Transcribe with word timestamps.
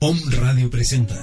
Om 0.00 0.16
Radio 0.30 0.70
presenta. 0.70 1.20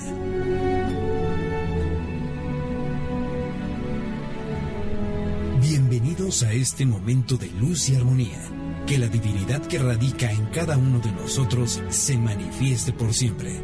Bienvenidos 5.62 6.44
a 6.44 6.52
este 6.52 6.86
momento 6.86 7.38
de 7.38 7.50
luz 7.52 7.88
y 7.88 7.96
armonía. 7.96 8.42
Que 8.86 8.98
la 8.98 9.08
divinidad 9.08 9.66
que 9.66 9.80
radica 9.80 10.30
en 10.30 10.48
cada 10.48 10.78
uno 10.78 11.00
de 11.00 11.10
nosotros 11.14 11.82
se 11.88 12.18
manifieste 12.18 12.92
por 12.92 13.14
siempre. 13.14 13.62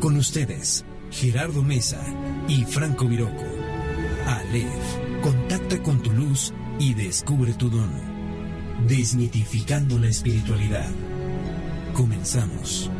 Con 0.00 0.16
ustedes, 0.16 0.84
Gerardo 1.12 1.62
Mesa 1.62 2.02
y 2.48 2.64
Franco 2.64 3.06
Viroco. 3.06 3.46
Aleph, 4.26 5.22
contacta 5.22 5.80
con 5.84 6.02
tu 6.02 6.10
luz 6.10 6.52
y 6.80 6.94
descubre 6.94 7.52
tu 7.52 7.70
don. 7.70 7.92
Desmitificando 8.88 10.00
la 10.00 10.08
espiritualidad. 10.08 10.90
Comenzamos. 11.94 12.90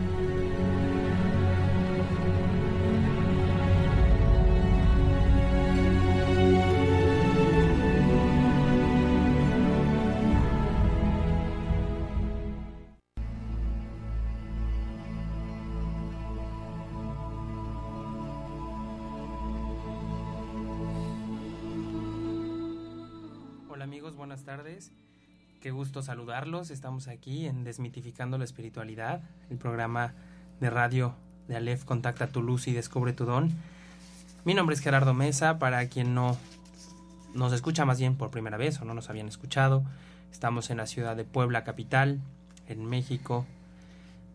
Qué 25.62 25.70
gusto 25.70 26.02
saludarlos. 26.02 26.70
Estamos 26.70 27.08
aquí 27.08 27.46
en 27.46 27.64
Desmitificando 27.64 28.36
la 28.36 28.44
Espiritualidad, 28.44 29.22
el 29.48 29.56
programa 29.56 30.12
de 30.60 30.68
radio 30.68 31.14
de 31.48 31.56
Aleph 31.56 31.84
Contacta 31.84 32.26
tu 32.26 32.42
luz 32.42 32.68
y 32.68 32.74
descubre 32.74 33.14
tu 33.14 33.24
don. 33.24 33.50
Mi 34.44 34.52
nombre 34.52 34.74
es 34.74 34.80
Gerardo 34.80 35.14
Mesa, 35.14 35.58
para 35.58 35.86
quien 35.88 36.14
no 36.14 36.36
nos 37.34 37.54
escucha 37.54 37.86
más 37.86 37.98
bien 37.98 38.16
por 38.16 38.30
primera 38.30 38.58
vez 38.58 38.78
o 38.80 38.84
no 38.84 38.92
nos 38.92 39.08
habían 39.08 39.28
escuchado. 39.28 39.84
Estamos 40.30 40.68
en 40.68 40.76
la 40.76 40.86
ciudad 40.86 41.16
de 41.16 41.24
Puebla 41.24 41.64
capital, 41.64 42.20
en 42.66 42.84
México. 42.84 43.46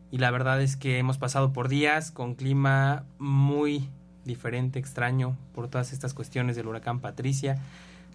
Y 0.09 0.17
la 0.17 0.31
verdad 0.31 0.61
es 0.63 0.75
que 0.75 0.97
hemos 0.97 1.19
pasado 1.19 1.53
por 1.53 1.69
días 1.69 2.09
con 2.09 2.33
clima 2.33 3.03
muy 3.19 3.87
diferente, 4.25 4.79
extraño, 4.79 5.37
por 5.53 5.67
todas 5.67 5.93
estas 5.93 6.15
cuestiones 6.15 6.55
del 6.55 6.67
huracán 6.67 7.01
Patricia 7.01 7.61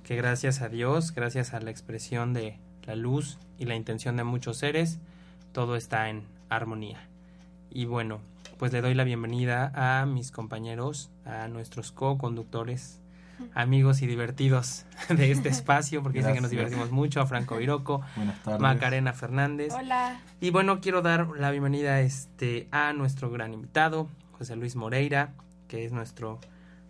que 0.00 0.16
gracias 0.16 0.62
a 0.62 0.68
Dios, 0.68 1.14
gracias 1.14 1.54
a 1.54 1.60
la 1.60 1.70
expresión 1.70 2.32
de 2.32 2.58
la 2.84 2.96
luz 2.96 3.38
y 3.58 3.66
la 3.66 3.74
intención 3.74 4.16
de 4.16 4.24
muchos 4.24 4.58
seres, 4.58 4.98
todo 5.52 5.76
está 5.76 6.08
en 6.08 6.24
armonía. 6.48 7.08
Y 7.70 7.84
bueno, 7.84 8.20
pues 8.58 8.72
le 8.72 8.80
doy 8.80 8.94
la 8.94 9.04
bienvenida 9.04 9.72
a 9.74 10.06
mis 10.06 10.30
compañeros, 10.30 11.10
a 11.24 11.48
nuestros 11.48 11.92
co-conductores, 11.92 13.00
amigos 13.54 14.02
y 14.02 14.06
divertidos 14.06 14.84
de 15.08 15.30
este 15.30 15.48
espacio, 15.50 16.02
porque 16.02 16.18
dicen 16.18 16.34
que 16.34 16.40
nos 16.40 16.50
divertimos 16.50 16.90
mucho, 16.90 17.20
a 17.20 17.26
Franco 17.26 17.56
Viroco. 17.56 18.00
Macarena 18.58 19.12
Fernández. 19.12 19.72
Hola. 19.74 20.20
Y 20.40 20.50
bueno, 20.50 20.80
quiero 20.80 21.02
dar 21.02 21.28
la 21.36 21.50
bienvenida 21.50 22.00
este, 22.00 22.68
a 22.70 22.92
nuestro 22.92 23.30
gran 23.30 23.54
invitado, 23.54 24.08
José 24.32 24.56
Luis 24.56 24.76
Moreira, 24.76 25.34
que 25.68 25.84
es 25.84 25.92
nuestro 25.92 26.40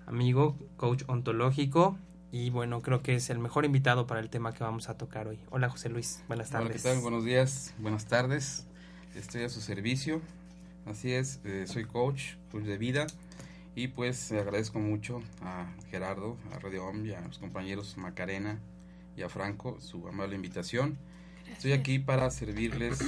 amigo, 0.06 0.56
coach 0.76 1.02
ontológico. 1.06 1.98
Y 2.30 2.50
bueno, 2.50 2.82
creo 2.82 3.02
que 3.02 3.14
es 3.14 3.30
el 3.30 3.38
mejor 3.38 3.64
invitado 3.64 4.06
para 4.06 4.20
el 4.20 4.28
tema 4.28 4.52
que 4.52 4.62
vamos 4.62 4.88
a 4.90 4.98
tocar 4.98 5.28
hoy. 5.28 5.38
Hola 5.50 5.70
José 5.70 5.88
Luis, 5.88 6.22
buenas 6.28 6.50
Hola, 6.50 6.60
tardes. 6.60 6.82
¿qué 6.82 6.88
tal? 6.88 7.00
Buenos 7.00 7.24
días, 7.24 7.74
buenas 7.78 8.04
tardes. 8.04 8.66
Estoy 9.14 9.44
a 9.44 9.48
su 9.48 9.60
servicio. 9.60 10.20
Así 10.84 11.12
es, 11.12 11.40
eh, 11.44 11.64
soy 11.66 11.84
coach, 11.84 12.34
coach 12.50 12.64
de 12.64 12.76
vida. 12.76 13.06
Y 13.74 13.88
pues 13.88 14.30
eh, 14.30 14.40
agradezco 14.40 14.78
mucho 14.78 15.22
a 15.40 15.72
Gerardo, 15.90 16.36
a 16.52 16.58
Radio 16.58 16.86
Om 16.86 17.06
y 17.06 17.12
a 17.12 17.20
los 17.22 17.38
compañeros 17.38 17.96
Macarena 17.96 18.58
y 19.16 19.22
a 19.22 19.30
Franco 19.30 19.80
su 19.80 20.06
amable 20.06 20.36
invitación. 20.36 20.98
Estoy 21.50 21.72
aquí 21.72 21.98
para 21.98 22.30
servirles 22.30 22.98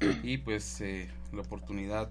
y 0.22 0.38
pues 0.38 0.80
eh, 0.80 1.10
la 1.32 1.42
oportunidad 1.42 2.08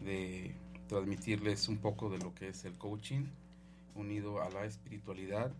de 0.00 0.56
transmitirles 0.88 1.68
un 1.68 1.78
poco 1.78 2.10
de 2.10 2.18
lo 2.18 2.34
que 2.34 2.48
es 2.48 2.64
el 2.64 2.76
coaching 2.76 3.26
unido 3.94 4.42
a 4.42 4.50
la 4.50 4.64
espiritualidad, 4.64 5.52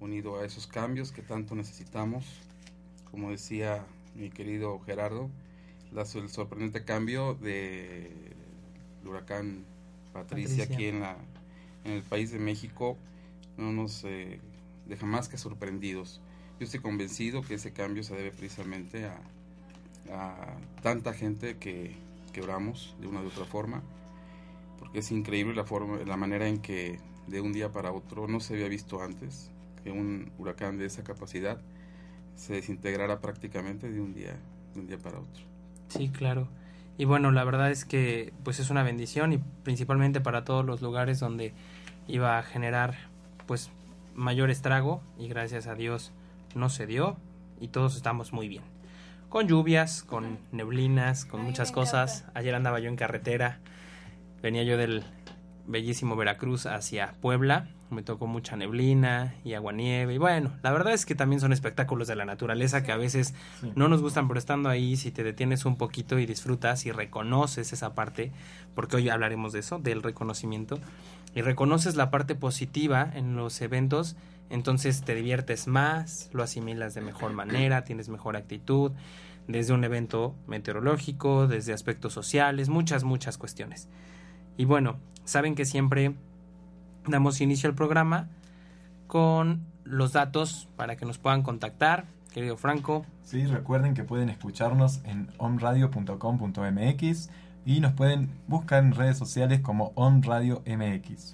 unido 0.00 0.38
a 0.38 0.44
esos 0.44 0.66
cambios 0.66 1.12
que 1.12 1.22
tanto 1.22 1.54
necesitamos. 1.54 2.24
Como 3.10 3.30
decía 3.30 3.84
mi 4.14 4.30
querido 4.30 4.78
Gerardo, 4.80 5.30
la, 5.92 6.02
el 6.02 6.28
sorprendente 6.28 6.84
cambio 6.84 7.34
de 7.34 8.10
el 9.02 9.08
huracán 9.08 9.64
Patricia, 10.12 10.64
Patricia. 10.64 10.74
aquí 10.74 10.86
en, 10.86 11.00
la, 11.00 11.16
en 11.84 11.92
el 11.92 12.02
país 12.02 12.30
de 12.30 12.38
México 12.38 12.96
no 13.56 13.72
nos 13.72 14.04
eh, 14.04 14.40
deja 14.86 15.06
más 15.06 15.28
que 15.28 15.38
sorprendidos. 15.38 16.20
Yo 16.58 16.64
estoy 16.64 16.80
convencido 16.80 17.42
que 17.42 17.54
ese 17.54 17.72
cambio 17.72 18.02
se 18.02 18.14
debe 18.14 18.30
precisamente 18.30 19.06
a, 19.06 19.20
a 20.12 20.56
tanta 20.82 21.12
gente 21.12 21.56
que 21.58 21.96
quebramos 22.32 22.96
de 23.00 23.06
una 23.06 23.20
u 23.20 23.26
otra 23.26 23.44
forma, 23.44 23.82
porque 24.78 25.00
es 25.00 25.10
increíble 25.10 25.54
la 25.54 25.64
forma, 25.64 25.98
la 26.04 26.16
manera 26.16 26.48
en 26.48 26.58
que 26.58 26.98
de 27.26 27.40
un 27.40 27.52
día 27.52 27.72
para 27.72 27.92
otro 27.92 28.28
no 28.28 28.40
se 28.40 28.54
había 28.54 28.68
visto 28.68 29.02
antes 29.02 29.50
que 29.84 29.90
un 29.92 30.32
huracán 30.38 30.78
de 30.78 30.86
esa 30.86 31.04
capacidad 31.04 31.60
se 32.34 32.54
desintegrara 32.54 33.20
prácticamente 33.20 33.88
de 33.90 34.00
un 34.00 34.14
día 34.14 34.36
de 34.74 34.80
un 34.80 34.86
día 34.88 34.98
para 34.98 35.18
otro. 35.20 35.44
Sí, 35.88 36.08
claro. 36.08 36.48
Y 36.96 37.04
bueno, 37.04 37.30
la 37.30 37.44
verdad 37.44 37.70
es 37.70 37.84
que 37.84 38.32
pues 38.42 38.58
es 38.60 38.70
una 38.70 38.82
bendición 38.82 39.32
y 39.32 39.38
principalmente 39.62 40.20
para 40.20 40.44
todos 40.44 40.64
los 40.64 40.80
lugares 40.82 41.20
donde 41.20 41.52
iba 42.08 42.38
a 42.38 42.42
generar 42.42 42.94
pues 43.46 43.70
mayor 44.14 44.50
estrago 44.50 45.02
y 45.18 45.28
gracias 45.28 45.66
a 45.66 45.74
Dios 45.74 46.12
no 46.54 46.68
se 46.68 46.86
dio 46.86 47.16
y 47.60 47.68
todos 47.68 47.96
estamos 47.96 48.32
muy 48.32 48.48
bien. 48.48 48.62
Con 49.28 49.48
lluvias, 49.48 50.04
con 50.04 50.38
neblinas, 50.52 51.24
con 51.24 51.40
Ay, 51.40 51.46
muchas 51.46 51.72
cosas. 51.72 52.20
encanta. 52.20 52.38
Ayer 52.38 52.54
andaba 52.54 52.78
yo 52.78 52.88
en 52.88 52.96
carretera, 52.96 53.58
venía 54.42 54.62
yo 54.62 54.76
del 54.76 55.02
bellísimo 55.66 56.14
Veracruz 56.14 56.66
hacia 56.66 57.14
Puebla, 57.20 57.68
me 57.94 58.02
tocó 58.02 58.26
mucha 58.26 58.56
neblina 58.56 59.34
y 59.44 59.54
aguanieve 59.54 60.12
y 60.14 60.18
bueno, 60.18 60.52
la 60.62 60.72
verdad 60.72 60.92
es 60.92 61.06
que 61.06 61.14
también 61.14 61.40
son 61.40 61.52
espectáculos 61.52 62.08
de 62.08 62.16
la 62.16 62.24
naturaleza 62.24 62.82
que 62.82 62.92
a 62.92 62.96
veces 62.96 63.34
Sí. 63.60 63.72
no 63.76 63.88
nos 63.88 64.02
gustan, 64.02 64.28
pero 64.28 64.38
estando 64.38 64.68
ahí, 64.68 64.96
si 64.96 65.10
te 65.10 65.22
detienes 65.24 65.64
un 65.64 65.76
poquito 65.76 66.18
y 66.18 66.26
disfrutas 66.26 66.84
y 66.84 66.92
reconoces 66.92 67.72
esa 67.72 67.94
parte, 67.94 68.32
porque 68.74 68.96
hoy 68.96 69.08
hablaremos 69.08 69.52
de 69.52 69.60
eso, 69.60 69.78
del 69.78 70.02
reconocimiento, 70.02 70.78
y 71.34 71.40
reconoces 71.40 71.96
la 71.96 72.10
parte 72.10 72.34
positiva 72.34 73.10
en 73.14 73.36
los 73.36 73.60
eventos, 73.62 74.16
entonces 74.50 75.02
te 75.02 75.14
diviertes 75.14 75.66
más, 75.66 76.28
lo 76.32 76.42
asimilas 76.42 76.94
de 76.94 77.00
mejor 77.00 77.32
manera, 77.34 77.84
tienes 77.84 78.08
mejor 78.08 78.36
actitud, 78.36 78.92
desde 79.48 79.72
un 79.74 79.84
evento 79.84 80.34
meteorológico, 80.46 81.46
desde 81.46 81.72
aspectos 81.72 82.12
sociales, 82.12 82.68
muchas, 82.68 83.04
muchas 83.04 83.36
cuestiones. 83.38 83.88
Y 84.56 84.64
bueno, 84.64 84.96
saben 85.24 85.54
que 85.54 85.64
siempre 85.64 86.14
damos 87.06 87.40
inicio 87.40 87.68
al 87.68 87.74
programa 87.74 88.28
con 89.06 89.64
los 89.84 90.12
datos 90.12 90.68
para 90.76 90.96
que 90.96 91.06
nos 91.06 91.18
puedan 91.18 91.42
contactar. 91.42 92.06
Querido 92.32 92.56
Franco, 92.56 93.04
Sí, 93.24 93.46
recuerden 93.46 93.94
que 93.94 94.04
pueden 94.04 94.28
escucharnos 94.28 95.00
en 95.04 95.30
onradio.com.mx 95.38 97.30
y 97.64 97.80
nos 97.80 97.94
pueden 97.94 98.28
buscar 98.46 98.84
en 98.84 98.92
redes 98.92 99.16
sociales 99.16 99.60
como 99.60 99.92
onradio 99.94 100.62
mx. 100.66 101.32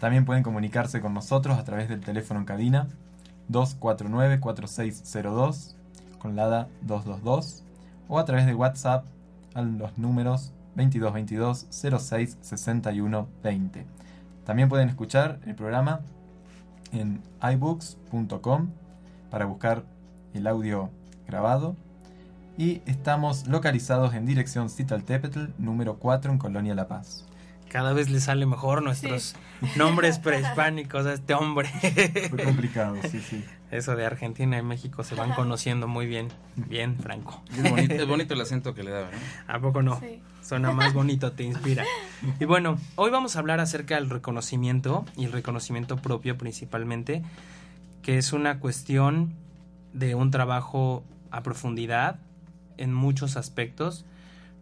También 0.00 0.26
pueden 0.26 0.42
comunicarse 0.42 1.00
con 1.00 1.14
nosotros 1.14 1.56
a 1.58 1.64
través 1.64 1.88
del 1.88 2.00
teléfono 2.00 2.40
en 2.40 2.46
cabina 2.46 2.88
249-4602 3.50 5.76
con 6.18 6.36
la 6.36 6.44
ADA 6.44 6.68
222 6.82 7.64
o 8.08 8.18
a 8.18 8.26
través 8.26 8.44
de 8.44 8.54
WhatsApp 8.54 9.06
a 9.54 9.62
los 9.62 9.96
números 9.96 10.52
2222 10.76 11.68
06 11.70 12.36
61 12.42 13.28
20. 13.42 13.86
También 14.44 14.68
pueden 14.68 14.88
escuchar 14.88 15.40
el 15.46 15.54
programa 15.54 16.00
en 16.92 17.22
iBooks.com 17.42 18.70
para 19.30 19.46
buscar 19.46 19.84
el 20.34 20.46
audio 20.46 20.90
grabado 21.26 21.76
y 22.56 22.82
estamos 22.86 23.46
localizados 23.46 24.14
en 24.14 24.26
dirección 24.26 24.70
Citaltepetl, 24.70 25.46
número 25.58 25.98
4 25.98 26.32
en 26.32 26.38
Colonia 26.38 26.74
La 26.74 26.86
Paz. 26.86 27.26
Cada 27.68 27.92
vez 27.92 28.08
le 28.08 28.20
sale 28.20 28.46
mejor 28.46 28.82
nuestros 28.82 29.34
nombres 29.76 30.18
prehispánicos 30.20 31.06
a 31.06 31.14
este 31.14 31.34
hombre. 31.34 31.68
Fue 32.30 32.44
complicado, 32.44 32.96
sí, 33.10 33.20
sí. 33.20 33.44
Eso 33.74 33.96
de 33.96 34.06
Argentina 34.06 34.56
y 34.56 34.62
México 34.62 35.02
se 35.02 35.16
van 35.16 35.32
conociendo 35.32 35.88
muy 35.88 36.06
bien. 36.06 36.28
Bien, 36.54 36.96
Franco. 36.96 37.42
Es 37.50 37.68
bonito, 37.68 37.94
es 37.94 38.06
bonito 38.06 38.34
el 38.34 38.40
acento 38.42 38.72
que 38.72 38.84
le 38.84 38.92
da, 38.92 39.00
¿verdad? 39.00 39.20
¿A 39.48 39.58
poco 39.58 39.82
no? 39.82 39.98
Sí. 39.98 40.22
Suena 40.42 40.70
más 40.70 40.94
bonito, 40.94 41.32
te 41.32 41.42
inspira. 41.42 41.84
Y 42.38 42.44
bueno, 42.44 42.78
hoy 42.94 43.10
vamos 43.10 43.34
a 43.34 43.40
hablar 43.40 43.58
acerca 43.58 43.96
del 43.96 44.08
reconocimiento 44.10 45.04
y 45.16 45.24
el 45.24 45.32
reconocimiento 45.32 45.96
propio 45.96 46.38
principalmente, 46.38 47.24
que 48.02 48.16
es 48.16 48.32
una 48.32 48.60
cuestión 48.60 49.34
de 49.92 50.14
un 50.14 50.30
trabajo 50.30 51.02
a 51.32 51.42
profundidad 51.42 52.20
en 52.76 52.94
muchos 52.94 53.36
aspectos. 53.36 54.04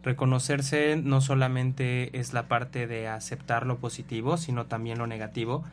Reconocerse 0.02 0.96
no 0.96 1.20
solamente 1.20 2.18
es 2.18 2.32
la 2.32 2.48
parte 2.48 2.86
de 2.86 3.08
aceptar 3.08 3.66
lo 3.66 3.76
positivo, 3.76 4.38
sino 4.38 4.64
también 4.64 4.96
lo 4.96 5.06
negativo. 5.06 5.64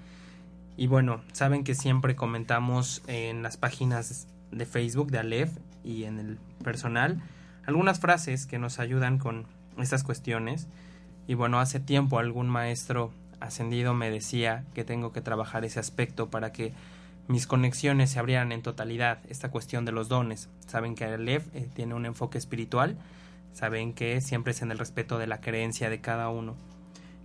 Y 0.79 0.87
bueno, 0.87 1.19
saben 1.33 1.65
que 1.65 1.75
siempre 1.75 2.15
comentamos 2.15 3.03
en 3.07 3.43
las 3.43 3.57
páginas 3.57 4.29
de 4.49 4.65
Facebook 4.65 5.11
de 5.11 5.19
Aleph 5.19 5.51
y 5.83 6.05
en 6.05 6.19
el 6.19 6.37
personal 6.63 7.21
algunas 7.65 7.99
frases 7.99 8.45
que 8.45 8.59
nos 8.59 8.79
ayudan 8.79 9.17
con 9.17 9.45
estas 9.77 10.05
cuestiones. 10.05 10.69
Y 11.27 11.33
bueno, 11.33 11.59
hace 11.59 11.81
tiempo 11.81 12.17
algún 12.17 12.47
maestro 12.47 13.11
ascendido 13.41 13.93
me 13.93 14.09
decía 14.09 14.63
que 14.73 14.85
tengo 14.85 15.11
que 15.11 15.19
trabajar 15.19 15.65
ese 15.65 15.81
aspecto 15.81 16.29
para 16.29 16.53
que 16.53 16.71
mis 17.27 17.45
conexiones 17.45 18.11
se 18.11 18.19
abrieran 18.19 18.53
en 18.53 18.61
totalidad. 18.61 19.19
Esta 19.27 19.51
cuestión 19.51 19.83
de 19.83 19.91
los 19.91 20.07
dones. 20.07 20.47
Saben 20.65 20.95
que 20.95 21.03
Aleph 21.03 21.53
eh, 21.53 21.67
tiene 21.73 21.93
un 21.93 22.05
enfoque 22.05 22.37
espiritual. 22.37 22.95
Saben 23.51 23.91
que 23.91 24.21
siempre 24.21 24.51
es 24.51 24.61
en 24.61 24.71
el 24.71 24.79
respeto 24.79 25.17
de 25.17 25.27
la 25.27 25.41
creencia 25.41 25.89
de 25.89 25.99
cada 25.99 26.29
uno. 26.29 26.55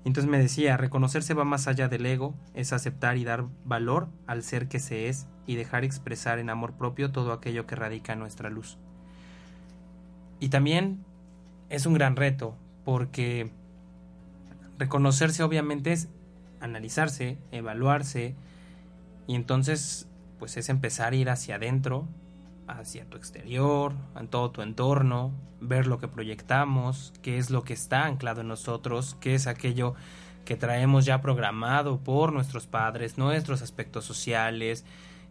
Entonces 0.04 0.30
me 0.30 0.38
decía, 0.38 0.76
reconocerse 0.76 1.32
va 1.34 1.44
más 1.44 1.66
allá 1.66 1.88
del 1.88 2.04
ego, 2.04 2.34
es 2.54 2.72
aceptar 2.72 3.16
y 3.16 3.24
dar 3.24 3.46
valor 3.64 4.08
al 4.26 4.42
ser 4.42 4.68
que 4.68 4.78
se 4.78 5.08
es 5.08 5.26
y 5.46 5.56
dejar 5.56 5.84
expresar 5.84 6.38
en 6.38 6.50
amor 6.50 6.74
propio 6.74 7.10
todo 7.10 7.32
aquello 7.32 7.66
que 7.66 7.76
radica 7.76 8.12
en 8.12 8.18
nuestra 8.18 8.50
luz. 8.50 8.76
Y 10.40 10.50
también 10.50 11.04
es 11.70 11.86
un 11.86 11.94
gran 11.94 12.16
reto, 12.16 12.54
porque 12.84 13.50
reconocerse 14.78 15.42
obviamente 15.42 15.92
es 15.92 16.08
analizarse, 16.60 17.38
evaluarse, 17.50 18.34
y 19.26 19.34
entonces 19.36 20.06
pues 20.38 20.56
es 20.58 20.68
empezar 20.68 21.14
a 21.14 21.16
ir 21.16 21.30
hacia 21.30 21.54
adentro, 21.54 22.06
hacia 22.66 23.04
tu 23.08 23.16
exterior, 23.16 23.92
en 24.18 24.28
todo 24.28 24.50
tu 24.50 24.62
entorno, 24.62 25.32
ver 25.60 25.86
lo 25.86 25.98
que 25.98 26.08
proyectamos, 26.08 27.12
qué 27.22 27.38
es 27.38 27.50
lo 27.50 27.64
que 27.64 27.72
está 27.72 28.06
anclado 28.06 28.40
en 28.40 28.48
nosotros, 28.48 29.16
qué 29.20 29.34
es 29.34 29.46
aquello 29.46 29.94
que 30.44 30.56
traemos 30.56 31.04
ya 31.04 31.20
programado 31.20 31.98
por 31.98 32.32
nuestros 32.32 32.66
padres, 32.66 33.18
nuestros 33.18 33.62
aspectos 33.62 34.04
sociales, 34.04 34.84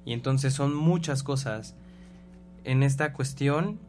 y 0.05 0.13
entonces 0.13 0.53
son 0.53 0.75
muchas 0.75 1.23
cosas. 1.23 1.75
En 2.63 2.83
esta 2.83 3.13
cuestión 3.13 3.79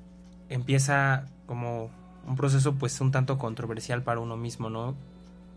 empieza 0.49 1.26
como 1.46 1.91
un 2.26 2.37
proceso 2.37 2.75
pues 2.75 3.00
un 3.00 3.11
tanto 3.11 3.38
controversial 3.38 4.02
para 4.02 4.20
uno 4.20 4.37
mismo, 4.37 4.70
¿no? 4.70 4.94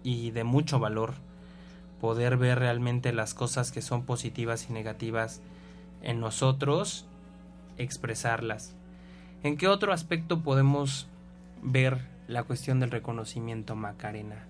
Y 0.04 0.32
de 0.32 0.44
mucho 0.44 0.80
valor 0.80 1.16
poder 2.00 2.38
ver 2.38 2.60
realmente 2.60 3.12
las 3.14 3.34
cosas 3.34 3.72
que 3.72 3.82
son 3.82 4.04
positivas 4.04 4.68
y 4.70 4.74
negativas 4.74 5.42
en 6.02 6.20
nosotros 6.20 7.07
expresarlas. 7.78 8.76
¿En 9.44 9.58
qué 9.58 9.68
otro 9.68 9.94
aspecto 9.94 10.42
podemos 10.42 11.08
ver 11.62 12.00
la 12.28 12.44
cuestión 12.44 12.80
del 12.80 12.92
reconocimiento, 12.92 13.76
Macarena? 13.76 14.46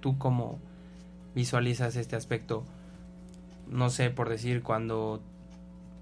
¿Tú 0.00 0.18
cómo 0.18 0.58
visualizas 1.34 1.96
este 1.96 2.16
aspecto? 2.16 2.64
No 3.68 3.90
sé, 3.90 4.10
por 4.10 4.28
decir, 4.28 4.62
cuando 4.62 5.22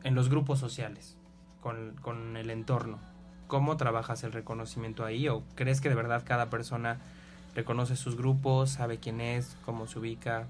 en 0.05 0.15
los 0.15 0.29
grupos 0.29 0.59
sociales, 0.59 1.17
con, 1.61 1.95
con 2.01 2.37
el 2.37 2.51
entorno, 2.51 2.99
¿cómo 3.47 3.77
trabajas 3.77 4.25
el 4.25 4.33
reconocimiento 4.33 5.05
ahí? 5.05 5.29
¿O 5.29 5.43
crees 5.55 5.81
que 5.81 5.89
de 5.89 5.95
verdad 5.95 6.23
cada 6.25 6.51
persona 6.51 6.99
reconoce 7.55 7.97
sus 7.97 8.17
grupos, 8.17 8.71
sabe 8.71 8.99
quién 8.99 9.21
es, 9.21 9.57
cómo 9.65 9.87
se 9.87 9.99
ubica? 9.99 10.47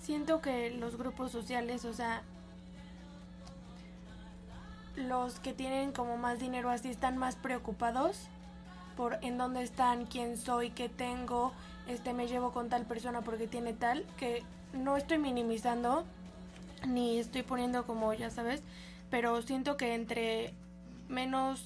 Siento 0.00 0.40
que 0.40 0.70
los 0.70 0.96
grupos 0.96 1.32
sociales, 1.32 1.84
o 1.84 1.92
sea, 1.92 2.22
los 4.96 5.38
que 5.40 5.52
tienen 5.52 5.92
como 5.92 6.16
más 6.16 6.38
dinero 6.38 6.70
así 6.70 6.88
están 6.88 7.16
más 7.16 7.36
preocupados 7.36 8.28
por 8.96 9.18
en 9.22 9.36
dónde 9.38 9.62
están, 9.62 10.06
quién 10.06 10.38
soy, 10.38 10.70
qué 10.70 10.88
tengo, 10.88 11.52
este 11.86 12.14
me 12.14 12.26
llevo 12.26 12.52
con 12.52 12.68
tal 12.68 12.86
persona 12.86 13.20
porque 13.20 13.46
tiene 13.46 13.74
tal, 13.74 14.04
que 14.16 14.42
no 14.72 14.96
estoy 14.96 15.18
minimizando 15.18 16.04
ni 16.86 17.18
estoy 17.18 17.42
poniendo 17.42 17.86
como 17.86 18.12
ya 18.14 18.30
sabes, 18.30 18.62
pero 19.10 19.42
siento 19.42 19.76
que 19.76 19.94
entre 19.94 20.54
menos 21.08 21.62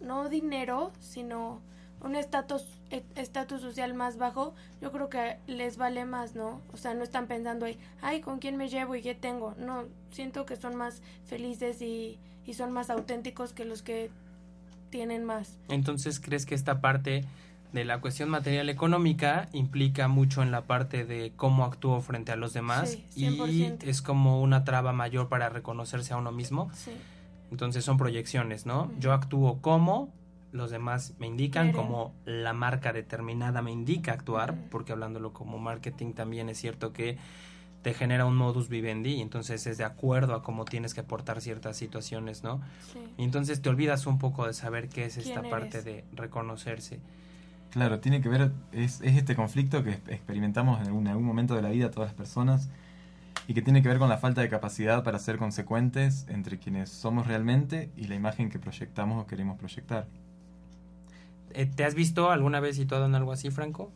no 0.00 0.28
dinero, 0.28 0.92
sino 1.00 1.60
un 2.02 2.16
estatus 2.16 2.64
e- 2.90 3.04
estatus 3.14 3.60
social 3.60 3.94
más 3.94 4.16
bajo, 4.16 4.54
yo 4.80 4.90
creo 4.92 5.08
que 5.08 5.38
les 5.46 5.76
vale 5.76 6.04
más, 6.04 6.34
¿no? 6.34 6.60
O 6.72 6.76
sea, 6.76 6.94
no 6.94 7.02
están 7.02 7.26
pensando 7.26 7.66
ahí, 7.66 7.78
ay, 8.00 8.20
¿con 8.20 8.38
quién 8.38 8.56
me 8.56 8.68
llevo 8.68 8.94
y 8.96 9.02
qué 9.02 9.14
tengo? 9.14 9.54
No, 9.58 9.84
siento 10.10 10.46
que 10.46 10.56
son 10.56 10.76
más 10.76 11.02
felices 11.26 11.82
y, 11.82 12.18
y 12.46 12.54
son 12.54 12.72
más 12.72 12.90
auténticos 12.90 13.52
que 13.52 13.64
los 13.64 13.82
que 13.82 14.10
tienen 14.90 15.24
más. 15.24 15.58
Entonces, 15.68 16.20
¿crees 16.20 16.46
que 16.46 16.54
esta 16.54 16.80
parte 16.80 17.24
de 17.72 17.84
la 17.84 18.00
cuestión 18.00 18.28
material 18.30 18.68
económica 18.68 19.48
implica 19.52 20.08
mucho 20.08 20.42
en 20.42 20.50
la 20.50 20.62
parte 20.62 21.04
de 21.04 21.32
cómo 21.36 21.64
actúo 21.64 22.00
frente 22.00 22.32
a 22.32 22.36
los 22.36 22.52
demás 22.52 22.90
Sí, 22.90 23.04
y 23.14 23.28
100%. 23.28 23.86
es 23.86 24.02
como 24.02 24.40
una 24.42 24.64
traba 24.64 24.92
mayor 24.92 25.28
para 25.28 25.48
reconocerse 25.48 26.12
a 26.12 26.16
uno 26.16 26.32
mismo? 26.32 26.70
Sí, 26.74 26.90
Entonces 27.52 27.84
son 27.84 27.96
proyecciones, 27.96 28.66
¿no? 28.66 28.90
Yo 28.98 29.12
actúo 29.12 29.60
como 29.60 30.12
los 30.52 30.70
demás 30.70 31.14
me 31.18 31.26
indican, 31.26 31.70
Quieren. 31.70 31.80
como 31.80 32.14
la 32.24 32.52
marca 32.52 32.92
determinada 32.92 33.62
me 33.62 33.70
indica 33.70 34.12
actuar, 34.12 34.54
porque 34.70 34.92
hablándolo 34.92 35.32
como 35.32 35.58
marketing 35.58 36.12
también 36.12 36.48
es 36.48 36.58
cierto 36.58 36.92
que 36.92 37.18
te 37.82 37.94
genera 37.94 38.26
un 38.26 38.36
modus 38.36 38.68
vivendi 38.68 39.14
y 39.14 39.20
entonces 39.22 39.66
es 39.66 39.78
de 39.78 39.84
acuerdo 39.84 40.34
a 40.34 40.42
cómo 40.42 40.64
tienes 40.66 40.92
que 40.92 41.00
aportar 41.00 41.40
ciertas 41.40 41.76
situaciones, 41.76 42.42
¿no? 42.42 42.60
sí. 42.92 42.98
Y 43.16 43.24
entonces 43.24 43.62
te 43.62 43.68
olvidas 43.70 44.06
un 44.06 44.18
poco 44.18 44.46
de 44.46 44.52
saber 44.52 44.88
qué 44.88 45.06
es 45.06 45.16
esta 45.16 45.40
¿Quién 45.40 45.50
parte 45.50 45.78
eres? 45.78 45.84
de 45.84 46.04
reconocerse. 46.12 47.00
Claro, 47.70 48.00
tiene 48.00 48.20
que 48.20 48.28
ver, 48.28 48.50
es, 48.72 49.00
es 49.00 49.16
este 49.16 49.34
conflicto 49.36 49.82
que 49.84 49.92
experimentamos 50.08 50.80
en 50.80 50.88
algún, 50.88 51.02
en 51.06 51.12
algún 51.12 51.24
momento 51.24 51.54
de 51.54 51.62
la 51.62 51.70
vida 51.70 51.90
todas 51.90 52.08
las 52.10 52.14
personas 52.14 52.68
y 53.46 53.54
que 53.54 53.62
tiene 53.62 53.80
que 53.82 53.88
ver 53.88 53.98
con 53.98 54.08
la 54.08 54.18
falta 54.18 54.40
de 54.42 54.48
capacidad 54.48 55.02
para 55.02 55.18
ser 55.18 55.38
consecuentes 55.38 56.26
entre 56.28 56.58
quienes 56.58 56.90
somos 56.90 57.26
realmente 57.26 57.90
y 57.96 58.08
la 58.08 58.14
imagen 58.14 58.50
que 58.50 58.58
proyectamos 58.58 59.22
o 59.22 59.26
queremos 59.26 59.58
proyectar. 59.58 60.06
Eh, 61.54 61.66
¿Te 61.66 61.84
has 61.84 61.94
visto 61.94 62.30
alguna 62.30 62.60
vez 62.60 62.76
situado 62.76 63.06
en 63.06 63.14
algo 63.14 63.32
así, 63.32 63.50
Franco? 63.50 63.90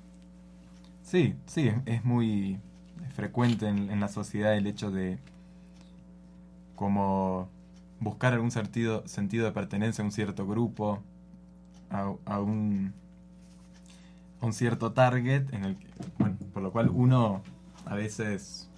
Sí, 1.02 1.34
sí, 1.46 1.70
es, 1.86 2.04
muy 2.04 2.58
frecuente 3.14 3.68
en, 3.68 4.00
la 4.00 4.08
sociedad 4.08 4.56
el 4.56 4.66
hecho 4.66 4.90
de 4.90 5.18
como 6.74 7.48
buscar 8.00 8.32
algún 8.32 8.50
sentido, 8.50 9.02
de 9.02 9.52
pertenencia 9.52 10.02
a 10.02 10.06
un 10.06 10.12
cierto 10.12 10.46
grupo, 10.46 11.02
a, 11.90 12.40
un, 12.40 12.92
cierto 14.50 14.92
target, 14.92 15.52
en 15.54 15.64
el 15.64 15.76
que, 15.76 15.86
bueno, 16.18 16.36
por 16.52 16.62
lo 16.62 16.72
cual 16.72 16.90
uno 16.90 17.42
a 17.86 17.94
veces 17.94 18.68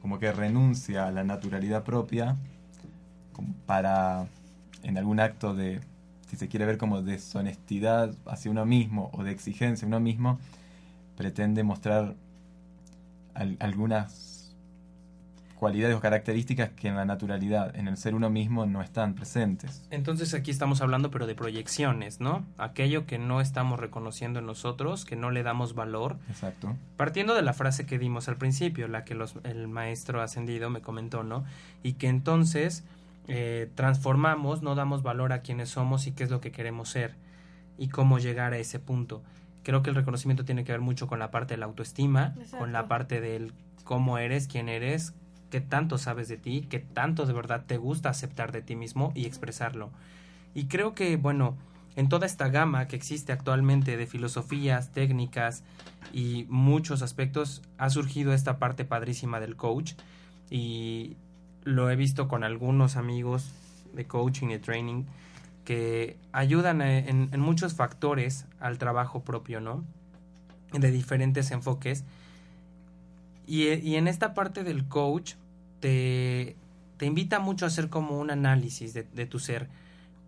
como 0.00 0.18
que 0.18 0.32
renuncia 0.32 1.06
a 1.06 1.10
la 1.10 1.24
naturalidad 1.24 1.82
propia 1.82 2.36
para 3.66 4.28
en 4.82 4.98
algún 4.98 5.18
acto 5.18 5.54
de, 5.54 5.80
si 6.28 6.36
se 6.36 6.48
quiere 6.48 6.66
ver 6.66 6.78
como 6.78 7.02
deshonestidad 7.02 8.14
hacia 8.26 8.50
uno 8.50 8.64
mismo 8.66 9.10
o 9.12 9.22
de 9.24 9.30
exigencia 9.32 9.86
a 9.86 9.88
uno 9.88 10.00
mismo, 10.00 10.38
pretende 11.16 11.62
mostrar 11.62 12.14
al- 13.34 13.56
algunas 13.60 14.32
cualidades 15.56 15.96
o 15.96 16.00
características 16.00 16.70
que 16.70 16.88
en 16.88 16.96
la 16.96 17.04
naturalidad, 17.06 17.74
en 17.76 17.88
el 17.88 17.96
ser 17.96 18.14
uno 18.14 18.28
mismo, 18.28 18.66
no 18.66 18.82
están 18.82 19.14
presentes. 19.14 19.82
Entonces 19.90 20.34
aquí 20.34 20.50
estamos 20.50 20.82
hablando 20.82 21.10
pero 21.10 21.26
de 21.26 21.34
proyecciones, 21.34 22.20
¿no? 22.20 22.44
Aquello 22.58 23.06
que 23.06 23.18
no 23.18 23.40
estamos 23.40 23.78
reconociendo 23.80 24.40
en 24.40 24.46
nosotros, 24.46 25.04
que 25.06 25.16
no 25.16 25.30
le 25.30 25.42
damos 25.42 25.74
valor. 25.74 26.18
Exacto. 26.28 26.76
Partiendo 26.98 27.34
de 27.34 27.42
la 27.42 27.54
frase 27.54 27.86
que 27.86 27.98
dimos 27.98 28.28
al 28.28 28.36
principio, 28.36 28.88
la 28.88 29.04
que 29.04 29.14
los- 29.14 29.36
el 29.44 29.68
maestro 29.68 30.20
ascendido 30.20 30.68
me 30.68 30.82
comentó, 30.82 31.22
¿no? 31.22 31.44
Y 31.82 31.94
que 31.94 32.08
entonces 32.08 32.84
eh, 33.28 33.70
transformamos, 33.74 34.62
no 34.62 34.74
damos 34.74 35.02
valor 35.02 35.32
a 35.32 35.40
quienes 35.40 35.70
somos 35.70 36.06
y 36.06 36.12
qué 36.12 36.24
es 36.24 36.30
lo 36.30 36.40
que 36.40 36.52
queremos 36.52 36.90
ser 36.90 37.14
y 37.78 37.88
cómo 37.88 38.18
llegar 38.18 38.52
a 38.52 38.58
ese 38.58 38.78
punto. 38.78 39.22
Creo 39.62 39.82
que 39.82 39.90
el 39.90 39.96
reconocimiento 39.96 40.44
tiene 40.44 40.64
que 40.64 40.72
ver 40.72 40.80
mucho 40.80 41.06
con 41.06 41.18
la 41.18 41.30
parte 41.30 41.54
de 41.54 41.58
la 41.58 41.66
autoestima, 41.66 42.34
Exacto. 42.36 42.58
con 42.58 42.72
la 42.72 42.86
parte 42.86 43.20
del 43.20 43.52
cómo 43.84 44.18
eres, 44.18 44.46
quién 44.46 44.68
eres, 44.68 45.14
qué 45.50 45.60
tanto 45.60 45.98
sabes 45.98 46.28
de 46.28 46.36
ti, 46.36 46.66
qué 46.68 46.80
tanto 46.80 47.26
de 47.26 47.32
verdad 47.32 47.64
te 47.66 47.76
gusta 47.76 48.10
aceptar 48.10 48.52
de 48.52 48.62
ti 48.62 48.76
mismo 48.76 49.12
y 49.14 49.24
expresarlo. 49.26 49.90
Y 50.54 50.66
creo 50.66 50.94
que, 50.94 51.16
bueno, 51.16 51.56
en 51.96 52.08
toda 52.08 52.26
esta 52.26 52.48
gama 52.48 52.86
que 52.88 52.96
existe 52.96 53.32
actualmente 53.32 53.96
de 53.96 54.06
filosofías, 54.06 54.90
técnicas 54.92 55.62
y 56.12 56.46
muchos 56.48 57.02
aspectos, 57.02 57.62
ha 57.78 57.88
surgido 57.90 58.32
esta 58.32 58.58
parte 58.58 58.84
padrísima 58.84 59.40
del 59.40 59.56
coach 59.56 59.94
y 60.50 61.16
lo 61.64 61.90
he 61.90 61.96
visto 61.96 62.28
con 62.28 62.44
algunos 62.44 62.96
amigos 62.96 63.50
de 63.92 64.06
coaching 64.06 64.48
y 64.48 64.58
training 64.58 65.04
que 65.64 66.18
ayudan 66.32 66.82
en, 66.82 67.28
en 67.32 67.40
muchos 67.40 67.74
factores 67.74 68.46
al 68.60 68.78
trabajo 68.78 69.24
propio, 69.24 69.60
¿no? 69.60 69.84
De 70.72 70.90
diferentes 70.90 71.50
enfoques. 71.50 72.04
Y, 73.46 73.68
y 73.68 73.96
en 73.96 74.08
esta 74.08 74.34
parte 74.34 74.62
del 74.62 74.86
coach 74.86 75.34
te, 75.80 76.56
te 76.96 77.06
invita 77.06 77.38
mucho 77.38 77.64
a 77.64 77.68
hacer 77.68 77.88
como 77.88 78.18
un 78.18 78.30
análisis 78.30 78.92
de, 78.92 79.04
de 79.04 79.26
tu 79.26 79.38
ser. 79.38 79.68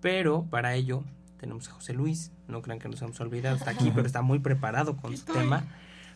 Pero 0.00 0.44
para 0.44 0.74
ello 0.74 1.02
tenemos 1.38 1.68
a 1.68 1.72
José 1.72 1.92
Luis, 1.92 2.30
no 2.48 2.62
crean 2.62 2.78
que 2.78 2.88
nos 2.88 3.02
hemos 3.02 3.20
olvidado, 3.20 3.56
está 3.56 3.70
aquí, 3.70 3.90
pero 3.94 4.06
está 4.06 4.22
muy 4.22 4.38
preparado 4.38 4.96
con 4.96 5.16
su 5.16 5.24
tema, 5.26 5.64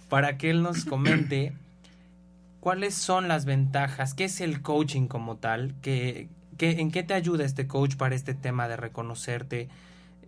para 0.08 0.38
que 0.38 0.50
él 0.50 0.62
nos 0.62 0.84
comente 0.84 1.52
cuáles 2.60 2.94
son 2.94 3.28
las 3.28 3.44
ventajas, 3.44 4.14
qué 4.14 4.24
es 4.24 4.40
el 4.40 4.62
coaching 4.62 5.06
como 5.06 5.36
tal, 5.36 5.74
qué, 5.82 6.28
qué, 6.58 6.80
en 6.80 6.90
qué 6.90 7.02
te 7.02 7.14
ayuda 7.14 7.44
este 7.44 7.66
coach 7.66 7.96
para 7.96 8.14
este 8.14 8.34
tema 8.34 8.68
de 8.68 8.76
reconocerte, 8.76 9.68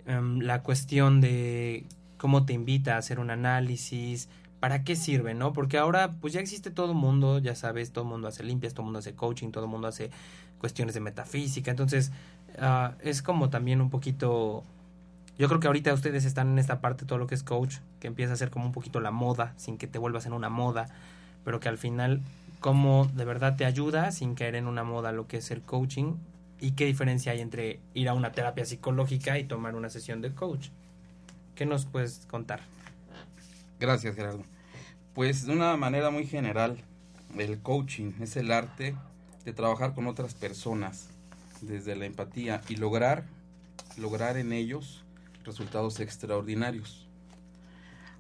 em, 0.07 0.41
la 0.41 0.63
cuestión 0.63 1.21
de 1.21 1.85
cómo 2.17 2.45
te 2.45 2.53
invita 2.53 2.95
a 2.95 2.99
hacer 2.99 3.21
un 3.21 3.31
análisis, 3.31 4.29
para 4.61 4.85
qué 4.85 4.95
sirve, 4.95 5.35
¿no? 5.35 5.53
Porque 5.53 5.77
ahora 5.77 6.13
pues 6.21 6.33
ya 6.33 6.41
existe 6.41 6.71
todo 6.71 6.95
mundo, 6.95 7.41
ya 7.41 7.57
sabes, 7.57 7.93
todo 7.93 8.05
mundo 8.05 8.29
hace 8.29 8.45
limpias, 8.45 8.75
todo 8.75 8.85
mundo 8.85 9.01
hace 9.01 9.15
coaching, 9.15 9.51
todo 9.51 9.67
mundo 9.67 9.89
hace 9.89 10.11
cuestiones 10.59 10.95
de 10.95 11.01
metafísica, 11.01 11.73
entonces 11.73 12.13
ah, 12.61 12.95
es 13.03 13.23
como 13.23 13.51
también 13.51 13.81
un 13.81 13.91
poquito 13.91 14.63
yo 15.39 15.49
creo 15.49 15.61
que 15.61 15.67
ahorita 15.67 15.93
ustedes 15.93 16.25
están 16.25 16.51
en 16.51 16.59
esta 16.61 16.81
parte, 16.81 17.05
todo 17.05 17.19
lo 17.19 17.27
que 17.27 17.35
es 17.35 17.43
coach, 17.43 17.79
que 17.99 18.07
empieza 18.07 18.35
a 18.35 18.37
ser 18.37 18.51
como 18.51 18.67
un 18.67 18.73
poquito 18.73 19.01
la 19.01 19.11
moda, 19.11 19.55
sin 19.57 19.79
que 19.79 19.89
te 19.89 19.99
vuelvas 19.99 20.27
en 20.27 20.33
una 20.33 20.49
moda, 20.49 20.89
pero 21.45 21.61
que 21.61 21.69
al 21.69 21.79
final, 21.79 22.21
cómo 22.61 23.11
de 23.15 23.25
verdad 23.25 23.57
te 23.57 23.65
ayuda 23.65 24.13
sin 24.13 24.35
caer 24.35 24.55
en 24.55 24.67
una 24.67 24.85
moda 24.85 25.13
lo 25.13 25.27
que 25.27 25.39
es 25.39 25.51
el 25.51 25.63
coaching 25.63 26.15
y 26.61 26.73
qué 26.73 26.87
diferencia 26.87 27.33
hay 27.33 27.41
entre 27.41 27.81
ir 27.95 28.09
a 28.09 28.15
una 28.15 28.33
terapia 28.33 28.65
psicológica 28.65 29.39
y 29.39 29.45
tomar 29.45 29.75
una 29.75 29.91
sesión 29.91 30.21
de 30.21 30.33
coach. 30.33 30.69
¿Qué 31.55 31.67
nos 31.67 31.87
puedes 31.87 32.27
contar? 32.27 32.61
Gracias, 33.81 34.15
Gerardo. 34.15 34.45
Pues 35.15 35.47
de 35.47 35.53
una 35.53 35.77
manera 35.77 36.11
muy 36.11 36.27
general, 36.27 36.79
el 37.37 37.59
coaching 37.61 38.13
es 38.21 38.37
el 38.37 38.53
arte 38.53 38.95
de 39.45 39.53
trabajar 39.53 39.95
con 39.95 40.07
otras 40.07 40.35
personas 40.35 41.09
desde 41.61 41.97
la 41.97 42.07
empatía 42.07 42.61
y 42.69 42.77
lograr 42.77 43.25
lograr 43.97 44.37
en 44.37 44.53
ellos 44.53 45.03
resultados 45.45 46.01
extraordinarios. 46.01 47.07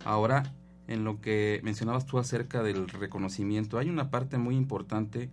Ahora, 0.04 0.52
en 0.88 1.04
lo 1.04 1.20
que 1.20 1.60
mencionabas 1.62 2.06
tú 2.06 2.18
acerca 2.18 2.62
del 2.62 2.88
reconocimiento, 2.88 3.78
hay 3.78 3.88
una 3.88 4.10
parte 4.10 4.38
muy 4.38 4.56
importante 4.56 5.30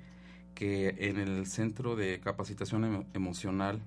que 0.55 0.95
en 0.99 1.17
el 1.17 1.45
Centro 1.47 1.95
de 1.95 2.19
Capacitación 2.19 3.05
Emocional 3.13 3.81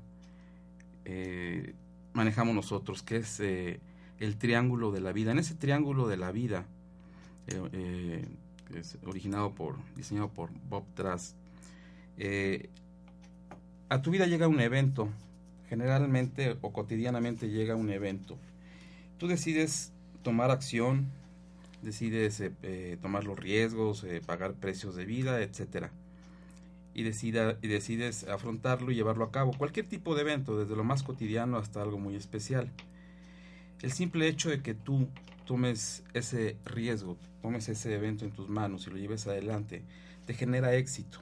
eh, 1.04 1.74
manejamos 2.12 2.54
nosotros, 2.54 3.02
que 3.02 3.16
es 3.18 3.40
eh, 3.40 3.80
el 4.18 4.36
triángulo 4.36 4.90
de 4.90 5.00
la 5.00 5.12
vida. 5.12 5.32
En 5.32 5.38
ese 5.38 5.54
triángulo 5.54 6.08
de 6.08 6.16
la 6.16 6.32
vida, 6.32 6.66
eh, 7.48 8.24
es 8.74 8.98
originado 9.04 9.54
por, 9.54 9.76
diseñado 9.96 10.28
por 10.30 10.50
Bob 10.68 10.84
Trask, 10.94 11.36
a 13.88 14.00
tu 14.00 14.10
vida 14.10 14.26
llega 14.26 14.48
un 14.48 14.60
evento 14.60 15.10
generalmente 15.72 16.58
o 16.60 16.70
cotidianamente 16.70 17.48
llega 17.48 17.76
un 17.76 17.88
evento. 17.88 18.36
Tú 19.16 19.26
decides 19.26 19.90
tomar 20.22 20.50
acción, 20.50 21.06
decides 21.82 22.40
eh, 22.40 22.52
eh, 22.62 22.96
tomar 23.00 23.24
los 23.24 23.38
riesgos, 23.38 24.04
eh, 24.04 24.22
pagar 24.24 24.54
precios 24.54 24.94
de 24.96 25.04
vida, 25.04 25.42
etcétera. 25.42 25.90
Y, 26.94 27.04
decida, 27.04 27.58
y 27.62 27.68
decides 27.68 28.24
afrontarlo 28.24 28.90
y 28.90 28.94
llevarlo 28.94 29.24
a 29.24 29.30
cabo. 29.30 29.52
Cualquier 29.56 29.86
tipo 29.86 30.14
de 30.14 30.22
evento, 30.22 30.58
desde 30.58 30.76
lo 30.76 30.84
más 30.84 31.02
cotidiano 31.02 31.56
hasta 31.56 31.82
algo 31.82 31.98
muy 31.98 32.16
especial. 32.16 32.70
El 33.80 33.92
simple 33.92 34.28
hecho 34.28 34.50
de 34.50 34.62
que 34.62 34.74
tú 34.74 35.08
tomes 35.46 36.04
ese 36.12 36.56
riesgo, 36.64 37.16
tomes 37.40 37.68
ese 37.68 37.94
evento 37.94 38.24
en 38.24 38.30
tus 38.30 38.48
manos 38.48 38.86
y 38.86 38.90
lo 38.90 38.96
lleves 38.96 39.26
adelante, 39.26 39.82
te 40.26 40.34
genera 40.34 40.74
éxito. 40.74 41.18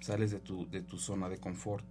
Sales 0.00 0.30
de 0.30 0.38
tu, 0.38 0.68
de 0.70 0.80
tu 0.80 0.98
zona 0.98 1.28
de 1.28 1.38
confort 1.38 1.84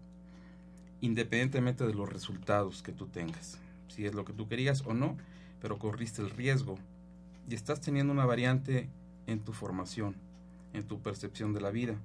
independientemente 1.03 1.85
de 1.85 1.93
los 1.93 2.07
resultados 2.07 2.81
que 2.81 2.93
tú 2.93 3.07
tengas, 3.07 3.57
si 3.89 4.05
es 4.05 4.15
lo 4.15 4.23
que 4.23 4.31
tú 4.31 4.47
querías 4.47 4.83
o 4.85 4.93
no, 4.93 5.17
pero 5.61 5.77
corriste 5.77 6.21
el 6.21 6.29
riesgo 6.29 6.79
y 7.49 7.55
estás 7.55 7.81
teniendo 7.81 8.13
una 8.13 8.25
variante 8.25 8.89
en 9.27 9.39
tu 9.39 9.53
formación, 9.53 10.15
en 10.73 10.83
tu 10.83 11.01
percepción 11.01 11.53
de 11.53 11.61
la 11.61 11.71
vida. 11.71 11.95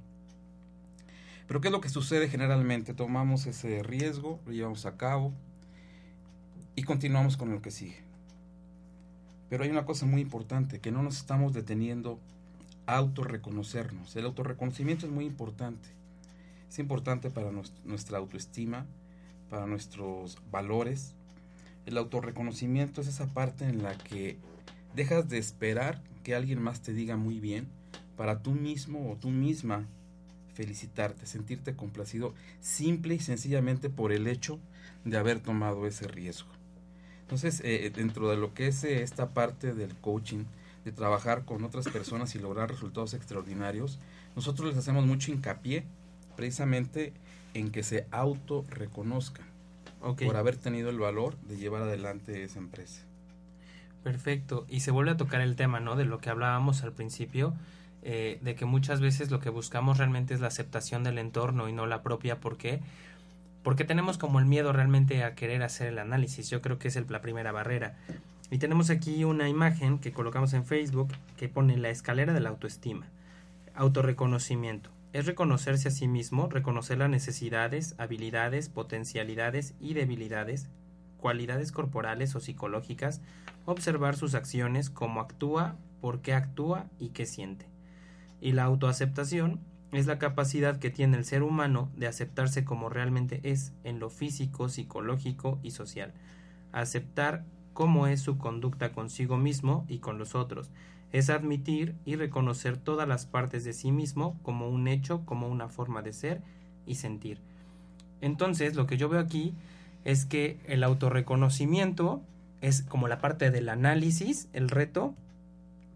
Pero 1.47 1.61
¿qué 1.61 1.69
es 1.69 1.73
lo 1.73 1.81
que 1.81 1.89
sucede 1.89 2.29
generalmente? 2.29 2.93
Tomamos 2.93 3.47
ese 3.47 3.83
riesgo, 3.83 4.39
lo 4.45 4.53
llevamos 4.53 4.85
a 4.85 4.97
cabo 4.97 5.33
y 6.77 6.83
continuamos 6.83 7.37
con 7.37 7.51
lo 7.51 7.63
que 7.63 7.71
sigue. 7.71 7.97
Pero 9.49 9.65
hay 9.65 9.71
una 9.71 9.87
cosa 9.87 10.05
muy 10.05 10.21
importante, 10.21 10.79
que 10.79 10.93
no 10.93 11.03
nos 11.03 11.17
estamos 11.17 11.55
deteniendo 11.55 12.21
a 12.87 12.97
autorreconocernos. 12.97 14.15
El 14.15 14.27
autorreconocimiento 14.27 15.07
es 15.07 15.13
muy 15.13 15.25
importante. 15.25 15.89
Es 16.69 16.79
importante 16.79 17.31
para 17.31 17.51
nuestra 17.85 18.19
autoestima, 18.19 18.85
para 19.49 19.67
nuestros 19.67 20.39
valores. 20.51 21.15
El 21.87 21.97
autorreconocimiento 21.97 23.01
es 23.01 23.09
esa 23.09 23.27
parte 23.27 23.65
en 23.65 23.83
la 23.83 23.97
que 23.97 24.37
dejas 24.99 25.29
de 25.29 25.39
esperar 25.39 26.03
que 26.25 26.35
alguien 26.35 26.61
más 26.61 26.83
te 26.83 26.93
diga 26.93 27.17
muy 27.17 27.39
bien 27.39 27.69
para 28.17 28.43
tú 28.43 28.51
mismo 28.51 29.13
o 29.13 29.17
tú 29.17 29.31
misma 29.31 29.87
felicitarte, 30.55 31.25
sentirte 31.25 31.77
complacido 31.77 32.35
simple 32.61 33.15
y 33.15 33.21
sencillamente 33.21 33.91
por 33.91 34.11
el 34.11 34.27
hecho 34.27 34.59
de 35.05 35.17
haber 35.17 35.39
tomado 35.39 35.87
ese 35.87 36.09
riesgo. 36.09 36.49
Entonces, 37.21 37.61
eh, 37.65 37.93
dentro 37.95 38.29
de 38.29 38.37
lo 38.37 38.55
que 38.55 38.67
es 38.67 38.83
eh, 38.83 39.03
esta 39.03 39.29
parte 39.29 39.73
del 39.73 39.95
coaching, 39.95 40.47
de 40.85 40.91
trabajar 40.91 41.45
con 41.45 41.63
otras 41.63 41.87
personas 41.89 42.35
y 42.35 42.41
lograr 42.41 42.69
resultados 42.69 43.15
extraordinarios, 43.15 44.01
nosotros 44.35 44.71
les 44.71 44.79
hacemos 44.79 45.07
mucho 45.07 45.31
hincapié 45.31 45.85
precisamente 46.35 47.13
en 47.55 47.71
que 47.71 47.85
se 47.85 48.09
auto 48.11 48.65
reconozcan 48.69 49.47
por 50.01 50.37
haber 50.37 50.57
tenido 50.57 50.91
el 50.91 50.99
valor 50.99 51.37
de 51.43 51.57
llevar 51.57 51.83
adelante 51.83 52.43
esa 52.43 52.59
empresa. 52.59 53.08
Perfecto. 54.03 54.67
Y 54.69 54.81
se 54.81 54.91
vuelve 54.91 55.13
a 55.13 55.17
tocar 55.17 55.41
el 55.41 55.57
tema, 55.57 55.81
¿no? 55.81 55.97
De 55.97 56.05
lo 56.05 56.19
que 56.19 56.31
hablábamos 56.31 56.83
al 56.83 56.93
principio, 56.93 57.55
eh, 58.03 58.39
de 58.43 58.55
que 58.55 58.65
muchas 58.65 59.01
veces 59.01 59.31
lo 59.31 59.41
que 59.41 59.51
buscamos 59.51 59.99
realmente 59.99 60.35
es 60.35 60.41
la 60.41 60.49
aceptación 60.49 61.05
del 61.05 61.19
entorno 61.19 61.69
y 61.69 61.73
no 61.73 61.87
la 61.87 62.03
propia. 62.03 62.41
¿Por 62.41 62.57
qué? 62.57 62.81
Porque 63.63 63.85
tenemos 63.85 64.19
como 64.19 64.39
el 64.39 64.47
miedo 64.47 64.73
realmente 64.73 65.25
a 65.25 65.35
querer 65.35 65.63
hacer 65.63 65.89
el 65.89 65.99
análisis. 65.99 66.49
Yo 66.49 66.63
creo 66.63 66.79
que 66.79 66.89
es 66.89 67.11
la 67.11 67.21
primera 67.21 67.53
barrera. 67.53 67.97
Y 68.51 68.59
tenemos 68.59 68.89
aquí 68.89 69.25
una 69.25 69.49
imagen 69.49 69.99
que 69.99 70.13
colocamos 70.13 70.55
en 70.55 70.65
Facebook 70.65 71.09
que 71.37 71.49
pone 71.49 71.77
la 71.77 71.91
escalera 71.91 72.33
de 72.33 72.41
la 72.41 72.49
autoestima. 72.49 73.07
Autorreconocimiento 73.75 74.91
es 75.13 75.27
reconocerse 75.27 75.89
a 75.89 75.91
sí 75.91 76.09
mismo, 76.09 76.49
reconocer 76.49 76.99
las 76.99 77.11
necesidades, 77.11 77.95
habilidades, 77.99 78.69
potencialidades 78.69 79.75
y 79.81 79.95
debilidades, 79.95 80.69
cualidades 81.19 81.73
corporales 81.73 82.35
o 82.35 82.41
psicológicas, 82.41 83.21
observar 83.67 84.17
sus 84.17 84.35
acciones, 84.35 84.89
cómo 84.89 85.21
actúa, 85.21 85.77
por 86.01 86.23
qué 86.23 86.33
actúa 86.33 86.87
y 86.99 87.11
qué 87.11 87.27
siente. 87.27 87.67
Y 88.41 88.53
la 88.53 88.65
autoaceptación 88.65 89.61
es 89.93 90.07
la 90.07 90.19
capacidad 90.19 90.79
que 90.79 90.91
tiene 90.91 91.17
el 91.17 91.25
ser 91.25 91.43
humano 91.43 91.91
de 91.97 92.07
aceptarse 92.07 92.65
como 92.65 92.89
realmente 92.89 93.41
es 93.43 93.73
en 93.85 93.99
lo 93.99 94.11
físico, 94.11 94.69
psicológico 94.69 95.59
y 95.63 95.73
social. 95.73 96.13
Aceptar 96.73 97.45
cómo 97.73 98.07
es 98.07 98.21
su 98.21 98.39
conducta 98.39 98.93
consigo 98.93 99.37
mismo 99.37 99.87
y 99.89 99.99
con 99.99 100.19
los 100.19 100.35
otros, 100.35 100.71
es 101.13 101.31
admitir 101.31 101.95
y 102.05 102.17
reconocer 102.17 102.77
todas 102.77 103.09
las 103.09 103.25
partes 103.25 103.65
de 103.65 103.73
sí 103.73 103.93
mismo 103.93 104.39
como 104.43 104.69
un 104.69 104.89
hecho, 104.89 105.25
como 105.25 105.49
una 105.49 105.69
forma 105.69 106.03
de 106.03 106.13
ser 106.13 106.43
y 106.87 106.97
sentir. 106.97 107.41
Entonces, 108.21 108.75
lo 108.75 108.87
que 108.87 108.97
yo 108.97 109.09
veo 109.09 109.21
aquí 109.21 109.55
es 110.05 110.25
que 110.25 110.59
el 110.67 110.85
autorreconocimiento 110.85 112.23
es 112.61 112.83
como 112.83 113.09
la 113.09 113.19
parte 113.19 113.51
del 113.51 113.69
análisis, 113.69 114.49
el 114.53 114.69
reto, 114.69 115.15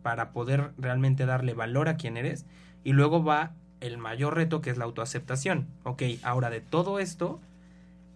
para 0.02 0.32
poder 0.32 0.73
realmente 0.78 1.26
darle 1.26 1.54
valor 1.54 1.88
a 1.88 1.97
quien 1.97 2.16
eres, 2.16 2.44
y 2.85 2.92
luego 2.92 3.23
va 3.25 3.52
el 3.80 3.99
mayor 3.99 4.35
reto 4.37 4.61
que 4.61 4.71
es 4.71 4.78
la 4.78 4.85
autoaceptación. 4.85 5.66
Ok, 5.85 6.02
ahora 6.23 6.50
de 6.50 6.61
todo 6.61 6.99
esto, 6.99 7.40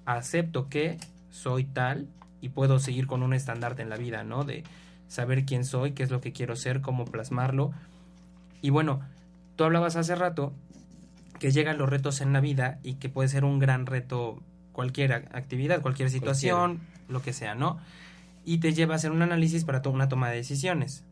acepto 0.04 0.68
que 0.68 0.98
soy 1.30 1.64
tal 1.64 2.06
y 2.40 2.50
puedo 2.50 2.78
seguir 2.78 3.06
con 3.06 3.22
un 3.22 3.34
estandarte 3.34 3.82
en 3.82 3.90
la 3.90 3.96
vida, 3.96 4.24
¿no? 4.24 4.44
De 4.44 4.64
saber 5.08 5.44
quién 5.44 5.64
soy, 5.64 5.92
qué 5.92 6.02
es 6.02 6.10
lo 6.10 6.20
que 6.20 6.32
quiero 6.32 6.56
ser, 6.56 6.80
cómo 6.80 7.04
plasmarlo. 7.04 7.72
Y 8.62 8.70
bueno, 8.70 9.00
tú 9.56 9.64
hablabas 9.64 9.96
hace 9.96 10.14
rato 10.14 10.52
que 11.38 11.50
llegan 11.50 11.78
los 11.78 11.88
retos 11.88 12.20
en 12.20 12.32
la 12.32 12.40
vida 12.40 12.78
y 12.82 12.94
que 12.94 13.08
puede 13.08 13.28
ser 13.28 13.44
un 13.44 13.58
gran 13.58 13.86
reto 13.86 14.40
cualquier 14.76 15.10
ac- 15.10 15.34
actividad, 15.34 15.80
cualquier 15.80 16.10
situación, 16.10 16.80
lo 17.08 17.22
que 17.22 17.32
sea, 17.32 17.54
¿no? 17.54 17.78
Y 18.44 18.58
te 18.58 18.74
lleva 18.74 18.92
a 18.92 18.96
hacer 18.96 19.10
un 19.10 19.22
análisis 19.22 19.64
para 19.64 19.80
to- 19.80 19.90
una 19.90 20.08
toma 20.08 20.28
de 20.28 20.36
decisiones. 20.36 21.02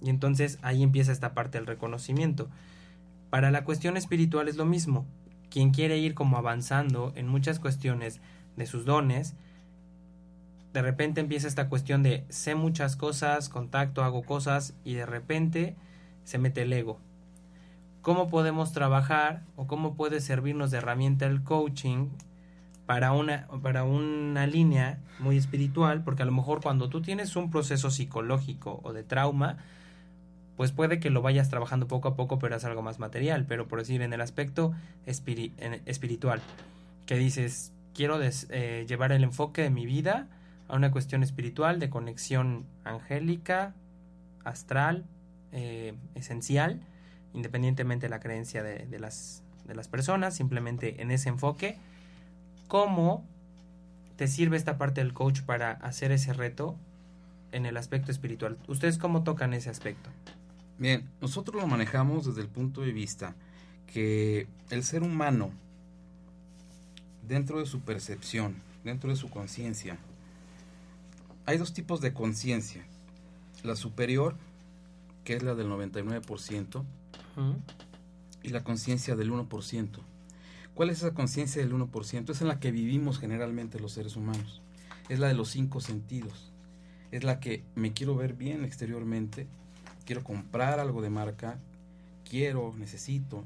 Y 0.00 0.08
entonces 0.10 0.58
ahí 0.62 0.84
empieza 0.84 1.10
esta 1.10 1.34
parte 1.34 1.58
del 1.58 1.66
reconocimiento. 1.66 2.48
Para 3.28 3.50
la 3.50 3.64
cuestión 3.64 3.96
espiritual 3.96 4.46
es 4.48 4.56
lo 4.56 4.64
mismo. 4.64 5.04
Quien 5.50 5.70
quiere 5.72 5.98
ir 5.98 6.14
como 6.14 6.36
avanzando 6.38 7.12
en 7.16 7.26
muchas 7.26 7.58
cuestiones 7.58 8.20
de 8.56 8.66
sus 8.66 8.84
dones, 8.84 9.34
de 10.72 10.80
repente 10.82 11.20
empieza 11.20 11.48
esta 11.48 11.68
cuestión 11.68 12.04
de 12.04 12.24
sé 12.28 12.54
muchas 12.54 12.94
cosas, 12.94 13.48
contacto, 13.48 14.04
hago 14.04 14.22
cosas 14.22 14.74
y 14.84 14.94
de 14.94 15.06
repente 15.06 15.74
se 16.24 16.38
mete 16.38 16.62
el 16.62 16.72
ego. 16.72 16.98
¿Cómo 18.02 18.28
podemos 18.28 18.72
trabajar 18.72 19.42
o 19.56 19.66
cómo 19.66 19.94
puede 19.94 20.20
servirnos 20.20 20.70
de 20.70 20.78
herramienta 20.78 21.26
el 21.26 21.42
coaching 21.42 22.06
para 22.88 23.12
una, 23.12 23.46
para 23.62 23.84
una 23.84 24.46
línea 24.46 24.98
muy 25.18 25.36
espiritual? 25.36 26.02
Porque 26.04 26.22
a 26.22 26.24
lo 26.24 26.32
mejor 26.32 26.62
cuando 26.62 26.88
tú 26.88 27.02
tienes 27.02 27.36
un 27.36 27.50
proceso 27.50 27.90
psicológico 27.90 28.80
o 28.82 28.94
de 28.94 29.02
trauma, 29.02 29.58
pues 30.56 30.72
puede 30.72 30.98
que 30.98 31.10
lo 31.10 31.20
vayas 31.20 31.50
trabajando 31.50 31.86
poco 31.86 32.08
a 32.08 32.16
poco, 32.16 32.38
pero 32.38 32.56
es 32.56 32.64
algo 32.64 32.80
más 32.80 32.98
material. 32.98 33.44
Pero 33.46 33.68
por 33.68 33.80
decir, 33.80 34.00
en 34.00 34.14
el 34.14 34.22
aspecto 34.22 34.72
espiritual, 35.04 36.40
que 37.04 37.18
dices, 37.18 37.74
quiero 37.92 38.18
eh, 38.22 38.86
llevar 38.88 39.12
el 39.12 39.22
enfoque 39.22 39.60
de 39.60 39.70
mi 39.70 39.84
vida 39.84 40.26
a 40.66 40.74
una 40.74 40.90
cuestión 40.90 41.22
espiritual 41.22 41.80
de 41.80 41.90
conexión 41.90 42.64
angélica, 42.84 43.74
astral, 44.44 45.04
eh, 45.52 45.92
esencial, 46.14 46.80
independientemente 47.34 48.06
de 48.06 48.10
la 48.10 48.20
creencia 48.20 48.62
de, 48.62 48.86
de 48.86 48.98
las, 48.98 49.42
de 49.66 49.74
las 49.74 49.88
personas, 49.88 50.34
simplemente 50.34 51.02
en 51.02 51.10
ese 51.10 51.28
enfoque, 51.28 51.76
¿cómo 52.68 53.24
te 54.16 54.28
sirve 54.28 54.56
esta 54.56 54.78
parte 54.78 55.00
del 55.02 55.12
coach 55.14 55.42
para 55.42 55.72
hacer 55.72 56.12
ese 56.12 56.32
reto 56.32 56.76
en 57.52 57.66
el 57.66 57.76
aspecto 57.76 58.10
espiritual? 58.12 58.58
¿Ustedes 58.68 58.98
cómo 58.98 59.24
tocan 59.24 59.54
ese 59.54 59.70
aspecto? 59.70 60.10
Bien, 60.78 61.08
nosotros 61.20 61.60
lo 61.60 61.66
manejamos 61.66 62.26
desde 62.26 62.42
el 62.42 62.48
punto 62.48 62.82
de 62.82 62.92
vista 62.92 63.34
que 63.92 64.46
el 64.70 64.84
ser 64.84 65.02
humano, 65.02 65.50
dentro 67.26 67.58
de 67.58 67.66
su 67.66 67.80
percepción, 67.80 68.56
dentro 68.84 69.10
de 69.10 69.16
su 69.16 69.28
conciencia, 69.30 69.98
hay 71.46 71.56
dos 71.58 71.72
tipos 71.72 72.00
de 72.00 72.12
conciencia. 72.12 72.84
La 73.64 73.74
superior, 73.74 74.36
que 75.24 75.34
es 75.34 75.42
la 75.42 75.54
del 75.54 75.68
99%, 75.68 76.84
Ujú. 77.36 77.56
y 78.42 78.48
la 78.50 78.62
conciencia 78.62 79.16
del 79.16 79.32
1%. 79.32 80.00
¿Cuál 80.78 80.90
es 80.90 80.98
esa 80.98 81.12
conciencia 81.12 81.60
del 81.60 81.72
1%? 81.72 82.30
Es 82.30 82.40
en 82.40 82.46
la 82.46 82.60
que 82.60 82.70
vivimos 82.70 83.18
generalmente 83.18 83.80
los 83.80 83.90
seres 83.90 84.14
humanos. 84.14 84.62
Es 85.08 85.18
la 85.18 85.26
de 85.26 85.34
los 85.34 85.48
cinco 85.50 85.80
sentidos. 85.80 86.52
Es 87.10 87.24
la 87.24 87.40
que 87.40 87.64
me 87.74 87.92
quiero 87.92 88.14
ver 88.14 88.34
bien 88.34 88.64
exteriormente, 88.64 89.48
quiero 90.06 90.22
comprar 90.22 90.78
algo 90.78 91.02
de 91.02 91.10
marca, 91.10 91.58
quiero, 92.30 92.72
necesito. 92.78 93.42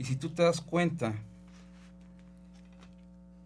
Y 0.00 0.04
si 0.06 0.16
tú 0.16 0.30
te 0.30 0.42
das 0.42 0.60
cuenta, 0.60 1.14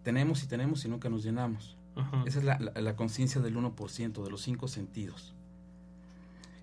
tenemos 0.03 0.41
y 0.43 0.47
tenemos 0.47 0.83
y 0.85 0.89
nunca 0.89 1.07
nos 1.09 1.23
llenamos. 1.23 1.77
Esa 2.25 2.39
es 2.39 2.45
la, 2.45 2.57
la- 2.57 2.81
la 2.81 2.95
conciencia 2.95 3.41
del 3.41 3.55
1%, 3.57 4.23
de 4.23 4.31
los 4.31 4.41
cinco 4.41 4.67
sentidos. 4.67 5.35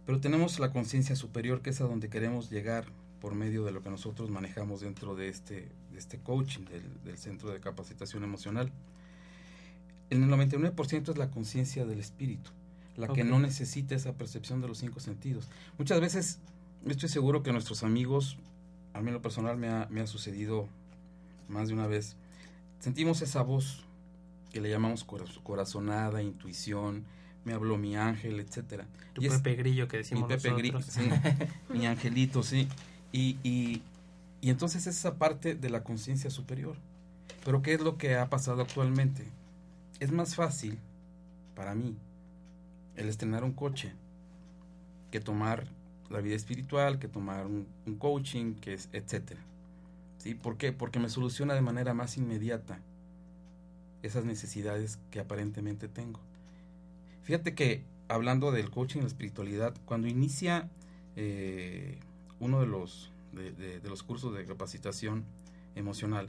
Pero 0.04 0.18
tenemos 0.20 0.58
la 0.58 0.72
conciencia 0.72 1.14
superior, 1.14 1.62
que 1.62 1.70
es 1.70 1.80
a 1.80 1.84
donde 1.84 2.08
queremos 2.08 2.50
llegar 2.50 2.86
por 3.20 3.34
medio 3.34 3.64
de 3.64 3.72
lo 3.72 3.82
que 3.82 3.90
nosotros 3.90 4.30
manejamos 4.30 4.80
dentro 4.80 5.14
de 5.16 5.28
este, 5.28 5.68
de 5.92 5.98
este 5.98 6.18
coaching, 6.18 6.64
del, 6.66 6.82
del 7.04 7.18
Centro 7.18 7.50
de 7.50 7.60
Capacitación 7.60 8.24
Emocional. 8.24 8.70
En 10.10 10.22
el 10.22 10.30
99% 10.30 11.10
es 11.10 11.16
la 11.18 11.30
conciencia 11.30 11.84
del 11.84 11.98
espíritu, 11.98 12.50
la 12.96 13.08
que 13.08 13.24
no 13.24 13.38
necesita 13.38 13.94
esa 13.94 14.12
percepción 14.12 14.60
de 14.60 14.68
los 14.68 14.78
cinco 14.78 15.00
sentidos. 15.00 15.48
Muchas 15.78 16.00
veces, 16.00 16.38
estoy 16.86 17.08
seguro 17.08 17.42
que 17.42 17.52
nuestros 17.52 17.82
amigos, 17.82 18.36
a 18.94 19.00
mí 19.00 19.08
en 19.08 19.14
lo 19.14 19.22
personal 19.22 19.56
me 19.56 19.68
ha, 19.68 19.88
me 19.90 20.00
ha 20.00 20.06
sucedido 20.06 20.68
más 21.48 21.68
de 21.68 21.74
una 21.74 21.86
vez, 21.86 22.16
sentimos 22.78 23.22
esa 23.22 23.42
voz 23.42 23.82
que 24.52 24.60
le 24.60 24.70
llamamos 24.70 25.04
coraz- 25.06 25.40
corazonada, 25.42 26.22
intuición, 26.22 27.04
me 27.44 27.52
habló 27.52 27.76
mi 27.78 27.96
ángel, 27.96 28.38
etcétera. 28.40 28.86
Tu 29.12 29.22
Y 29.22 29.26
es- 29.26 29.34
Pepe 29.34 29.54
Grillo 29.56 29.88
que 29.88 29.96
mi 29.96 30.02
decimos 30.02 30.28
Pepe 30.28 30.50
Gri- 30.52 30.72
nosotros. 30.72 30.94
sí, 30.94 31.72
mi 31.72 31.86
angelito, 31.86 32.42
sí. 32.42 32.68
Y, 33.16 33.38
y, 33.42 33.82
entonces 34.42 34.86
es 34.86 34.98
esa 34.98 35.14
parte 35.14 35.54
de 35.54 35.70
la 35.70 35.82
conciencia 35.82 36.28
superior. 36.28 36.76
Pero 37.44 37.62
¿qué 37.62 37.72
es 37.72 37.80
lo 37.80 37.96
que 37.96 38.14
ha 38.14 38.28
pasado 38.28 38.60
actualmente? 38.60 39.24
Es 40.00 40.12
más 40.12 40.34
fácil 40.34 40.78
para 41.54 41.74
mí 41.74 41.96
el 42.94 43.08
estrenar 43.08 43.42
un 43.42 43.52
coche 43.52 43.94
que 45.10 45.20
tomar 45.20 45.66
la 46.10 46.20
vida 46.20 46.36
espiritual, 46.36 46.98
que 46.98 47.08
tomar 47.08 47.46
un, 47.46 47.66
un 47.86 47.96
coaching, 47.96 48.54
que 48.54 48.74
es 48.74 48.90
etcétera. 48.92 49.40
¿Sí? 50.18 50.34
¿Por 50.34 50.58
qué? 50.58 50.72
Porque 50.72 50.98
me 50.98 51.08
soluciona 51.08 51.54
de 51.54 51.62
manera 51.62 51.94
más 51.94 52.18
inmediata 52.18 52.80
esas 54.02 54.26
necesidades 54.26 54.98
que 55.10 55.20
aparentemente 55.20 55.88
tengo. 55.88 56.20
Fíjate 57.22 57.54
que 57.54 57.82
hablando 58.08 58.52
del 58.52 58.70
coaching 58.70 58.98
y 58.98 59.02
la 59.02 59.08
espiritualidad, 59.08 59.74
cuando 59.86 60.06
inicia 60.06 60.68
eh, 61.16 61.98
uno 62.40 62.60
de 62.60 62.66
los, 62.66 63.10
de, 63.32 63.52
de- 63.52 63.80
de 63.80 63.88
los 63.88 64.02
cursos 64.02 64.34
de 64.34 64.44
capacitación 64.46 65.24
emocional, 65.74 66.28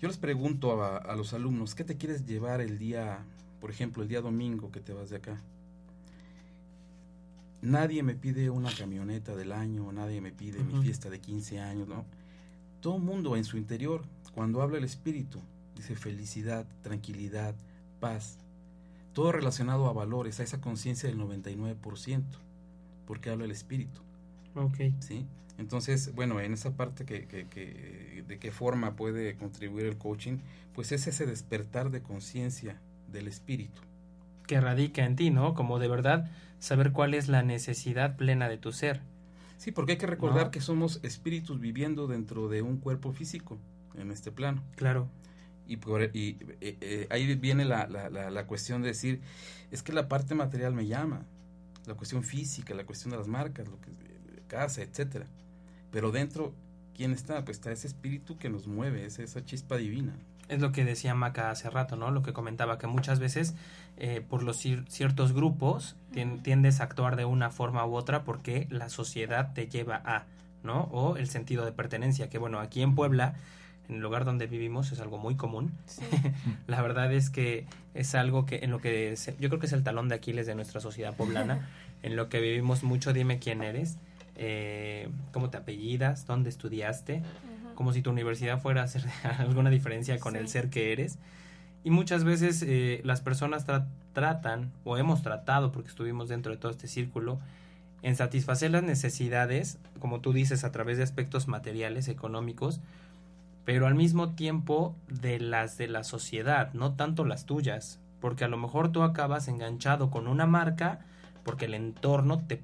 yo 0.00 0.08
les 0.08 0.16
pregunto 0.18 0.82
a, 0.82 0.96
a 0.98 1.16
los 1.16 1.32
alumnos, 1.34 1.74
¿qué 1.74 1.84
te 1.84 1.96
quieres 1.96 2.24
llevar 2.26 2.60
el 2.60 2.78
día, 2.78 3.24
por 3.60 3.70
ejemplo, 3.70 4.02
el 4.02 4.08
día 4.08 4.20
domingo 4.20 4.70
que 4.70 4.80
te 4.80 4.92
vas 4.92 5.10
de 5.10 5.16
acá? 5.16 5.40
Nadie 7.60 8.02
me 8.04 8.14
pide 8.14 8.50
una 8.50 8.70
camioneta 8.72 9.34
del 9.34 9.50
año, 9.52 9.90
nadie 9.92 10.20
me 10.20 10.30
pide 10.30 10.62
mi 10.62 10.80
fiesta 10.82 11.10
de 11.10 11.20
15 11.20 11.58
años, 11.60 11.88
¿no? 11.88 12.04
Todo 12.80 12.98
mundo 12.98 13.34
en 13.36 13.44
su 13.44 13.56
interior, 13.58 14.04
cuando 14.32 14.62
habla 14.62 14.78
el 14.78 14.84
espíritu, 14.84 15.40
dice 15.74 15.96
felicidad, 15.96 16.66
tranquilidad, 16.82 17.56
paz, 17.98 18.38
todo 19.12 19.32
relacionado 19.32 19.88
a 19.88 19.92
valores, 19.92 20.38
a 20.38 20.44
esa 20.44 20.60
conciencia 20.60 21.08
del 21.08 21.18
99%, 21.18 22.22
porque 23.06 23.30
habla 23.30 23.46
el 23.46 23.50
espíritu, 23.50 24.00
Ok. 24.64 24.76
¿sí? 25.00 25.26
Entonces, 25.58 26.14
bueno, 26.14 26.40
en 26.40 26.52
esa 26.52 26.76
parte 26.76 27.04
que, 27.04 27.26
que- 27.26 27.46
que- 27.48 28.24
de 28.26 28.38
qué 28.38 28.52
forma 28.52 28.94
puede 28.94 29.34
contribuir 29.36 29.86
el 29.86 29.96
coaching, 29.96 30.38
pues 30.74 30.92
es 30.92 31.06
ese 31.06 31.26
despertar 31.26 31.90
de 31.90 32.00
conciencia 32.02 32.80
del 33.10 33.26
espíritu. 33.26 33.80
Que 34.46 34.60
radica 34.60 35.04
en 35.04 35.16
ti, 35.16 35.30
¿no? 35.30 35.54
Como 35.54 35.78
de 35.78 35.88
verdad 35.88 36.30
saber 36.60 36.92
cuál 36.92 37.14
es 37.14 37.28
la 37.28 37.42
necesidad 37.42 38.16
plena 38.16 38.48
de 38.48 38.58
tu 38.58 38.72
ser. 38.72 39.00
Sí, 39.56 39.72
porque 39.72 39.92
hay 39.92 39.98
que 39.98 40.06
recordar 40.06 40.44
No. 40.46 40.50
que 40.52 40.60
somos 40.60 41.00
espíritus 41.02 41.58
viviendo 41.60 42.06
dentro 42.06 42.48
de 42.48 42.62
un 42.62 42.76
cuerpo 42.78 43.12
físico 43.12 43.58
en 43.96 44.12
este 44.12 44.30
plano. 44.30 44.62
Claro. 44.76 45.08
Y, 45.66 45.78
por, 45.78 46.02
y 46.14 46.38
eh, 46.60 46.76
eh, 46.80 47.06
ahí 47.10 47.34
viene 47.34 47.64
la, 47.64 47.86
la, 47.88 48.08
la, 48.08 48.30
la 48.30 48.46
cuestión 48.46 48.80
de 48.82 48.88
decir, 48.88 49.20
es 49.72 49.82
que 49.82 49.92
la 49.92 50.08
parte 50.08 50.34
material 50.34 50.72
me 50.72 50.86
llama, 50.86 51.22
la 51.86 51.94
cuestión 51.94 52.22
física, 52.22 52.72
la 52.74 52.86
cuestión 52.86 53.10
de 53.10 53.18
las 53.18 53.26
marcas, 53.26 53.66
lo 53.68 53.78
que 53.80 53.90
casa, 54.48 54.82
etcétera. 54.82 55.26
Pero 55.92 56.10
dentro, 56.10 56.52
¿quién 56.96 57.12
está? 57.12 57.44
Pues 57.44 57.58
está 57.58 57.70
ese 57.72 57.86
espíritu 57.86 58.36
que 58.38 58.48
nos 58.50 58.66
mueve, 58.66 59.04
es 59.06 59.18
esa 59.18 59.44
chispa 59.44 59.76
divina. 59.76 60.12
Es 60.48 60.60
lo 60.60 60.72
que 60.72 60.84
decía 60.84 61.14
Maca 61.14 61.50
hace 61.50 61.68
rato, 61.70 61.96
¿no? 61.96 62.10
Lo 62.10 62.22
que 62.22 62.32
comentaba, 62.32 62.78
que 62.78 62.86
muchas 62.86 63.18
veces 63.20 63.54
eh, 63.98 64.22
por 64.26 64.42
los 64.42 64.64
cier- 64.64 64.86
ciertos 64.88 65.32
grupos 65.34 65.94
tien- 66.12 66.42
tiendes 66.42 66.80
a 66.80 66.84
actuar 66.84 67.16
de 67.16 67.24
una 67.26 67.50
forma 67.50 67.84
u 67.86 67.94
otra 67.94 68.24
porque 68.24 68.66
la 68.70 68.88
sociedad 68.88 69.52
te 69.52 69.68
lleva 69.68 70.00
a, 70.04 70.24
¿no? 70.64 70.88
O 70.92 71.16
el 71.18 71.28
sentido 71.28 71.64
de 71.66 71.72
pertenencia, 71.72 72.30
que 72.30 72.38
bueno, 72.38 72.60
aquí 72.60 72.80
en 72.80 72.94
Puebla, 72.94 73.34
en 73.90 73.96
el 73.96 74.00
lugar 74.00 74.24
donde 74.24 74.46
vivimos, 74.46 74.90
es 74.92 75.00
algo 75.00 75.18
muy 75.18 75.34
común. 75.36 75.72
Sí. 75.86 76.02
La 76.66 76.80
verdad 76.80 77.12
es 77.12 77.28
que 77.28 77.66
es 77.94 78.14
algo 78.14 78.46
que 78.46 78.60
en 78.62 78.70
lo 78.70 78.80
que 78.80 79.16
se- 79.16 79.36
yo 79.38 79.48
creo 79.50 79.60
que 79.60 79.66
es 79.66 79.72
el 79.74 79.82
talón 79.82 80.08
de 80.08 80.14
Aquiles 80.14 80.46
de 80.46 80.54
nuestra 80.54 80.80
sociedad 80.80 81.14
poblana, 81.14 81.68
en 82.02 82.16
lo 82.16 82.30
que 82.30 82.40
vivimos 82.40 82.84
mucho, 82.84 83.12
dime 83.12 83.38
quién 83.38 83.62
eres, 83.62 83.98
eh, 84.38 85.08
cómo 85.32 85.50
te 85.50 85.56
apellidas, 85.58 86.26
dónde 86.26 86.48
estudiaste, 86.48 87.22
como 87.74 87.92
si 87.92 88.02
tu 88.02 88.10
universidad 88.10 88.60
fuera 88.60 88.80
a 88.82 88.84
hacer 88.84 89.04
alguna 89.38 89.70
diferencia 89.70 90.18
con 90.18 90.36
el 90.36 90.48
ser 90.48 90.70
que 90.70 90.92
eres. 90.92 91.18
Y 91.84 91.90
muchas 91.90 92.24
veces 92.24 92.62
eh, 92.66 93.00
las 93.04 93.20
personas 93.20 93.66
tra- 93.66 93.86
tratan, 94.12 94.72
o 94.84 94.96
hemos 94.96 95.22
tratado, 95.22 95.70
porque 95.70 95.88
estuvimos 95.88 96.28
dentro 96.28 96.50
de 96.52 96.58
todo 96.58 96.70
este 96.72 96.88
círculo, 96.88 97.38
en 98.02 98.14
satisfacer 98.16 98.70
las 98.70 98.82
necesidades, 98.84 99.78
como 99.98 100.20
tú 100.20 100.32
dices, 100.32 100.64
a 100.64 100.72
través 100.72 100.98
de 100.98 101.02
aspectos 101.04 101.48
materiales, 101.48 102.08
económicos, 102.08 102.80
pero 103.64 103.86
al 103.86 103.94
mismo 103.94 104.30
tiempo 104.30 104.94
de 105.08 105.38
las 105.40 105.76
de 105.78 105.88
la 105.88 106.04
sociedad, 106.04 106.72
no 106.74 106.94
tanto 106.94 107.24
las 107.24 107.44
tuyas, 107.44 108.00
porque 108.20 108.44
a 108.44 108.48
lo 108.48 108.56
mejor 108.56 108.90
tú 108.92 109.02
acabas 109.02 109.46
enganchado 109.48 110.10
con 110.10 110.26
una 110.26 110.46
marca 110.46 111.00
porque 111.44 111.66
el 111.66 111.74
entorno 111.74 112.38
te 112.46 112.60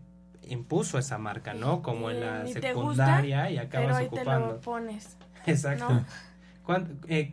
impuso 0.49 0.99
esa 0.99 1.19
marca, 1.19 1.55
¿no? 1.55 1.83
Como 1.83 2.11
en 2.11 2.21
la 2.21 2.47
secundaria 2.47 3.51
y 3.51 3.55
Pero 3.57 3.67
acabas 3.69 3.97
ahí 3.97 4.09
te 4.09 4.17
ocupando. 4.21 4.47
lo 4.47 4.61
pones. 4.61 5.17
Exacto. 5.47 5.89
¿no? 5.93 6.05
¿Cuán- 6.65 6.99
eh, 7.09 7.33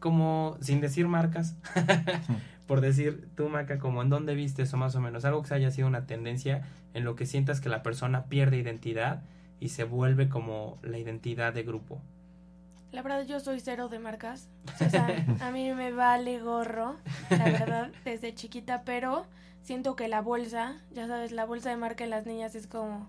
como, 0.00 0.56
sin 0.60 0.80
decir 0.80 1.08
marcas, 1.08 1.56
por 2.66 2.80
decir 2.80 3.28
tú, 3.36 3.48
Maca, 3.48 3.78
como 3.78 4.02
en 4.02 4.10
dónde 4.10 4.34
viste 4.34 4.62
eso 4.62 4.76
más 4.76 4.94
o 4.94 5.00
menos, 5.00 5.24
algo 5.24 5.42
que 5.42 5.54
haya 5.54 5.70
sido 5.70 5.88
una 5.88 6.06
tendencia 6.06 6.62
en 6.94 7.04
lo 7.04 7.16
que 7.16 7.26
sientas 7.26 7.60
que 7.60 7.68
la 7.68 7.82
persona 7.82 8.24
pierde 8.24 8.56
identidad 8.58 9.22
y 9.60 9.70
se 9.70 9.84
vuelve 9.84 10.28
como 10.28 10.78
la 10.82 10.98
identidad 10.98 11.52
de 11.52 11.62
grupo. 11.62 12.00
La 12.92 13.02
verdad 13.02 13.24
yo 13.26 13.40
soy 13.40 13.60
cero 13.60 13.88
de 13.88 13.98
marcas. 13.98 14.48
O 14.84 14.90
sea, 14.90 15.08
a 15.40 15.50
mí 15.50 15.72
me 15.72 15.92
vale 15.92 16.38
gorro, 16.40 16.96
la 17.30 17.44
verdad, 17.44 17.90
desde 18.04 18.34
chiquita, 18.34 18.82
pero 18.84 19.26
siento 19.66 19.96
que 19.96 20.06
la 20.08 20.20
bolsa, 20.22 20.76
ya 20.92 21.06
sabes, 21.08 21.32
la 21.32 21.44
bolsa 21.44 21.70
de 21.70 21.76
marca 21.76 22.04
en 22.04 22.10
las 22.10 22.24
niñas 22.24 22.54
es 22.54 22.66
como 22.68 23.08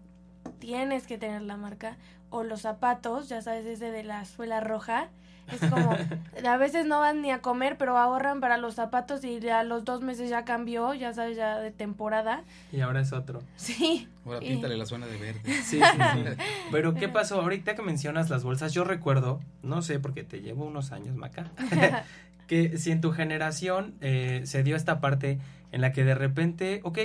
tienes 0.60 1.06
que 1.06 1.18
tener 1.20 1.44
la 1.44 1.56
marca 1.56 1.98
o 2.32 2.44
los 2.44 2.62
zapatos, 2.62 3.30
ya 3.30 3.42
sabes, 3.44 3.66
ese 3.66 3.92
de 3.92 4.04
la 4.04 4.26
suela 4.26 4.60
roja. 4.60 5.08
Es 5.54 5.62
como, 5.70 5.92
a 6.50 6.58
veces 6.58 6.86
no 6.88 7.00
van 7.00 7.22
ni 7.22 7.32
a 7.32 7.42
comer, 7.42 7.78
pero 7.78 7.96
ahorran 7.98 8.42
para 8.42 8.58
los 8.58 8.74
zapatos 8.74 9.24
y 9.24 9.40
ya 9.40 9.62
los 9.64 9.86
dos 9.86 10.02
meses 10.02 10.30
ya 10.32 10.44
cambió, 10.46 10.94
ya 10.96 11.14
sabes, 11.14 11.38
ya 11.38 11.60
de 11.60 11.70
temporada. 11.72 12.44
Y 12.72 12.82
ahora 12.82 13.02
es 13.02 13.14
otro. 13.14 13.42
Sí. 13.56 14.10
Ahora 14.26 14.40
Y- 14.44 14.50
píntale 14.50 14.76
la 14.78 14.86
zona 14.88 15.06
de 15.06 15.16
verde. 15.18 15.40
Sí, 15.64 15.80
sí, 15.80 15.80
sí. 15.80 16.24
Pero 16.72 16.96
¿qué 16.96 17.08
pasó? 17.08 17.40
Ahorita 17.40 17.76
que 17.76 17.82
mencionas 17.84 18.30
las 18.32 18.44
bolsas, 18.44 18.74
yo 18.74 18.84
recuerdo, 18.84 19.40
no 19.62 19.82
sé, 19.84 20.00
porque 20.00 20.24
te 20.24 20.42
llevo 20.42 20.66
unos 20.66 20.92
años, 20.92 21.16
Maca, 21.16 21.52
que 22.48 22.78
si 22.78 22.92
en 22.92 23.00
tu 23.00 23.12
generación 23.12 23.96
eh, 24.02 24.42
se 24.46 24.64
dio 24.64 24.76
esta 24.76 25.00
parte 25.00 25.40
en 25.72 25.82
la 25.82 25.92
que 25.92 26.04
de 26.04 26.16
repente, 26.16 26.82
ok, 26.84 27.00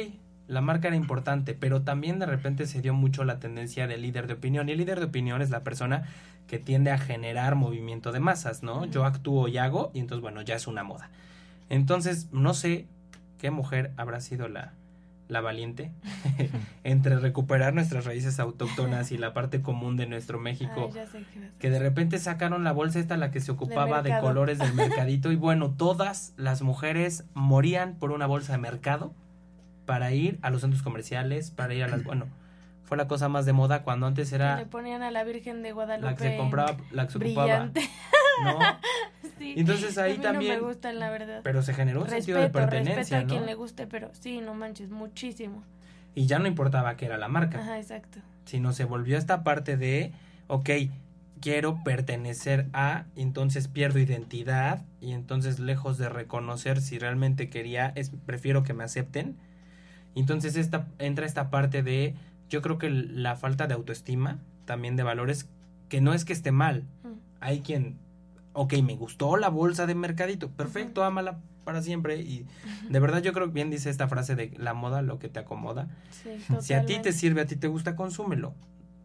la 0.48 0.60
marca 0.60 0.88
era 0.88 0.96
importante, 0.96 1.54
pero 1.54 1.82
también 1.82 2.18
de 2.18 2.26
repente 2.26 2.66
se 2.66 2.82
dio 2.82 2.94
mucho 2.94 3.24
la 3.24 3.38
tendencia 3.38 3.86
del 3.86 4.02
líder 4.02 4.26
de 4.26 4.34
opinión. 4.34 4.68
Y 4.68 4.72
el 4.72 4.78
líder 4.78 4.98
de 4.98 5.06
opinión 5.06 5.40
es 5.40 5.50
la 5.50 5.64
persona 5.64 6.04
que 6.46 6.58
tiende 6.58 6.90
a 6.90 6.98
generar 6.98 7.54
movimiento 7.54 8.12
de 8.12 8.20
masas, 8.20 8.62
¿no? 8.62 8.84
Yo 8.84 9.04
actúo 9.04 9.48
y 9.48 9.58
hago, 9.58 9.90
y 9.94 10.00
entonces, 10.00 10.20
bueno, 10.20 10.42
ya 10.42 10.54
es 10.54 10.66
una 10.66 10.82
moda. 10.82 11.10
Entonces, 11.70 12.28
no 12.32 12.52
sé 12.54 12.86
qué 13.38 13.50
mujer 13.50 13.92
habrá 13.96 14.20
sido 14.20 14.48
la, 14.48 14.72
la 15.32 15.40
valiente 15.40 15.90
entre 16.84 17.18
recuperar 17.18 17.74
nuestras 17.74 18.04
raíces 18.04 18.38
autóctonas 18.38 19.10
y 19.12 19.18
la 19.18 19.32
parte 19.32 19.62
común 19.62 19.96
de 19.96 20.06
nuestro 20.06 20.38
México 20.38 20.90
Ay, 20.94 21.00
a 21.00 21.58
que 21.58 21.70
de 21.70 21.78
repente 21.78 22.18
sacaron 22.18 22.64
la 22.64 22.72
bolsa 22.72 23.00
esta 23.00 23.16
la 23.16 23.30
que 23.30 23.40
se 23.40 23.50
ocupaba 23.50 24.02
de 24.02 24.16
colores 24.20 24.58
del 24.58 24.74
mercadito 24.74 25.32
y 25.32 25.36
bueno, 25.36 25.70
todas 25.70 26.34
las 26.36 26.62
mujeres 26.62 27.24
morían 27.34 27.94
por 27.94 28.12
una 28.12 28.26
bolsa 28.26 28.52
de 28.52 28.58
mercado 28.58 29.14
para 29.86 30.12
ir 30.12 30.38
a 30.42 30.50
los 30.50 30.60
centros 30.60 30.82
comerciales, 30.82 31.50
para 31.50 31.74
ir 31.74 31.82
a 31.82 31.88
las 31.88 32.04
bueno, 32.04 32.26
fue 32.92 32.98
la 32.98 33.08
cosa 33.08 33.30
más 33.30 33.46
de 33.46 33.54
moda 33.54 33.84
cuando 33.84 34.04
antes 34.04 34.34
era 34.34 34.56
le 34.56 34.66
ponían 34.66 35.02
a 35.02 35.10
la 35.10 35.24
Virgen 35.24 35.62
de 35.62 35.72
Guadalupe. 35.72 36.10
la 36.10 36.14
que 36.14 36.24
se 36.24 36.36
compraba, 36.36 36.76
la 36.90 37.06
que 37.06 37.12
se 37.12 37.16
ocupaba, 37.16 37.46
brillante. 37.46 37.80
¿no? 38.44 38.58
Sí. 39.38 39.54
Entonces 39.56 39.96
ahí 39.96 40.12
a 40.12 40.16
mí 40.16 40.22
también 40.22 40.54
no 40.56 40.60
me 40.60 40.68
gustan, 40.68 40.98
la 40.98 41.08
verdad. 41.08 41.40
pero 41.42 41.62
se 41.62 41.72
generó 41.72 42.02
un 42.02 42.10
sentido 42.10 42.36
de 42.36 42.44
respeto, 42.44 42.66
respeto 42.66 42.84
pertenencia, 42.84 43.18
a 43.20 43.24
quien 43.24 43.46
le 43.46 43.54
guste, 43.54 43.86
pero 43.86 44.10
sí, 44.12 44.42
no 44.42 44.52
manches, 44.52 44.90
muchísimo. 44.90 45.64
Y 46.14 46.26
ya 46.26 46.38
no 46.38 46.46
importaba 46.46 46.96
que 46.98 47.06
era 47.06 47.16
la 47.16 47.28
marca. 47.28 47.60
Ajá, 47.60 47.78
exacto. 47.78 48.18
sino 48.44 48.74
se 48.74 48.84
volvió 48.84 49.16
esta 49.16 49.42
parte 49.42 49.78
de, 49.78 50.12
ok, 50.48 50.68
quiero 51.40 51.82
pertenecer 51.82 52.68
a, 52.74 53.06
entonces 53.16 53.68
pierdo 53.68 54.00
identidad 54.00 54.84
y 55.00 55.12
entonces 55.12 55.60
lejos 55.60 55.96
de 55.96 56.10
reconocer 56.10 56.82
si 56.82 56.98
realmente 56.98 57.48
quería, 57.48 57.90
es, 57.94 58.12
prefiero 58.26 58.62
que 58.62 58.74
me 58.74 58.84
acepten. 58.84 59.38
Entonces 60.14 60.56
esta, 60.56 60.88
entra 60.98 61.24
esta 61.24 61.48
parte 61.48 61.82
de, 61.82 62.14
yo 62.52 62.60
creo 62.60 62.76
que 62.78 62.90
la 62.90 63.34
falta 63.34 63.66
de 63.66 63.72
autoestima, 63.74 64.38
también 64.66 64.94
de 64.94 65.02
valores, 65.02 65.48
que 65.88 66.00
no 66.02 66.12
es 66.12 66.24
que 66.26 66.34
esté 66.34 66.52
mal, 66.52 66.84
Mm. 67.02 67.08
hay 67.40 67.60
quien, 67.60 67.96
ok, 68.52 68.74
me 68.82 68.94
gustó 68.94 69.36
la 69.38 69.48
bolsa 69.48 69.86
de 69.86 69.94
mercadito, 69.94 70.50
perfecto, 70.50 71.02
ámala 71.02 71.38
para 71.64 71.80
siempre 71.80 72.16
y 72.20 72.44
de 72.90 73.00
verdad 73.00 73.22
yo 73.22 73.32
creo 73.32 73.46
que 73.46 73.52
bien 73.54 73.70
dice 73.70 73.88
esta 73.88 74.06
frase 74.08 74.34
de 74.36 74.52
la 74.58 74.74
moda 74.74 75.00
lo 75.00 75.18
que 75.18 75.28
te 75.28 75.38
acomoda. 75.40 75.88
Sí, 76.10 76.30
Si 76.60 76.74
a 76.74 76.84
ti 76.84 76.98
te 77.00 77.12
sirve, 77.12 77.40
a 77.40 77.46
ti 77.46 77.56
te 77.56 77.68
gusta, 77.68 77.96
consúmelo. 77.96 78.54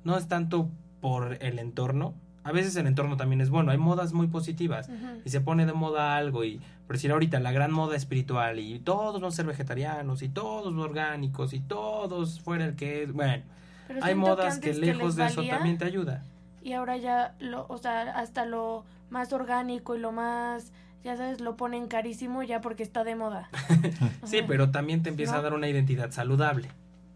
No 0.03 0.17
es 0.17 0.27
tanto 0.27 0.69
por 0.99 1.37
el 1.41 1.59
entorno. 1.59 2.15
A 2.47 2.53
veces 2.53 2.77
el 2.77 2.87
entorno 2.87 3.17
también 3.17 3.41
es 3.41 3.49
bueno. 3.49 3.71
Hay 3.71 3.77
modas 3.77 4.13
muy 4.13 4.27
positivas. 4.27 4.89
Y 5.25 5.29
se 5.29 5.41
pone 5.41 5.65
de 5.65 5.73
moda 5.73 6.15
algo. 6.15 6.45
Y 6.45 6.61
por 6.87 6.95
decir 6.95 7.11
ahorita 7.11 7.41
la 7.41 7.51
gran 7.51 7.73
moda 7.73 7.97
espiritual. 7.97 8.59
Y 8.59 8.79
todos 8.79 9.19
van 9.21 9.29
a 9.29 9.31
ser 9.31 9.45
vegetarianos. 9.45 10.21
Y 10.21 10.29
todos 10.29 10.73
orgánicos. 10.73 11.51
Y 11.51 11.59
todos 11.59 12.39
fuera 12.39 12.63
el 12.63 12.75
que 12.75 13.03
es. 13.03 13.11
Bueno, 13.11 13.43
Pero 13.89 13.99
hay 14.01 14.15
modas 14.15 14.59
que, 14.59 14.73
lejos 14.73 15.17
de 15.17 15.25
eso 15.25 15.43
también 15.43 15.77
te 15.77 15.83
ayuda. 15.83 16.23
Y 16.63 16.71
ahora 16.71 16.95
ya, 16.95 17.35
lo, 17.39 17.65
o 17.67 17.77
sea, 17.77 18.03
hasta 18.17 18.45
lo 18.45 18.85
más 19.09 19.33
orgánico 19.33 19.95
y 19.95 19.99
lo 19.99 20.13
más, 20.13 20.71
ya 21.03 21.17
sabes, 21.17 21.41
lo 21.41 21.57
ponen 21.57 21.87
carísimo 21.87 22.43
ya 22.43 22.61
porque 22.61 22.83
está 22.83 23.03
de 23.03 23.15
moda. 23.15 23.49
Sí, 24.23 24.39
pero 24.45 24.71
también 24.71 25.03
te 25.03 25.09
empieza 25.09 25.37
a 25.37 25.41
dar 25.41 25.53
una 25.53 25.67
identidad 25.67 26.11
saludable. 26.11 26.69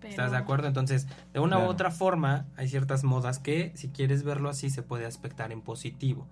¿Estás 0.03 0.31
de 0.31 0.37
Pero- 0.37 0.43
acuerdo? 0.43 0.67
Entonces, 0.67 1.07
de 1.33 1.39
una 1.39 1.59
u 1.59 1.63
otra 1.63 1.91
forma, 1.91 2.45
hay 2.57 2.67
ciertas 2.67 3.03
modas 3.03 3.39
que, 3.39 3.71
si 3.75 3.89
quieres 3.89 4.23
verlo 4.23 4.49
así, 4.49 4.69
se 4.69 4.81
puede 4.83 5.05
aspectar 5.05 5.51
en 5.51 5.61
positivo. 5.61 6.27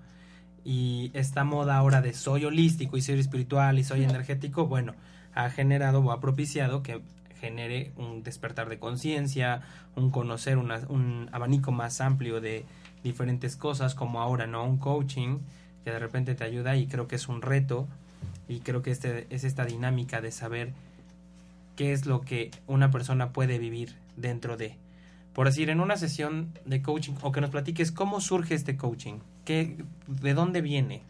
Y 0.66 1.12
esta 1.14 1.44
moda 1.44 1.78
ahora 1.78 2.02
de 2.02 2.14
soy 2.14 2.46
holístico 2.46 2.98
y 2.98 3.02
soy 3.02 3.20
espiritual 3.20 3.80
y 3.80 3.84
soy 3.84 4.04
energético, 4.04 4.68
bueno, 4.68 4.94
ha 5.34 5.50
generado 5.50 6.00
o 6.00 6.12
ha 6.12 6.20
propiciado 6.20 6.84
que 6.84 7.02
genere 7.40 7.94
un 7.96 8.24
despertar 8.24 8.68
de 8.68 8.80
conciencia, 8.80 9.62
un 9.96 10.12
conocer 10.12 10.58
una- 10.58 10.82
un 10.90 11.30
abanico 11.32 11.72
más 11.72 12.02
amplio 12.02 12.42
de 12.42 12.66
diferentes 13.04 13.56
cosas, 13.56 13.96
como 13.96 14.20
ahora, 14.22 14.46
¿no? 14.48 14.66
Un 14.66 14.78
coaching 14.78 15.40
que 15.86 15.92
de 15.92 16.00
repente 16.00 16.36
te 16.36 16.44
ayuda 16.44 16.76
y 16.76 16.88
creo 16.88 17.08
que 17.08 17.16
es 17.16 17.30
un 17.30 17.42
reto 17.42 17.88
y 18.50 18.60
creo 18.60 18.82
que 18.82 18.92
este 18.92 19.28
es 19.30 19.46
esta 19.46 19.64
dinámica 19.64 20.20
de 20.20 20.32
saber 20.32 20.74
qué 21.80 21.94
es 21.94 22.06
lo 22.06 22.20
que 22.20 22.52
una 22.68 22.92
persona 22.92 23.32
puede 23.32 23.58
vivir 23.58 23.96
dentro 24.18 24.58
de. 24.58 24.76
Por 25.32 25.48
decir, 25.48 25.70
en 25.70 25.80
una 25.80 25.96
sesión 25.96 26.52
de 26.66 26.82
coaching, 26.82 27.14
o 27.22 27.32
que 27.32 27.40
nos 27.40 27.52
platiques 27.52 27.94
cómo 27.94 28.20
surge 28.20 28.54
este 28.54 28.76
coaching, 28.76 29.20
¿Qué, 29.46 29.78
de 30.06 30.34
dónde 30.34 30.60
viene. 30.60 31.04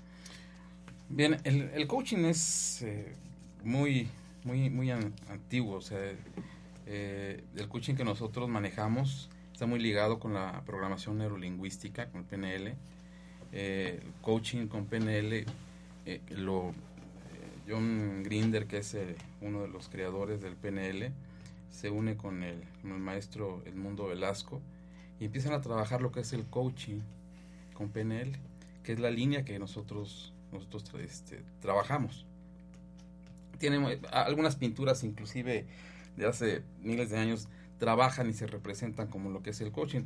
Bien, 1.09 1.37
el, 1.43 1.87
coaching 1.87 2.19
es 2.25 2.83
eh, 2.83 3.15
muy, 3.63 4.09
muy, 4.43 4.69
muy 4.69 4.91
an- 4.91 5.11
antiguo. 5.31 5.77
O 5.77 5.81
sea, 5.81 5.97
eh, 6.85 7.43
el 7.55 7.67
coaching 7.67 7.95
que 7.95 8.03
nosotros 8.05 8.47
manejamos 8.47 9.31
está 9.51 9.65
muy 9.65 9.79
ligado 9.79 10.19
con 10.19 10.35
la 10.35 10.61
programación 10.67 11.17
neurolingüística, 11.17 12.11
con 12.11 12.21
el 12.21 12.27
PNL. 12.27 12.75
Eh, 13.53 14.01
el 14.03 14.11
coaching 14.21 14.67
con 14.67 14.85
PNL, 14.85 15.45
lo, 16.29 16.75
John 17.69 18.23
Grinder, 18.23 18.65
que 18.65 18.79
es 18.79 18.95
eh, 18.95 19.15
uno 19.41 19.61
de 19.61 19.67
los 19.67 19.89
creadores 19.89 20.41
del 20.41 20.55
PNL, 20.55 21.11
se 21.69 21.89
une 21.89 22.17
con 22.17 22.43
el, 22.43 22.63
con 22.81 22.91
el 22.91 22.99
maestro 22.99 23.61
Edmundo 23.65 24.07
Velasco 24.07 24.59
y 25.19 25.25
empiezan 25.25 25.53
a 25.53 25.61
trabajar 25.61 26.01
lo 26.01 26.11
que 26.11 26.21
es 26.21 26.33
el 26.33 26.45
coaching 26.45 26.99
con 27.73 27.89
PNL, 27.89 28.31
que 28.83 28.93
es 28.93 28.99
la 28.99 29.11
línea 29.11 29.45
que 29.45 29.59
nosotros 29.59 30.33
nosotros 30.51 30.83
este, 30.99 31.43
trabajamos. 31.61 32.25
Tienen 33.57 33.83
eh, 33.85 34.01
algunas 34.11 34.55
pinturas, 34.55 35.03
inclusive 35.03 35.65
de 36.17 36.25
hace 36.25 36.63
miles 36.81 37.09
de 37.09 37.17
años, 37.17 37.47
trabajan 37.77 38.29
y 38.29 38.33
se 38.33 38.47
representan 38.47 39.07
como 39.07 39.29
lo 39.29 39.41
que 39.41 39.51
es 39.51 39.61
el 39.61 39.71
coaching. 39.71 40.01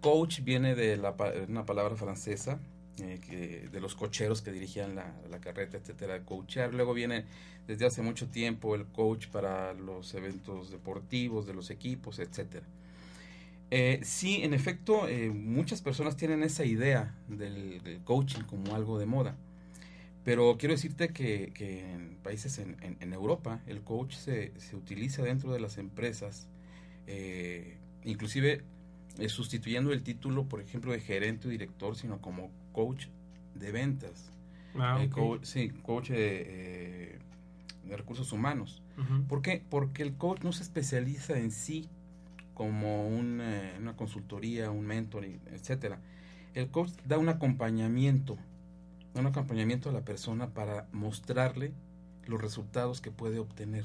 Coach 0.00 0.40
viene 0.42 0.74
de 0.74 0.96
la, 0.96 1.14
una 1.48 1.64
palabra 1.64 1.96
francesa, 1.96 2.58
eh, 2.98 3.68
de 3.72 3.80
los 3.80 3.94
cocheros 3.94 4.42
que 4.42 4.52
dirigían 4.52 4.94
la, 4.94 5.14
la 5.30 5.40
carreta, 5.40 5.76
etcétera, 5.78 6.24
coachear. 6.24 6.74
Luego 6.74 6.94
viene 6.94 7.24
desde 7.66 7.86
hace 7.86 8.02
mucho 8.02 8.28
tiempo 8.28 8.74
el 8.74 8.86
coach 8.86 9.28
para 9.28 9.72
los 9.74 10.14
eventos 10.14 10.70
deportivos 10.70 11.46
de 11.46 11.54
los 11.54 11.70
equipos, 11.70 12.18
etcétera. 12.18 12.66
Eh, 13.70 14.00
sí, 14.02 14.42
en 14.42 14.52
efecto, 14.52 15.08
eh, 15.08 15.30
muchas 15.30 15.80
personas 15.80 16.16
tienen 16.16 16.42
esa 16.42 16.64
idea 16.66 17.14
del, 17.28 18.00
coaching 18.04 18.42
como 18.42 18.74
algo 18.74 18.98
de 18.98 19.06
moda. 19.06 19.34
Pero 20.24 20.56
quiero 20.58 20.74
decirte 20.74 21.08
que, 21.08 21.52
que 21.54 21.90
en 21.90 22.16
países 22.22 22.58
en, 22.58 22.76
en- 23.00 23.12
Europa 23.12 23.60
el 23.66 23.80
coach 23.82 24.14
se, 24.14 24.52
se 24.58 24.76
utiliza 24.76 25.22
dentro 25.22 25.52
de 25.52 25.60
las 25.60 25.78
empresas, 25.78 26.48
eh, 27.06 27.76
inclusive 28.04 28.62
sustituyendo 29.28 29.92
el 29.92 30.02
título, 30.02 30.44
por 30.44 30.60
ejemplo, 30.60 30.92
de 30.92 31.00
gerente 31.00 31.48
o 31.48 31.50
director, 31.50 31.96
sino 31.96 32.20
como 32.20 32.50
coach 32.72 33.06
de 33.54 33.72
ventas. 33.72 34.30
Ah, 34.74 34.96
Eh, 35.00 35.08
coach- 35.10 35.44
sí, 35.44 35.70
coach 35.82 36.10
de, 36.10 36.42
eh, 36.46 37.18
de 37.86 37.96
recursos 37.96 38.32
humanos. 38.32 38.82
¿Por 39.28 39.42
qué? 39.42 39.62
Porque 39.68 40.02
el 40.02 40.14
coach 40.16 40.42
no 40.42 40.52
se 40.52 40.62
especializa 40.62 41.38
en 41.38 41.50
sí 41.50 41.88
como 42.54 43.08
un, 43.08 43.40
eh, 43.40 43.74
una 43.80 43.96
consultoría, 43.96 44.70
un 44.70 44.86
mentor, 44.86 45.24
etcétera. 45.24 45.98
El 46.54 46.68
coach 46.70 46.90
da 47.06 47.18
un 47.18 47.28
acompañamiento, 47.28 48.36
da 49.14 49.20
un 49.20 49.26
acompañamiento 49.26 49.88
a 49.88 49.92
la 49.92 50.02
persona 50.04 50.48
para 50.50 50.86
mostrarle 50.92 51.72
los 52.26 52.40
resultados 52.40 53.00
que 53.00 53.10
puede 53.10 53.38
obtener. 53.38 53.84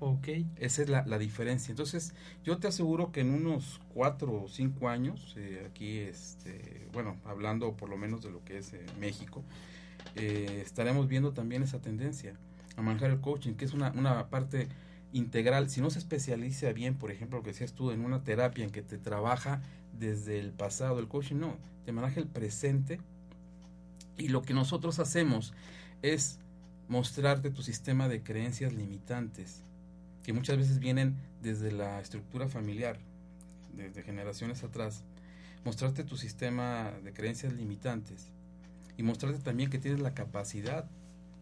Ok. 0.00 0.28
Esa 0.56 0.82
es 0.82 0.88
la, 0.88 1.04
la 1.06 1.18
diferencia. 1.18 1.72
Entonces, 1.72 2.14
yo 2.44 2.58
te 2.58 2.66
aseguro 2.68 3.12
que 3.12 3.20
en 3.20 3.30
unos 3.30 3.80
cuatro 3.92 4.44
o 4.44 4.48
cinco 4.48 4.88
años, 4.88 5.34
eh, 5.36 5.66
aquí, 5.70 5.98
este, 5.98 6.88
bueno, 6.92 7.16
hablando 7.24 7.76
por 7.76 7.88
lo 7.88 7.96
menos 7.96 8.22
de 8.22 8.30
lo 8.30 8.44
que 8.44 8.58
es 8.58 8.72
eh, 8.74 8.84
México, 8.98 9.42
eh, 10.16 10.62
estaremos 10.64 11.08
viendo 11.08 11.32
también 11.32 11.62
esa 11.62 11.80
tendencia 11.80 12.34
a 12.76 12.82
manejar 12.82 13.10
el 13.10 13.20
coaching, 13.20 13.54
que 13.54 13.64
es 13.64 13.72
una, 13.72 13.92
una 13.92 14.28
parte 14.28 14.68
integral. 15.12 15.70
Si 15.70 15.80
no 15.80 15.90
se 15.90 16.00
especializa 16.00 16.72
bien, 16.72 16.96
por 16.96 17.10
ejemplo, 17.10 17.38
lo 17.38 17.44
que 17.44 17.50
decías 17.50 17.72
tú, 17.72 17.90
en 17.90 18.04
una 18.04 18.24
terapia 18.24 18.64
en 18.64 18.70
que 18.70 18.82
te 18.82 18.98
trabaja 18.98 19.62
desde 19.98 20.38
el 20.38 20.52
pasado, 20.52 20.98
el 20.98 21.08
coaching 21.08 21.36
no, 21.36 21.56
te 21.84 21.92
maneja 21.92 22.20
el 22.20 22.26
presente 22.26 23.00
y 24.18 24.28
lo 24.28 24.42
que 24.42 24.54
nosotros 24.54 24.98
hacemos 24.98 25.54
es 26.02 26.38
mostrarte 26.88 27.50
tu 27.50 27.62
sistema 27.62 28.08
de 28.08 28.22
creencias 28.22 28.72
limitantes, 28.72 29.62
que 30.24 30.32
muchas 30.32 30.56
veces 30.56 30.80
vienen 30.80 31.16
desde 31.42 31.70
la 31.70 32.00
estructura 32.00 32.48
familiar, 32.48 32.98
desde 33.76 34.02
generaciones 34.02 34.64
atrás, 34.64 35.04
mostrarte 35.64 36.02
tu 36.02 36.16
sistema 36.16 36.90
de 37.04 37.12
creencias 37.12 37.52
limitantes 37.52 38.30
y 38.96 39.02
mostrarte 39.02 39.38
también 39.38 39.70
que 39.70 39.78
tienes 39.78 40.00
la 40.00 40.14
capacidad 40.14 40.86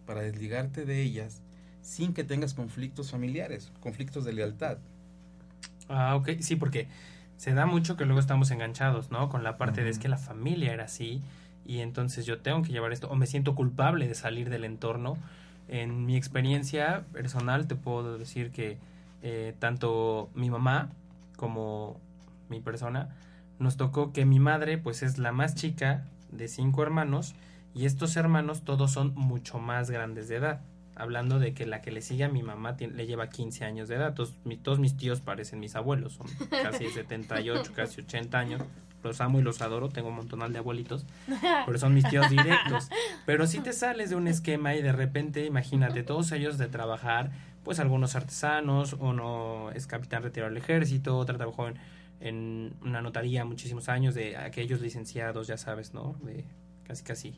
para 0.07 0.23
desligarte 0.23 0.85
de 0.85 1.01
ellas 1.01 1.40
sin 1.81 2.12
que 2.12 2.25
tengas 2.25 2.55
conflictos 2.55 3.11
familiares, 3.11 3.73
conflictos 3.81 4.25
de 4.25 4.33
lealtad. 4.33 4.79
Ah, 5.88 6.14
ok, 6.16 6.31
sí, 6.40 6.57
porque 6.57 6.88
se 7.37 7.55
da 7.55 7.66
mucho 7.66 7.97
que 7.97 8.05
luego 8.05 8.21
estamos 8.21 8.51
enganchados, 8.51 9.11
¿no? 9.11 9.29
Con 9.29 9.42
la 9.42 9.59
parte 9.59 9.83
de 9.83 9.90
es 9.90 9.99
que 9.99 10.09
la 10.09 10.18
familia 10.18 10.73
era 10.73 10.85
así 10.85 11.23
y 11.64 11.81
entonces 11.81 12.25
yo 12.27 12.40
tengo 12.40 12.62
que 12.62 12.73
llevar 12.73 12.92
esto 12.92 13.09
o 13.09 13.16
me 13.16 13.27
siento 13.27 13.55
culpable 13.55 14.09
de 14.09 14.14
salir 14.14 14.51
del 14.51 14.64
entorno. 14.64 15.16
En 15.68 16.05
mi 16.07 16.16
experiencia 16.16 17.05
personal 17.12 17.66
te 17.66 17.77
puedo 17.77 18.18
decir 18.18 18.51
que 18.51 18.79
eh, 19.22 19.55
tanto 19.59 20.31
mi 20.35 20.51
mamá 20.51 20.90
como 21.37 22.01
mi 22.48 22.61
persona 22.61 23.16
nos 23.59 23.77
tocó 23.77 24.12
que 24.12 24.25
mi 24.25 24.40
madre 24.40 24.79
pues 24.79 25.03
es 25.03 25.18
la 25.18 25.33
más 25.33 25.55
chica 25.55 26.05
de 26.31 26.48
cinco 26.48 26.83
hermanos 26.83 27.35
y 27.75 27.87
estos 27.87 28.16
hermanos 28.16 28.62
todos 28.62 28.90
son 28.90 29.14
mucho 29.14 29.59
más 29.59 29.90
grandes 29.90 30.29
de 30.29 30.37
edad. 30.37 30.61
Hablando 30.94 31.38
de 31.38 31.55
que 31.55 31.64
la 31.64 31.81
que 31.81 31.90
le 31.90 32.03
sigue 32.03 32.25
a 32.25 32.29
mi 32.29 32.42
mamá 32.42 32.77
le 32.79 33.07
lleva 33.07 33.31
15 33.31 33.64
años 33.64 33.88
de 33.88 33.94
edad. 33.94 34.14
Todos, 34.14 34.37
todos 34.62 34.79
mis 34.79 34.94
tíos 34.96 35.22
parecen 35.22 35.59
mis 35.59 35.75
abuelos, 35.75 36.14
son 36.14 36.27
casi 36.51 36.87
78, 36.90 37.72
casi 37.75 38.03
80 38.03 38.38
años. 38.38 38.62
Los 39.03 39.21
amo 39.21 39.41
y 39.41 39.43
los 39.43 39.61
adoro, 39.62 39.88
tengo 39.88 40.09
un 40.09 40.17
montonal 40.17 40.53
de 40.53 40.59
abuelitos, 40.59 41.05
pero 41.67 41.79
son 41.79 41.95
mis 41.95 42.09
tíos 42.09 42.31
directos. 42.31 42.88
Pero 43.27 43.47
si 43.47 43.61
te 43.61 43.73
sales 43.73 44.11
de 44.11 44.17
un 44.17 44.29
esquema 44.29 44.75
y 44.75 44.83
de 44.83 44.93
repente, 44.93 45.45
imagínate, 45.45 46.03
todos 46.03 46.31
ellos 46.33 46.59
de 46.59 46.69
trabajar, 46.69 47.31
pues 47.65 47.81
algunos 47.81 48.15
artesanos, 48.15 48.95
uno 48.95 49.71
es 49.75 49.87
capitán 49.87 50.23
retirado 50.23 50.53
del 50.53 50.62
ejército, 50.62 51.17
otro 51.17 51.37
trabajó 51.37 51.69
en, 51.69 51.75
en 52.21 52.75
una 52.83 53.03
notaría 53.03 53.45
muchísimos 53.45 53.88
años, 53.88 54.15
de 54.15 54.37
aquellos 54.37 54.81
licenciados, 54.81 55.47
ya 55.47 55.57
sabes, 55.57 55.95
¿no? 55.95 56.17
De 56.23 56.45
casi 56.85 57.03
casi 57.03 57.35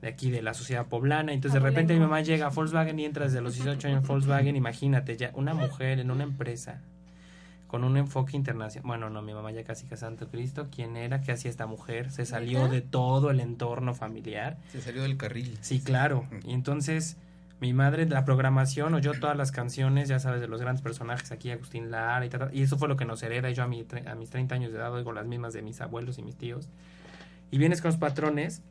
de 0.00 0.08
aquí 0.08 0.30
de 0.30 0.42
la 0.42 0.54
sociedad 0.54 0.86
poblana. 0.86 1.32
Entonces 1.32 1.60
de 1.60 1.68
repente 1.68 1.94
mi 1.94 2.00
mamá 2.00 2.20
llega 2.20 2.46
a 2.46 2.50
Volkswagen 2.50 2.98
y 2.98 3.04
entra 3.04 3.24
desde 3.24 3.40
los 3.40 3.54
18 3.54 3.88
años 3.88 4.02
en 4.02 4.06
Volkswagen. 4.06 4.56
Imagínate, 4.56 5.16
ya 5.16 5.30
una 5.34 5.54
mujer 5.54 5.98
en 5.98 6.10
una 6.10 6.24
empresa 6.24 6.80
con 7.68 7.84
un 7.84 7.96
enfoque 7.96 8.36
internacional. 8.36 8.86
Bueno, 8.86 9.10
no, 9.10 9.22
mi 9.22 9.34
mamá 9.34 9.52
ya 9.52 9.62
casi 9.62 9.86
que 9.86 9.96
Santo 9.96 10.28
Cristo. 10.28 10.68
¿Quién 10.74 10.96
era? 10.96 11.20
¿Qué 11.20 11.32
hacía 11.32 11.50
esta 11.50 11.66
mujer? 11.66 12.10
Se 12.10 12.26
salió 12.26 12.66
de 12.66 12.80
todo 12.80 13.30
el 13.30 13.38
entorno 13.38 13.94
familiar. 13.94 14.56
Se 14.72 14.80
salió 14.80 15.02
del 15.02 15.16
carril. 15.16 15.56
Sí, 15.60 15.80
claro. 15.80 16.26
Y 16.44 16.54
entonces 16.54 17.18
mi 17.60 17.72
madre, 17.74 18.06
la 18.06 18.24
programación, 18.24 18.94
oyó 18.94 19.12
todas 19.20 19.36
las 19.36 19.52
canciones, 19.52 20.08
ya 20.08 20.18
sabes, 20.18 20.40
de 20.40 20.48
los 20.48 20.60
grandes 20.60 20.80
personajes 20.80 21.30
aquí, 21.30 21.50
Agustín 21.50 21.90
Lara 21.90 22.24
y 22.24 22.30
tal. 22.30 22.50
Y 22.54 22.62
eso 22.62 22.78
fue 22.78 22.88
lo 22.88 22.96
que 22.96 23.04
nos 23.04 23.22
hereda. 23.22 23.50
Y 23.50 23.54
yo 23.54 23.64
a, 23.64 23.68
mi, 23.68 23.84
a 24.06 24.14
mis 24.14 24.30
30 24.30 24.54
años 24.54 24.72
de 24.72 24.78
edad 24.78 24.92
oigo 24.92 25.12
las 25.12 25.26
mismas 25.26 25.52
de 25.52 25.62
mis 25.62 25.80
abuelos 25.80 26.18
y 26.18 26.22
mis 26.22 26.36
tíos. 26.36 26.68
Y 27.50 27.58
vienes 27.58 27.82
con 27.82 27.90
los 27.90 27.98
patrones 27.98 28.62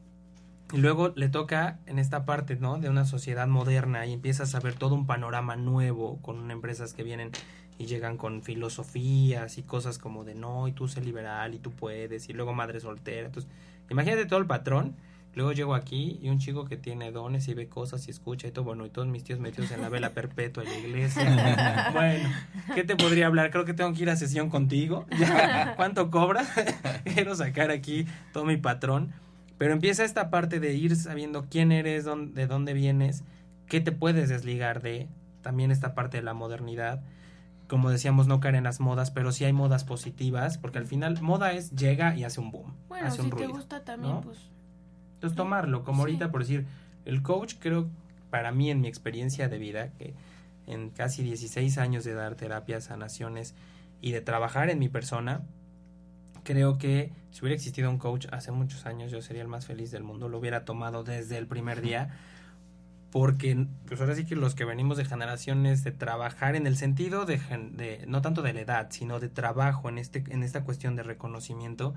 y 0.73 0.77
luego 0.77 1.13
le 1.15 1.29
toca 1.29 1.79
en 1.85 1.97
esta 1.99 2.25
parte, 2.25 2.55
¿no? 2.55 2.77
De 2.77 2.89
una 2.89 3.05
sociedad 3.05 3.47
moderna 3.47 4.05
y 4.05 4.13
empiezas 4.13 4.53
a 4.55 4.59
ver 4.59 4.75
todo 4.75 4.95
un 4.95 5.05
panorama 5.05 5.55
nuevo 5.55 6.21
con 6.21 6.49
empresas 6.51 6.93
que 6.93 7.03
vienen 7.03 7.31
y 7.77 7.85
llegan 7.85 8.17
con 8.17 8.41
filosofías 8.41 9.57
y 9.57 9.63
cosas 9.63 9.97
como 9.97 10.23
de 10.23 10.35
no, 10.35 10.67
y 10.67 10.71
tú 10.71 10.87
sé 10.87 11.01
liberal 11.01 11.53
y 11.53 11.59
tú 11.59 11.71
puedes, 11.71 12.29
y 12.29 12.33
luego 12.33 12.53
madre 12.53 12.79
soltera. 12.79 13.27
Entonces, 13.27 13.49
imagínate 13.89 14.25
todo 14.25 14.39
el 14.39 14.47
patrón. 14.47 14.95
Luego 15.35 15.51
llego 15.51 15.75
aquí 15.75 16.17
y 16.19 16.29
un 16.29 16.39
chico 16.39 16.65
que 16.65 16.77
tiene 16.77 17.11
dones 17.11 17.47
y 17.47 17.53
ve 17.53 17.69
cosas 17.69 18.07
y 18.07 18.11
escucha 18.11 18.47
y 18.47 18.51
todo, 18.51 18.65
bueno, 18.65 18.87
y 18.87 18.89
todos 18.89 19.07
mis 19.07 19.23
tíos 19.23 19.39
metidos 19.39 19.69
en 19.69 19.81
la 19.81 19.89
vela 19.89 20.09
perpetua 20.09 20.63
en 20.63 20.69
la 20.71 20.77
iglesia. 20.79 21.91
bueno, 21.93 22.27
¿qué 22.73 22.83
te 22.83 22.95
podría 22.95 23.27
hablar? 23.27 23.51
Creo 23.51 23.63
que 23.63 23.75
tengo 23.75 23.93
que 23.93 24.01
ir 24.01 24.09
a 24.09 24.15
sesión 24.15 24.49
contigo. 24.49 25.05
¿Cuánto 25.75 26.09
cobra? 26.09 26.43
Quiero 27.13 27.35
sacar 27.35 27.69
aquí 27.69 28.07
todo 28.33 28.45
mi 28.45 28.57
patrón. 28.57 29.13
Pero 29.59 29.73
empieza 29.73 30.03
esta 30.03 30.31
parte 30.31 30.59
de 30.59 30.73
ir 30.73 30.95
sabiendo 30.95 31.45
quién 31.51 31.71
eres, 31.71 32.05
de 32.05 32.47
dónde 32.47 32.73
vienes, 32.73 33.23
qué 33.67 33.79
te 33.79 33.91
puedes 33.91 34.29
desligar 34.29 34.81
de. 34.81 35.07
También 35.43 35.69
esta 35.69 35.93
parte 35.93 36.17
de 36.17 36.23
la 36.23 36.33
modernidad. 36.33 37.03
Como 37.67 37.89
decíamos, 37.89 38.27
no 38.27 38.39
caer 38.39 38.55
en 38.55 38.63
las 38.63 38.79
modas, 38.79 39.11
pero 39.11 39.31
sí 39.31 39.43
hay 39.43 39.53
modas 39.53 39.83
positivas, 39.83 40.57
porque 40.57 40.77
al 40.77 40.85
final 40.85 41.21
moda 41.21 41.51
es 41.51 41.71
llega 41.71 42.15
y 42.15 42.23
hace 42.23 42.39
un 42.39 42.51
boom. 42.51 42.73
Bueno, 42.87 43.07
hace 43.07 43.21
un 43.21 43.25
si 43.25 43.31
te 43.31 43.35
ruido, 43.37 43.51
gusta 43.51 43.83
también, 43.83 44.13
¿no? 44.15 44.21
pues... 44.21 44.37
Entonces 45.15 45.35
tomarlo, 45.35 45.83
como 45.83 45.97
Sí. 45.97 46.01
ahorita 46.11 46.31
por 46.31 46.41
decir, 46.41 46.65
el 47.05 47.21
coach 47.23 47.55
creo, 47.59 47.89
para 48.29 48.51
mí 48.51 48.69
en 48.69 48.79
mi 48.81 48.87
experiencia 48.87 49.49
de 49.49 49.57
vida, 49.57 49.89
que 49.97 50.13
en 50.67 50.89
casi 50.91 51.23
16 51.23 51.77
años 51.77 52.03
de 52.03 52.13
dar 52.13 52.35
terapias, 52.35 52.85
sanaciones 52.85 53.55
y 53.99 54.11
de 54.11 54.21
trabajar 54.21 54.69
en 54.69 54.79
mi 54.79 54.89
persona, 54.89 55.41
creo 56.43 56.77
que 56.77 57.11
si 57.31 57.41
hubiera 57.41 57.55
existido 57.55 57.89
un 57.89 57.97
coach 57.97 58.27
hace 58.31 58.51
muchos 58.51 58.85
años, 58.85 59.11
yo 59.11 59.21
sería 59.21 59.41
el 59.41 59.47
más 59.47 59.65
feliz 59.65 59.91
del 59.91 60.03
mundo, 60.03 60.29
lo 60.29 60.37
hubiera 60.37 60.63
tomado 60.65 61.03
desde 61.03 61.37
el 61.37 61.47
primer 61.47 61.81
día, 61.81 62.15
porque 63.11 63.67
pues 63.87 64.01
ahora 64.01 64.15
sí 64.15 64.25
que 64.25 64.35
los 64.35 64.53
que 64.53 64.65
venimos 64.65 64.97
de 64.97 65.05
generaciones 65.05 65.83
de 65.83 65.91
trabajar 65.91 66.55
en 66.55 66.67
el 66.67 66.75
sentido 66.77 67.25
de, 67.25 67.39
gen- 67.39 67.77
de 67.77 68.03
no 68.07 68.21
tanto 68.21 68.41
de 68.41 68.53
la 68.53 68.61
edad, 68.61 68.87
sino 68.91 69.19
de 69.19 69.29
trabajo 69.29 69.89
en 69.89 69.97
este 69.97 70.23
en 70.29 70.43
esta 70.43 70.63
cuestión 70.63 70.95
de 70.95 71.03
reconocimiento, 71.03 71.93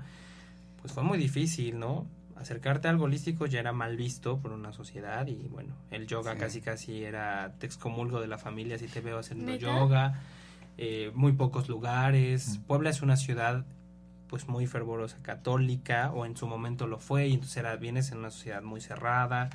pues 0.81 0.93
fue 0.93 1.03
muy 1.03 1.17
difícil, 1.17 1.79
¿no? 1.79 2.07
Acercarte 2.37 2.87
a 2.87 2.91
algo 2.91 3.03
holístico 3.05 3.45
ya 3.45 3.59
era 3.59 3.71
mal 3.71 3.97
visto 3.97 4.39
por 4.39 4.51
una 4.51 4.71
sociedad 4.73 5.27
y 5.27 5.47
bueno, 5.49 5.75
el 5.91 6.07
yoga 6.07 6.33
Sí. 6.33 6.39
casi 6.39 6.61
casi 6.61 7.03
era 7.03 7.53
te 7.59 7.65
excomulgo 7.67 8.19
de 8.19 8.27
la 8.27 8.37
familia 8.39 8.79
si 8.79 8.87
te 8.87 8.99
veo 9.01 9.19
haciendo 9.19 9.53
yoga, 9.55 10.21
eh, 10.77 11.11
muy 11.13 11.33
pocos 11.33 11.67
lugares. 11.69 12.57
Mm. 12.57 12.61
Puebla 12.63 12.89
es 12.89 13.01
una 13.03 13.17
ciudad 13.17 13.65
pues 14.27 14.47
muy 14.47 14.65
fervorosa 14.65 15.17
católica 15.21 16.09
o 16.13 16.25
en 16.25 16.37
su 16.37 16.47
momento 16.47 16.87
lo 16.87 16.97
fue 16.99 17.27
y 17.27 17.33
entonces 17.33 17.57
era, 17.57 17.75
vienes 17.75 18.11
en 18.13 18.19
una 18.19 18.31
sociedad 18.31 18.63
muy 18.63 18.79
cerrada. 18.81 19.49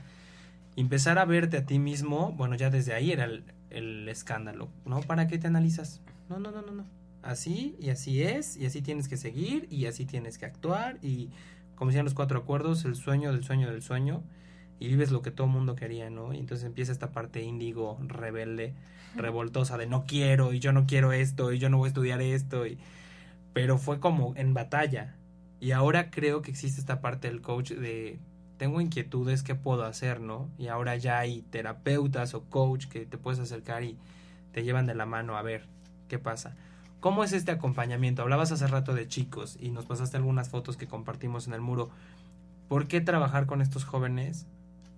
Empezar 0.76 1.18
a 1.18 1.24
verte 1.24 1.56
a 1.56 1.66
ti 1.66 1.78
mismo, 1.78 2.32
bueno, 2.32 2.54
ya 2.54 2.70
desde 2.70 2.92
ahí 2.92 3.10
era 3.10 3.24
el, 3.24 3.44
el 3.70 4.08
escándalo, 4.08 4.68
¿no? 4.84 5.00
¿Para 5.00 5.26
qué 5.26 5.38
te 5.38 5.46
analizas? 5.46 6.00
No, 6.28 6.38
no, 6.38 6.50
no, 6.50 6.62
no, 6.62 6.72
no. 6.72 6.84
Así 7.22 7.76
y 7.80 7.90
así 7.90 8.22
es 8.22 8.56
y 8.56 8.66
así 8.66 8.82
tienes 8.82 9.08
que 9.08 9.16
seguir 9.16 9.66
y 9.70 9.86
así 9.86 10.06
tienes 10.06 10.38
que 10.38 10.46
actuar 10.46 10.98
y 11.02 11.30
como 11.74 11.90
decían 11.90 12.04
los 12.04 12.14
cuatro 12.14 12.38
acuerdos, 12.38 12.84
el 12.84 12.94
sueño 12.94 13.32
del 13.32 13.42
sueño 13.42 13.70
del 13.70 13.82
sueño 13.82 14.22
y 14.78 14.88
vives 14.88 15.10
lo 15.10 15.22
que 15.22 15.30
todo 15.30 15.46
mundo 15.46 15.74
quería, 15.74 16.10
¿no? 16.10 16.32
Y 16.32 16.38
entonces 16.38 16.66
empieza 16.66 16.92
esta 16.92 17.10
parte 17.10 17.42
índigo, 17.42 17.98
rebelde, 18.00 18.74
revoltosa 19.16 19.76
de 19.76 19.86
no 19.86 20.04
quiero 20.06 20.52
y 20.52 20.60
yo 20.60 20.72
no 20.72 20.86
quiero 20.86 21.12
esto 21.12 21.52
y 21.52 21.58
yo 21.58 21.68
no 21.68 21.78
voy 21.78 21.86
a 21.86 21.88
estudiar 21.88 22.20
esto 22.20 22.66
y 22.66 22.78
pero 23.52 23.78
fue 23.78 24.00
como 24.00 24.34
en 24.36 24.54
batalla 24.54 25.16
y 25.60 25.70
ahora 25.70 26.10
creo 26.10 26.42
que 26.42 26.50
existe 26.50 26.80
esta 26.80 27.00
parte 27.00 27.28
del 27.28 27.40
coach 27.40 27.72
de 27.72 28.18
tengo 28.56 28.80
inquietudes, 28.80 29.42
¿qué 29.42 29.54
puedo 29.54 29.84
hacer, 29.84 30.20
no? 30.20 30.48
Y 30.58 30.68
ahora 30.68 30.96
ya 30.96 31.18
hay 31.18 31.42
terapeutas 31.42 32.34
o 32.34 32.44
coach 32.44 32.86
que 32.86 33.06
te 33.06 33.18
puedes 33.18 33.38
acercar 33.40 33.84
y 33.84 33.98
te 34.52 34.64
llevan 34.64 34.86
de 34.86 34.94
la 34.94 35.06
mano 35.06 35.36
a 35.36 35.42
ver 35.42 35.66
qué 36.08 36.18
pasa. 36.18 36.56
¿Cómo 37.00 37.22
es 37.22 37.32
este 37.32 37.52
acompañamiento? 37.52 38.22
Hablabas 38.22 38.52
hace 38.52 38.66
rato 38.66 38.94
de 38.94 39.06
chicos 39.06 39.58
y 39.60 39.70
nos 39.70 39.84
pasaste 39.84 40.16
algunas 40.16 40.48
fotos 40.48 40.76
que 40.76 40.86
compartimos 40.86 41.46
en 41.46 41.52
el 41.52 41.60
muro. 41.60 41.90
¿Por 42.68 42.88
qué 42.88 43.00
trabajar 43.00 43.46
con 43.46 43.60
estos 43.60 43.84
jóvenes 43.84 44.46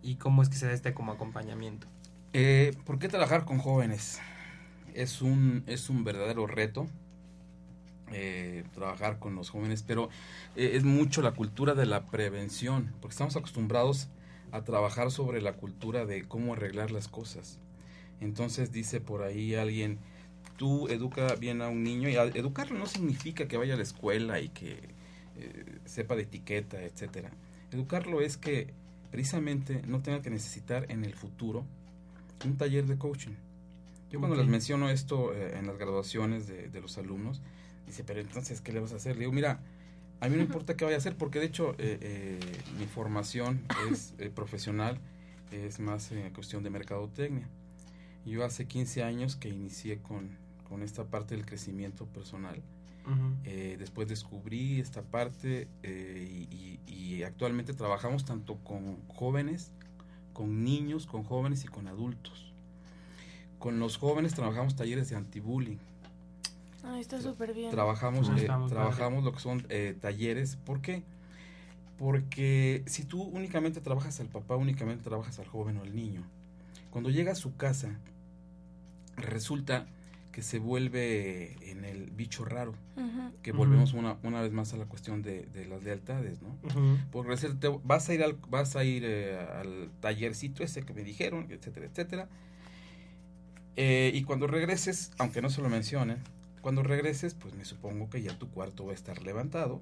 y 0.03 0.14
cómo 0.14 0.42
es 0.42 0.49
que 0.49 0.57
se 0.57 0.66
da 0.66 0.73
este 0.73 0.94
como 0.94 1.12
acompañamiento? 1.12 1.87
Eh, 2.33 2.77
¿Por 2.85 2.99
qué 2.99 3.09
trabajar 3.09 3.44
con 3.44 3.59
jóvenes? 3.59 4.21
Es 4.94 5.21
un, 5.21 5.64
es 5.66 5.90
un 5.90 6.05
verdadero 6.05 6.47
reto 6.47 6.88
eh, 8.12 8.64
trabajar 8.75 9.18
con 9.18 9.35
los 9.35 9.51
jóvenes, 9.51 9.83
pero 9.83 10.09
eh, 10.57 10.73
es 10.75 10.85
mucho 10.85 11.23
la 11.23 11.33
cultura 11.33 11.75
de 11.75 11.87
la 11.87 12.07
prevención, 12.07 12.92
porque 13.01 13.12
estamos 13.12 13.37
acostumbrados 13.37 14.09
a 14.53 14.62
trabajar 14.64 15.11
sobre 15.11 15.42
la 15.42 15.53
cultura 15.55 16.07
de 16.07 16.25
cómo 16.25 16.53
arreglar 16.55 16.90
las 16.90 17.09
cosas. 17.09 17.59
Entonces 18.21 18.73
dice 18.73 19.01
por 19.01 19.23
ahí 19.23 19.55
alguien, 19.55 19.99
tú 20.57 20.88
educa 20.88 21.35
bien 21.37 21.62
a 21.62 21.68
un 21.68 21.83
niño 21.85 22.09
y 22.09 22.16
a- 22.16 22.25
educarlo 22.25 22.79
no 22.79 22.87
significa 22.87 23.47
que 23.47 23.57
vaya 23.57 23.75
a 23.75 23.77
la 23.77 23.83
escuela 23.83 24.40
y 24.40 24.49
que 24.49 24.79
eh, 25.37 25.79
sepa 25.85 26.16
de 26.16 26.23
etiqueta, 26.23 26.83
etcétera. 26.83 27.31
Educarlo 27.71 28.21
es 28.21 28.37
que 28.37 28.73
precisamente 29.12 29.83
no 29.87 30.01
tenga 30.01 30.21
que 30.23 30.31
necesitar 30.31 30.87
en 30.90 31.05
el 31.05 31.14
futuro 31.14 31.64
un 32.44 32.57
taller 32.57 32.87
de 32.87 32.97
coaching. 32.99 33.33
Yo 34.11 34.18
cuando 34.21 34.37
Ok. 34.37 34.42
les 34.42 34.51
menciono 34.51 34.88
esto 34.90 35.35
eh, 35.35 35.59
en 35.59 35.66
las 35.66 35.77
graduaciones 35.79 36.47
de, 36.47 36.68
de 36.68 36.81
los 36.81 36.99
alumnos, 36.99 37.40
dice, 37.88 38.05
pero 38.05 38.20
entonces, 38.20 38.61
¿qué 38.61 38.72
le 38.72 38.81
vas 38.81 38.92
a 38.92 38.96
hacer? 38.96 39.14
Le 39.16 39.20
digo, 39.20 39.33
mira, 39.33 39.61
a 40.20 40.29
mí 40.29 40.37
no 40.37 40.42
importa 40.42 40.77
qué 40.77 40.85
vaya 40.85 40.96
a 40.96 40.98
hacer, 40.98 41.16
porque 41.16 41.38
de 41.40 41.46
hecho 41.46 41.72
eh, 41.79 41.98
eh, 42.01 42.40
mi 42.79 42.87
formación 42.87 43.61
es 43.90 44.14
eh, 44.18 44.31
profesional 44.31 44.98
es 45.53 45.81
más 45.81 46.12
eh, 46.12 46.31
cuestión 46.35 46.62
de 46.62 46.70
mercadotecnia. 46.70 47.48
Yo 48.27 48.44
hace 48.44 48.66
15 48.66 49.03
años 49.03 49.35
que 49.37 49.48
inicié 49.48 49.98
con, 49.98 50.29
con 50.68 50.83
esta 50.83 51.05
parte 51.05 51.35
del 51.37 51.46
crecimiento 51.46 52.05
personal. 52.07 52.61
Ujú. 53.07 53.35
Eh, 53.44 53.77
después 53.79 54.09
descubrí 54.09 54.81
esta 54.81 55.01
parte 55.03 55.66
eh, 55.83 56.46
y, 56.51 56.55
y- 56.87 56.92
y 57.18 57.22
actualmente 57.22 57.72
trabajamos 57.72 58.27
tanto 58.27 58.57
con 58.57 58.98
jóvenes, 59.09 59.70
con 60.35 60.62
niños, 60.64 61.07
con 61.07 61.22
jóvenes 61.24 61.64
y 61.64 61.68
con 61.68 61.88
adultos. 61.88 62.53
Con 63.59 63.79
los 63.81 63.96
jóvenes 63.96 64.35
trabajamos 64.35 64.77
talleres 64.77 65.09
de 65.11 65.16
anti-bullying. 65.16 65.79
Ah, 66.84 66.98
está 67.00 67.20
súper 67.20 67.54
bien. 67.54 67.70
Trabajamos, 67.70 68.30
eh, 68.36 68.46
trabajamos 68.68 69.24
lo 69.24 69.32
que 69.32 69.40
son 69.40 69.66
eh, 69.68 69.96
talleres. 70.00 70.56
¿Por 70.56 70.80
qué? 70.80 71.02
Porque 71.98 72.82
si 72.86 73.04
tú 73.04 73.22
únicamente 73.22 73.80
trabajas 73.80 74.20
al 74.20 74.28
papá, 74.28 74.56
únicamente 74.56 75.02
trabajas 75.02 75.38
al 75.38 75.46
joven 75.48 75.78
o 75.78 75.82
al 75.82 75.94
niño. 75.94 76.22
Cuando 76.90 77.10
llega 77.10 77.32
a 77.32 77.34
su 77.34 77.56
casa, 77.56 77.98
resulta 79.16 79.86
que 80.32 80.42
se 80.42 80.60
vuelve 80.60 81.56
en 81.70 81.84
el 81.84 82.10
bicho 82.10 82.44
raro. 82.44 82.74
Ujú. 82.96 83.32
Que 83.42 83.50
Ujú. 83.50 83.58
volvemos 83.58 83.92
una, 83.92 84.16
una 84.22 84.40
vez 84.40 84.52
más 84.52 84.72
a 84.72 84.76
la 84.76 84.84
cuestión 84.84 85.22
de, 85.22 85.46
de 85.46 85.66
las 85.66 85.82
lealtades, 85.82 86.40
¿no? 86.42 86.56
Ujú. 86.62 86.98
Porque 87.10 87.30
resulta, 87.30 87.58
te- 87.58 87.80
vas 87.82 88.08
a 88.08 88.14
ir 88.14 88.22
al, 88.22 88.34
vas 88.48 88.76
a 88.76 88.84
ir 88.84 89.02
eh, 89.04 89.36
al 89.60 89.90
tallercito 90.00 90.62
ese 90.62 90.82
que 90.82 90.94
me 90.94 91.02
dijeron, 91.02 91.48
etcétera, 91.50 91.86
etcétera. 91.86 92.28
Eh, 93.74 94.12
y 94.14 94.22
cuando 94.22 94.46
regreses, 94.46 95.10
aunque 95.18 95.42
no 95.42 95.50
se 95.50 95.60
lo 95.62 95.68
mencionen, 95.68 96.18
cuando 96.68 96.83
regreses, 96.83 97.33
pues 97.33 97.54
me 97.54 97.64
supongo 97.64 98.11
que 98.11 98.20
ya 98.20 98.38
tu 98.38 98.46
cuarto 98.50 98.85
va 98.85 98.92
a 98.92 98.94
estar 98.94 99.22
levantado, 99.22 99.81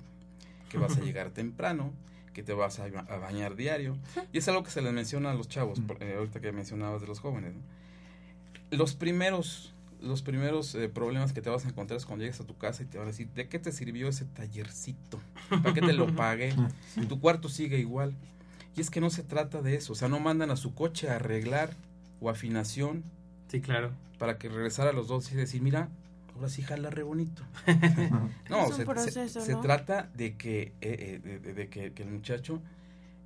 que 0.71 0.79
vas 0.79 0.97
a 0.97 1.01
llegar 1.01 1.31
temprano, 1.31 1.91
que 2.33 2.45
te 2.45 2.53
vas 2.53 2.79
a, 2.79 2.87
ba- 2.87 3.05
a 3.09 3.17
bañar 3.17 3.57
diario. 3.57 3.97
Y 4.33 4.39
es 4.39 4.47
algo 4.47 4.63
que 4.63 4.71
se 4.71 4.83
les 4.83 4.93
menciona 4.93 5.33
a 5.33 5.35
los 5.35 5.49
chavos, 5.49 5.81
por- 5.81 6.01
eh, 6.01 6.15
ahorita 6.17 6.41
que 6.41 6.53
mencionabas 6.53 7.01
de 7.01 7.09
los 7.09 7.19
jóvenes. 7.19 7.55
¿no? 7.55 8.77
Los 8.79 8.95
primeros, 8.95 9.75
los 10.01 10.23
primeros 10.23 10.77
eh, 10.77 10.89
problemas 10.89 11.33
que 11.33 11.43
te 11.43 11.51
vas 11.51 11.65
a 11.65 11.71
encontrar 11.71 11.97
es 11.97 12.07
cuando 12.07 12.25
llegues 12.25 12.39
a 12.41 12.45
tu 12.45 12.57
casa 12.57 12.85
y 12.85 12.87
te 12.87 12.99
van 12.99 13.09
a 13.09 13.11
decir, 13.11 13.29
¿de 13.35 13.49
qué 13.49 13.59
te 13.59 13.73
sirvió 13.73 14.07
ese 14.09 14.25
tallercito? 14.27 15.19
¿Para 15.49 15.75
qué 15.75 15.81
te 15.81 15.93
lo 15.93 16.07
pagué? 16.15 16.55
Tu 17.09 17.19
cuarto 17.19 17.49
sigue 17.49 17.81
igual. 17.81 18.15
Y 18.77 18.81
es 18.81 18.91
que 18.91 19.01
no 19.01 19.11
se 19.11 19.25
trata 19.25 19.61
de 19.61 19.75
eso. 19.75 19.93
O 19.95 19.97
sea, 19.97 20.07
no 20.09 20.21
mandan 20.21 20.53
a 20.53 20.57
su 20.57 20.73
coche 20.73 21.11
a 21.11 21.17
arreglar 21.17 21.71
o 22.21 22.31
afinación 22.31 23.03
Sí, 23.49 23.61
claro. 23.61 23.91
para 24.21 24.39
que 24.39 24.49
regresara 24.49 24.91
a 24.91 24.93
los 24.93 25.09
dos 25.09 25.33
y 25.33 25.35
decir, 25.35 25.63
mira, 25.63 25.89
ahora 26.37 26.49
sí 26.49 26.63
jala 26.63 26.91
re 26.91 27.03
bonito. 27.03 27.43
No, 28.49 28.65
Es 28.65 28.71
un 28.71 28.77
se, 28.77 28.77
se- 28.77 28.85
proceso, 28.87 29.41
se 29.41 29.53
¿no? 29.53 29.61
trata 29.61 29.87
trata 29.87 30.11
de 30.17 30.37
que, 30.37 30.63
eh, 30.63 30.73
eh, 30.81 31.21
de, 31.23 31.39
de- 31.41 31.55
de 31.55 31.69
que, 31.69 31.93
que 31.93 32.03
el 32.05 32.11
muchacho 32.11 32.63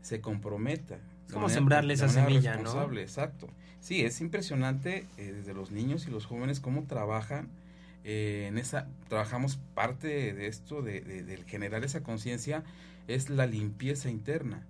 se 0.02 0.20
comprometa. 0.20 0.96
Es 1.26 1.32
como 1.34 1.42
manera- 1.46 1.54
sembrarle 1.58 1.94
esa 1.94 2.08
semilla, 2.08 2.52
¿no? 2.56 2.62
responsable, 2.62 3.02
Exacto. 3.02 3.48
Sí, 3.80 4.02
es 4.02 4.20
impresionante 4.20 5.06
eh, 5.16 5.32
desde 5.32 5.54
los 5.54 5.70
niños 5.70 6.06
y 6.06 6.10
los 6.10 6.26
jóvenes 6.26 6.60
cómo 6.60 6.84
trabajan 6.84 7.48
eh, 8.04 8.46
en 8.48 8.58
esa, 8.58 8.88
trabajamos 9.08 9.58
parte 9.74 10.32
de 10.34 10.46
esto, 10.46 10.82
de, 10.82 11.00
de- 11.02 11.22
del 11.22 11.44
generar 11.44 11.84
esa 11.84 12.02
conciencia, 12.02 12.62
es 13.08 13.28
la 13.30 13.46
limpieza 13.46 14.08
interna. 14.10 14.64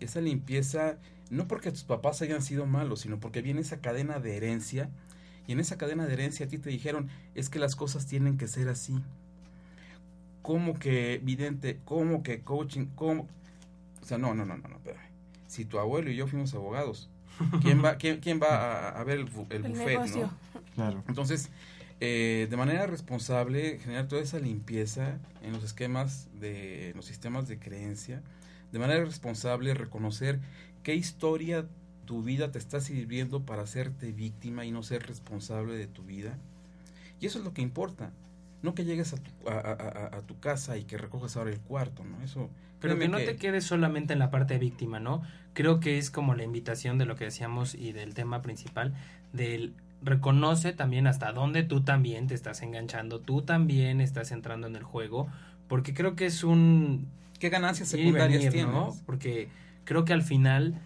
Esa 0.00 0.20
limpieza, 0.20 0.98
no 1.30 1.48
porque 1.48 1.70
tus 1.70 1.84
papás 1.84 2.22
hayan 2.22 2.42
sido 2.42 2.66
malos, 2.66 3.00
sino 3.00 3.18
porque 3.18 3.40
viene 3.42 3.60
esa 3.60 3.80
cadena 3.80 4.18
de 4.20 4.36
herencia, 4.36 4.90
y 5.46 5.52
en 5.52 5.60
esa 5.60 5.78
cadena 5.78 6.06
de 6.06 6.12
herencia 6.14 6.46
a 6.46 6.48
ti 6.48 6.58
te 6.58 6.70
dijeron, 6.70 7.08
es 7.34 7.48
que 7.48 7.58
las 7.58 7.76
cosas 7.76 8.06
tienen 8.06 8.36
que 8.38 8.48
ser 8.48 8.68
así. 8.68 8.94
¿Cómo 10.42 10.78
que 10.78 11.20
vidente? 11.22 11.80
¿Cómo 11.84 12.22
que 12.22 12.42
coaching? 12.42 12.86
¿Cómo? 12.94 13.26
O 14.02 14.04
sea, 14.04 14.18
no, 14.18 14.34
no, 14.34 14.44
no, 14.44 14.56
no, 14.56 14.68
no, 14.68 14.76
espérame. 14.76 15.06
Si 15.48 15.64
tu 15.64 15.78
abuelo 15.78 16.10
y 16.10 16.16
yo 16.16 16.26
fuimos 16.26 16.54
abogados, 16.54 17.10
¿quién 17.62 17.84
va, 17.84 17.96
quién, 17.96 18.20
quién 18.20 18.40
va 18.40 18.88
a, 18.88 19.00
a 19.00 19.04
ver 19.04 19.18
el, 19.18 19.28
el 19.50 19.64
El 19.66 19.72
buffet, 19.72 19.88
negocio. 19.88 20.30
no? 20.54 20.60
Claro. 20.74 21.04
Entonces, 21.08 21.50
eh, 22.00 22.46
de 22.50 22.56
manera 22.56 22.86
responsable, 22.86 23.78
generar 23.78 24.06
toda 24.06 24.22
esa 24.22 24.38
limpieza 24.38 25.18
en 25.42 25.52
los 25.52 25.64
esquemas 25.64 26.28
de 26.38 26.90
en 26.90 26.96
los 26.96 27.06
sistemas 27.06 27.48
de 27.48 27.58
creencia, 27.58 28.22
de 28.70 28.78
manera 28.78 29.04
responsable 29.04 29.74
reconocer 29.74 30.40
qué 30.82 30.94
historia 30.94 31.66
tu 32.06 32.22
vida 32.22 32.50
te 32.52 32.58
está 32.58 32.80
sirviendo 32.80 33.42
para 33.42 33.62
hacerte 33.62 34.12
víctima 34.12 34.64
y 34.64 34.70
no 34.70 34.82
ser 34.82 35.06
responsable 35.06 35.74
de 35.76 35.86
tu 35.86 36.02
vida. 36.02 36.38
Y 37.20 37.26
eso 37.26 37.38
es 37.38 37.44
lo 37.44 37.52
que 37.52 37.62
importa. 37.62 38.10
No 38.62 38.74
que 38.74 38.84
llegues 38.84 39.12
a 39.12 39.16
tu, 39.18 39.30
a, 39.48 39.52
a- 39.54 39.72
a- 39.72 40.16
a 40.16 40.20
tu 40.22 40.38
casa 40.40 40.76
y 40.78 40.84
que 40.84 40.96
recojas 40.96 41.36
ahora 41.36 41.50
el 41.50 41.60
cuarto, 41.60 42.04
¿no? 42.04 42.22
Eso. 42.24 42.48
Pero 42.80 42.98
que 42.98 43.08
no 43.08 43.18
te 43.18 43.36
quedes 43.36 43.64
solamente 43.64 44.12
en 44.12 44.18
la 44.18 44.30
parte 44.30 44.54
de 44.54 44.60
víctima, 44.60 45.00
¿no? 45.00 45.22
Creo 45.54 45.80
que 45.80 45.98
es 45.98 46.10
como 46.10 46.34
la 46.34 46.44
invitación 46.44 46.98
de 46.98 47.06
lo 47.06 47.16
que 47.16 47.24
decíamos 47.24 47.74
y 47.74 47.92
del 47.92 48.14
tema 48.14 48.42
principal, 48.42 48.94
del 49.32 49.74
reconoce 50.02 50.72
también 50.72 51.06
hasta 51.06 51.32
dónde 51.32 51.62
tú 51.62 51.80
también 51.82 52.26
te 52.26 52.34
estás 52.34 52.62
enganchando, 52.62 53.18
tú 53.20 53.42
también 53.42 54.00
estás 54.00 54.30
entrando 54.30 54.66
en 54.66 54.76
el 54.76 54.82
juego, 54.82 55.26
porque 55.68 55.94
creo 55.94 56.14
que 56.16 56.26
es 56.26 56.44
un 56.44 57.08
¿Qué 57.40 57.48
ganancias 57.48 57.88
secundarias 57.88 58.38
venir, 58.38 58.52
tienes? 58.52 58.72
¿no? 58.74 58.94
Porque 59.06 59.48
creo 59.84 60.04
que 60.04 60.12
al 60.12 60.22
final 60.22 60.78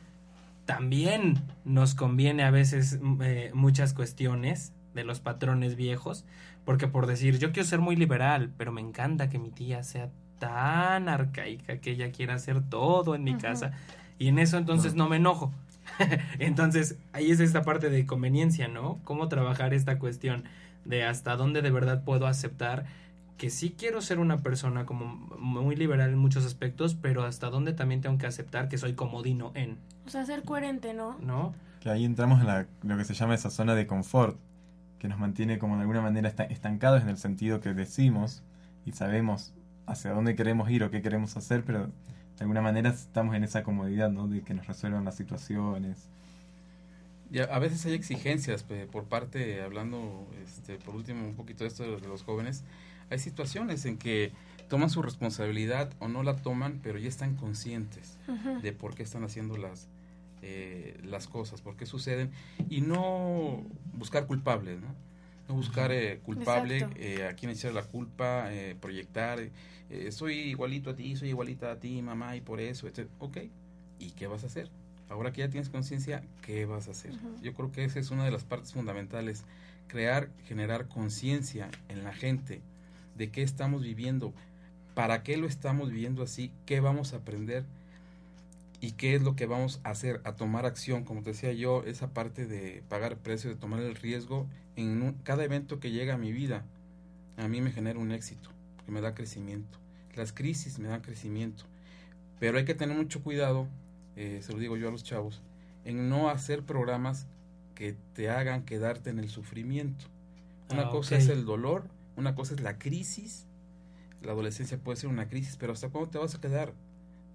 también 0.70 1.34
nos 1.64 1.96
conviene 1.96 2.44
a 2.44 2.52
veces 2.52 3.00
mm, 3.02 3.22
eh, 3.22 3.50
muchas 3.54 3.92
cuestiones 3.92 4.72
de 4.94 5.02
los 5.02 5.18
patrones 5.18 5.74
viejos, 5.74 6.24
porque 6.64 6.86
por 6.86 7.08
decir, 7.08 7.40
yo 7.40 7.50
quiero 7.50 7.68
ser 7.68 7.80
muy 7.80 7.96
liberal, 7.96 8.52
pero 8.56 8.70
me 8.70 8.80
encanta 8.80 9.28
que 9.28 9.40
mi 9.40 9.50
tía 9.50 9.82
sea 9.82 10.10
tan 10.38 11.08
arcaica 11.08 11.78
que 11.78 11.90
ella 11.90 12.12
quiera 12.12 12.34
hacer 12.34 12.62
todo 12.62 13.16
en 13.16 13.24
mi 13.24 13.34
casa 13.34 13.72
y 14.16 14.28
en 14.28 14.38
eso 14.38 14.58
entonces 14.58 14.94
no 14.94 15.08
me 15.08 15.16
enojo. 15.16 15.52
entonces, 16.38 16.96
ahí 17.12 17.32
es 17.32 17.40
esta 17.40 17.62
parte 17.62 17.90
de 17.90 18.06
conveniencia, 18.06 18.68
¿no? 18.68 19.00
Cómo 19.02 19.26
trabajar 19.26 19.74
esta 19.74 19.98
cuestión 19.98 20.44
de 20.84 21.02
hasta 21.02 21.34
dónde 21.34 21.62
de 21.62 21.72
verdad 21.72 22.04
puedo 22.04 22.28
aceptar 22.28 22.86
que 23.40 23.48
sí 23.48 23.74
quiero 23.74 24.02
ser 24.02 24.18
una 24.18 24.42
persona 24.42 24.84
como 24.84 25.06
muy 25.38 25.74
liberal 25.74 26.10
en 26.10 26.18
muchos 26.18 26.44
aspectos, 26.44 26.94
pero 26.94 27.24
hasta 27.24 27.48
dónde 27.48 27.72
también 27.72 28.02
tengo 28.02 28.18
que 28.18 28.26
aceptar 28.26 28.68
que 28.68 28.76
soy 28.76 28.92
comodino 28.92 29.50
en, 29.54 29.78
O 30.06 30.10
sea, 30.10 30.26
ser 30.26 30.42
coherente, 30.42 30.92
¿no? 30.92 31.16
¿no? 31.20 31.54
Que 31.80 31.88
ahí 31.88 32.04
entramos 32.04 32.40
en 32.40 32.48
la- 32.48 32.66
lo 32.82 32.98
que 32.98 33.04
se 33.06 33.14
llama 33.14 33.34
esa 33.34 33.48
zona 33.48 33.74
de 33.74 33.86
confort, 33.86 34.36
que 34.98 35.08
nos 35.08 35.18
mantiene 35.18 35.58
como 35.58 35.76
de 35.76 35.80
alguna 35.80 36.02
manera 36.02 36.28
esta- 36.28 36.44
estancados 36.44 37.00
en 37.00 37.08
el 37.08 37.16
sentido 37.16 37.62
que 37.62 37.72
decimos 37.72 38.42
y 38.84 38.92
sabemos 38.92 39.54
hacia 39.86 40.10
dónde 40.10 40.34
queremos 40.34 40.68
ir 40.68 40.84
o 40.84 40.90
qué 40.90 41.00
queremos 41.00 41.34
hacer, 41.38 41.64
pero 41.64 41.86
de 41.86 42.40
alguna 42.40 42.60
manera 42.60 42.90
estamos 42.90 43.34
en 43.34 43.42
esa 43.42 43.62
comodidad, 43.62 44.10
¿no? 44.10 44.28
De 44.28 44.42
que 44.42 44.52
nos 44.52 44.66
resuelvan 44.66 45.06
las 45.06 45.16
situaciones. 45.16 46.10
Y 47.32 47.38
a, 47.38 47.58
veces 47.58 47.86
hay 47.86 47.94
exigencias 47.94 48.66
por 48.92 49.04
parte, 49.04 49.62
hablando 49.62 50.26
este, 50.44 50.76
por 50.76 50.94
último 50.94 51.26
un 51.26 51.36
poquito 51.36 51.64
de 51.64 51.68
esto 51.68 51.84
de 51.84 52.06
los 52.06 52.22
jóvenes, 52.22 52.64
hay 53.10 53.18
situaciones 53.18 53.84
en 53.84 53.98
que 53.98 54.32
toman 54.68 54.88
su 54.88 55.02
responsabilidad 55.02 55.92
o 55.98 56.08
no 56.08 56.22
la 56.22 56.36
toman, 56.36 56.80
pero 56.82 56.98
ya 56.98 57.08
están 57.08 57.34
conscientes 57.34 58.16
de 58.62 58.72
por 58.72 58.94
qué 58.94 59.02
están 59.02 59.24
haciendo 59.24 59.56
las, 59.56 59.88
eh, 60.42 60.98
las 61.04 61.26
cosas, 61.26 61.60
por 61.60 61.76
qué 61.76 61.86
suceden, 61.86 62.30
y 62.68 62.80
no 62.80 63.64
buscar 63.94 64.26
culpables, 64.26 64.80
¿no? 64.80 64.94
No 65.48 65.56
buscar 65.56 65.90
eh, 65.90 66.20
culpable, 66.22 66.86
eh, 66.94 67.26
a 67.26 67.34
quién 67.34 67.50
echar 67.50 67.72
la 67.72 67.82
culpa, 67.82 68.52
eh, 68.52 68.76
proyectar, 68.80 69.40
eh, 69.90 70.12
soy 70.12 70.38
igualito 70.38 70.90
a 70.90 70.94
ti, 70.94 71.16
soy 71.16 71.30
igualita 71.30 71.72
a 71.72 71.80
ti, 71.80 72.00
mamá, 72.00 72.36
y 72.36 72.40
por 72.40 72.60
eso, 72.60 72.86
etc. 72.86 73.08
Ok, 73.18 73.38
¿y 73.98 74.12
qué 74.12 74.28
vas 74.28 74.44
a 74.44 74.46
hacer? 74.46 74.70
Ahora 75.08 75.32
que 75.32 75.40
ya 75.40 75.50
tienes 75.50 75.68
conciencia, 75.68 76.22
¿qué 76.42 76.66
vas 76.66 76.86
a 76.86 76.92
hacer? 76.92 77.12
Yo 77.42 77.52
creo 77.54 77.72
que 77.72 77.82
esa 77.82 77.98
es 77.98 78.12
una 78.12 78.24
de 78.24 78.30
las 78.30 78.44
partes 78.44 78.72
fundamentales, 78.72 79.42
crear, 79.88 80.30
generar 80.46 80.86
conciencia 80.86 81.68
en 81.88 82.04
la 82.04 82.12
gente 82.12 82.62
de 83.20 83.30
qué 83.30 83.42
estamos 83.42 83.82
viviendo, 83.82 84.32
para 84.94 85.22
qué 85.22 85.36
lo 85.36 85.46
estamos 85.46 85.90
viviendo 85.90 86.22
así, 86.22 86.50
qué 86.66 86.80
vamos 86.80 87.12
a 87.12 87.18
aprender 87.18 87.64
y 88.80 88.92
qué 88.92 89.14
es 89.14 89.22
lo 89.22 89.36
que 89.36 89.44
vamos 89.46 89.78
a 89.84 89.90
hacer, 89.90 90.22
a 90.24 90.32
tomar 90.36 90.64
acción, 90.64 91.04
como 91.04 91.22
te 91.22 91.30
decía 91.30 91.52
yo, 91.52 91.84
esa 91.84 92.08
parte 92.14 92.46
de 92.46 92.82
pagar 92.88 93.18
precio, 93.18 93.50
de 93.50 93.56
tomar 93.56 93.80
el 93.80 93.94
riesgo 93.94 94.46
en 94.76 95.02
un- 95.02 95.12
cada 95.22 95.44
evento 95.44 95.80
que 95.80 95.90
llega 95.90 96.14
a 96.14 96.18
mi 96.18 96.32
vida, 96.32 96.64
a 97.36 97.46
mí 97.46 97.60
me 97.60 97.72
genera 97.72 97.98
un 97.98 98.10
éxito, 98.10 98.48
porque 98.76 98.90
me 98.92 99.02
da 99.02 99.14
crecimiento. 99.14 99.78
Las 100.16 100.32
crisis 100.32 100.78
me 100.78 100.88
dan 100.88 101.02
crecimiento, 101.02 101.64
pero 102.38 102.56
hay 102.56 102.64
que 102.64 102.74
tener 102.74 102.96
mucho 102.96 103.22
cuidado, 103.22 103.68
eh, 104.16 104.40
se 104.42 104.52
lo 104.52 104.58
digo 104.58 104.78
yo 104.78 104.88
a 104.88 104.92
los 104.92 105.04
chavos, 105.04 105.42
en 105.84 106.08
no 106.08 106.30
hacer 106.30 106.62
programas 106.62 107.26
que 107.74 107.94
te 108.14 108.30
hagan 108.30 108.64
quedarte 108.64 109.10
en 109.10 109.18
el 109.18 109.28
sufrimiento. 109.28 110.06
Una 110.70 110.84
Ah, 110.84 110.90
cosa 110.90 111.16
es 111.16 111.28
el 111.28 111.44
dolor, 111.44 111.84
una 112.20 112.34
cosa 112.36 112.54
es 112.54 112.60
la 112.60 112.78
crisis, 112.78 113.46
la 114.22 114.32
adolescencia 114.32 114.78
puede 114.78 114.96
ser 114.96 115.10
una 115.10 115.28
crisis, 115.28 115.56
pero 115.58 115.72
¿hasta 115.72 115.88
cuándo 115.88 116.10
te 116.10 116.18
vas 116.18 116.34
a 116.34 116.40
quedar? 116.40 116.72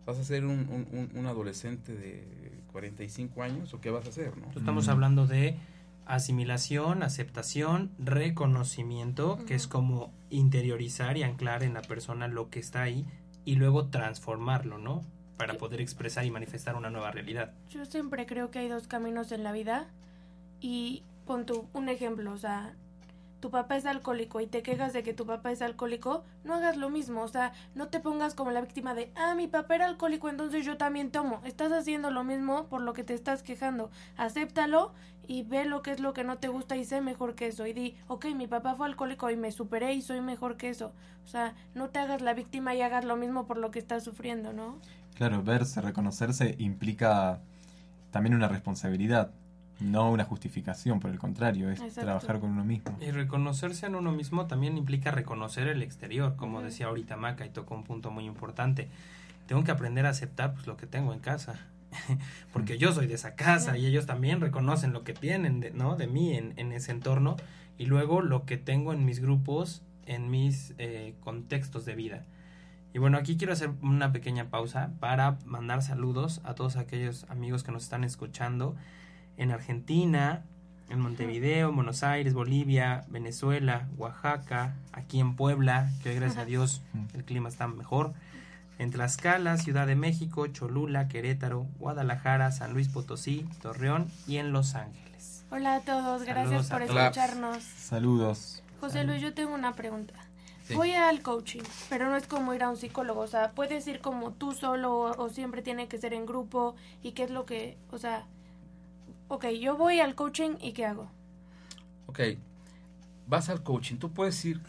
¿Vas 0.06 0.18
a 0.20 0.24
ser 0.24 0.46
un, 0.46 0.88
un- 0.92 1.10
un- 1.16 1.26
adolescente 1.26 1.94
de 1.96 2.62
45 2.72 3.42
años 3.44 3.74
o 3.74 3.82
qué 3.82 3.90
vas 3.90 4.06
a 4.06 4.10
hacer? 4.10 4.38
¿no? 4.38 4.48
Estamos 4.56 4.88
Mm. 4.88 4.90
hablando 4.92 5.26
de 5.28 5.58
asimilación, 6.06 7.02
aceptación, 7.02 7.90
reconocimiento, 7.98 9.40
que 9.48 9.56
es 9.56 9.68
como 9.68 10.14
interiorizar 10.30 11.18
y 11.18 11.24
anclar 11.24 11.64
en 11.64 11.74
la 11.74 11.82
persona 11.82 12.28
lo 12.28 12.50
que 12.52 12.60
está 12.60 12.84
ahí 12.84 13.06
y 13.46 13.56
luego 13.56 13.88
transformarlo, 13.88 14.78
¿no? 14.78 15.02
para 15.38 15.56
poder 15.56 15.82
expresar 15.82 16.24
y 16.26 16.32
manifestar 16.32 16.78
una 16.78 16.90
nueva 16.90 17.12
realidad. 17.12 17.52
Yo 17.70 17.84
siempre 17.86 18.26
creo 18.26 18.52
que 18.52 18.60
hay 18.60 18.70
dos 18.70 18.88
caminos 18.88 19.34
en 19.34 19.44
la 19.44 19.52
vida 19.52 19.90
y 20.62 21.04
pon 21.26 21.46
tú 21.46 21.68
un 21.74 21.90
ejemplo, 21.90 22.32
o 22.32 22.38
sea, 22.38 22.74
tu 23.46 23.52
papá 23.52 23.76
es 23.76 23.86
alcohólico 23.86 24.42
y 24.42 24.48
te 24.48 24.64
quejas 24.64 24.92
de 24.92 25.04
que 25.04 25.14
tu 25.14 25.28
papá 25.28 25.52
es 25.52 25.62
alcohólico, 25.62 26.24
no 26.44 26.56
hagas 26.56 26.78
lo 26.78 26.90
mismo, 26.90 27.22
o 27.22 27.28
sea, 27.28 27.54
no 27.76 27.90
te 27.90 28.00
pongas 28.00 28.34
como 28.34 28.50
la 28.50 28.60
víctima 28.60 28.96
de, 28.96 29.12
ah, 29.14 29.36
mi 29.36 29.46
papá 29.46 29.76
era 29.76 29.86
alcohólico, 29.86 30.30
entonces 30.30 30.66
yo 30.66 30.78
también 30.78 31.12
tomo. 31.12 31.42
Estás 31.46 31.72
haciendo 31.72 32.10
lo 32.10 32.24
mismo 32.24 32.66
por 32.66 32.82
lo 32.82 32.94
que 32.94 33.04
te 33.04 33.14
estás 33.14 33.44
quejando. 33.44 33.92
Acéptalo 34.18 34.94
y 35.28 35.44
ve 35.44 35.66
lo 35.66 35.84
que 35.84 35.92
es 35.92 36.00
lo 36.00 36.14
que 36.14 36.24
no 36.24 36.40
te 36.40 36.48
gusta 36.48 36.76
y 36.76 36.86
sé 36.86 37.02
mejor 37.02 37.36
que 37.36 37.46
eso. 37.46 37.68
Y 37.68 37.74
di, 37.74 37.96
ok, 38.08 38.26
mi 38.36 38.48
papá 38.48 38.74
fue 38.74 38.88
alcohólico 38.88 39.30
y 39.30 39.36
me 39.36 39.52
superé 39.52 39.94
y 39.94 40.02
soy 40.02 40.22
mejor 40.22 40.58
que 40.58 40.70
eso. 40.70 40.92
O 41.24 41.28
sea, 41.28 41.54
no 41.76 41.90
te 41.90 42.00
hagas 42.00 42.24
la 42.24 42.34
víctima 42.34 42.74
y 42.74 42.82
hagas 42.82 43.06
lo 43.06 43.16
mismo 43.16 43.46
por 43.46 43.58
lo 43.58 43.70
que 43.70 43.78
estás 43.78 44.04
sufriendo, 44.04 44.54
¿no? 44.54 44.80
Claro, 45.14 45.44
verse, 45.44 45.82
reconocerse 45.82 46.56
implica 46.58 47.42
también 48.10 48.34
una 48.34 48.48
responsabilidad, 48.48 49.30
no 49.80 50.12
una 50.12 50.24
justificación, 50.24 51.00
por 51.00 51.12
el 51.12 51.20
contrario, 51.20 51.70
es 51.70 51.80
Exacto. 51.80 52.02
trabajar 52.02 52.40
con 52.40 52.52
uno 52.52 52.64
mismo. 52.64 52.98
Y 53.02 53.12
reconocerse 53.12 53.86
en 53.86 53.96
uno 53.96 54.12
mismo 54.12 54.48
también 54.48 54.78
implica 54.78 55.12
reconocer 55.12 55.68
el 55.68 55.82
exterior, 55.84 56.36
como 56.36 56.62
decía 56.62 56.88
ahorita 56.88 57.18
Maca 57.18 57.46
y 57.46 57.50
tocó 57.50 57.76
un 57.76 57.84
punto 57.84 58.12
muy 58.12 58.26
importante. 58.26 58.90
Tengo 59.48 59.64
que 59.64 59.72
aprender 59.72 60.06
a 60.06 60.10
aceptar 60.10 60.54
pues, 60.54 60.66
lo 60.68 60.78
que 60.78 60.88
tengo 60.88 61.14
en 61.14 61.20
casa, 61.20 61.60
porque 62.54 62.78
yo 62.78 62.94
soy 62.94 63.08
de 63.08 63.16
esa 63.16 63.36
casa 63.36 63.78
y 63.78 63.86
ellos 63.86 64.06
también 64.06 64.42
reconocen 64.42 64.94
lo 64.94 65.04
que 65.04 65.14
tienen 65.14 65.60
de, 65.60 65.72
¿no? 65.72 65.96
de 65.96 66.08
mí 66.08 66.36
en, 66.36 66.54
en 66.58 66.72
ese 66.72 66.92
entorno 66.92 67.36
y 67.78 67.86
luego 67.86 68.22
lo 68.22 68.46
que 68.46 68.58
tengo 68.58 68.94
en 68.94 69.06
mis 69.06 69.20
grupos, 69.20 69.84
en 70.06 70.30
mis 70.30 70.74
eh, 70.78 71.16
contextos 71.22 71.86
de 71.86 71.96
vida. 71.96 72.26
Y 72.94 73.00
bueno, 73.00 73.18
aquí 73.18 73.36
quiero 73.36 73.52
hacer 73.52 73.72
una 73.82 74.14
pequeña 74.14 74.50
pausa 74.50 74.92
para 75.02 75.38
mandar 75.44 75.82
saludos 75.82 76.40
a 76.46 76.56
todos 76.56 76.78
aquellos 76.78 77.26
amigos 77.30 77.64
que 77.64 77.74
nos 77.74 77.84
están 77.84 78.06
escuchando 78.06 78.78
en 79.38 79.52
Argentina, 79.52 80.44
en 80.90 81.00
Montevideo, 81.00 81.70
en 81.70 81.76
Buenos 81.76 82.04
Aires, 82.04 82.34
Bolivia, 82.34 83.06
Venezuela, 83.10 83.88
Oaxaca, 83.98 84.76
aquí 84.94 85.20
en 85.20 85.36
Puebla, 85.36 85.90
que 86.04 86.10
hoy, 86.10 86.16
gracias 86.16 86.40
a 86.42 86.46
Dios 86.46 86.82
el 87.14 87.24
clima 87.24 87.50
está 87.50 87.68
mejor, 87.68 88.14
en 88.78 88.92
Tlaxcala, 88.92 89.58
Ciudad 89.58 89.88
de 89.88 89.96
México, 89.96 90.48
Cholula, 90.48 91.08
Querétaro, 91.08 91.66
Guadalajara, 91.80 92.52
San 92.52 92.74
Luis 92.74 92.90
Potosí, 92.90 93.48
Torreón 93.62 94.08
y 94.28 94.38
en 94.38 94.52
Los 94.52 94.76
Ángeles. 94.76 95.46
Hola 95.50 95.76
a 95.76 95.80
todos, 95.82 96.24
gracias 96.24 96.68
Saludos 96.68 96.70
por 96.70 96.86
todos. 96.86 97.02
escucharnos. 97.02 97.64
Saludos. 97.64 98.64
José 98.82 99.04
Luis, 99.06 99.22
yo 99.22 99.34
tengo 99.34 99.54
una 99.56 99.74
pregunta. 99.74 100.14
Sí. 100.66 100.74
Voy 100.74 100.92
al 100.94 101.22
coaching, 101.22 101.62
pero 101.90 102.10
no 102.10 102.18
es 102.18 102.26
como 102.28 102.54
ir 102.54 102.64
a 102.64 102.70
un 102.70 102.76
psicólogo, 102.76 103.22
o 103.22 103.28
sea, 103.28 103.52
puedes 103.52 103.88
ir 103.88 104.02
como 104.02 104.32
tú 104.32 104.54
solo 104.54 104.98
o, 104.98 105.24
o 105.24 105.30
siempre 105.30 105.62
tiene 105.62 105.88
que 105.88 106.00
ser 106.00 106.14
en 106.14 106.26
grupo 106.26 106.76
y 107.04 107.12
qué 107.12 107.24
es 107.24 107.30
lo 107.30 107.46
que, 107.46 107.78
o 107.92 108.00
sea, 108.00 108.26
ok, 109.28 109.46
yo 109.62 109.78
voy 109.78 110.00
al 110.00 110.16
coaching 110.16 110.56
y 110.62 110.74
qué 110.74 110.86
hago. 110.86 111.10
Ok, 112.08 112.20
vas 113.28 113.50
al 113.50 113.64
coaching. 113.64 113.98
Tú 113.98 114.12
puedes 114.12 114.44
ir 114.46 114.62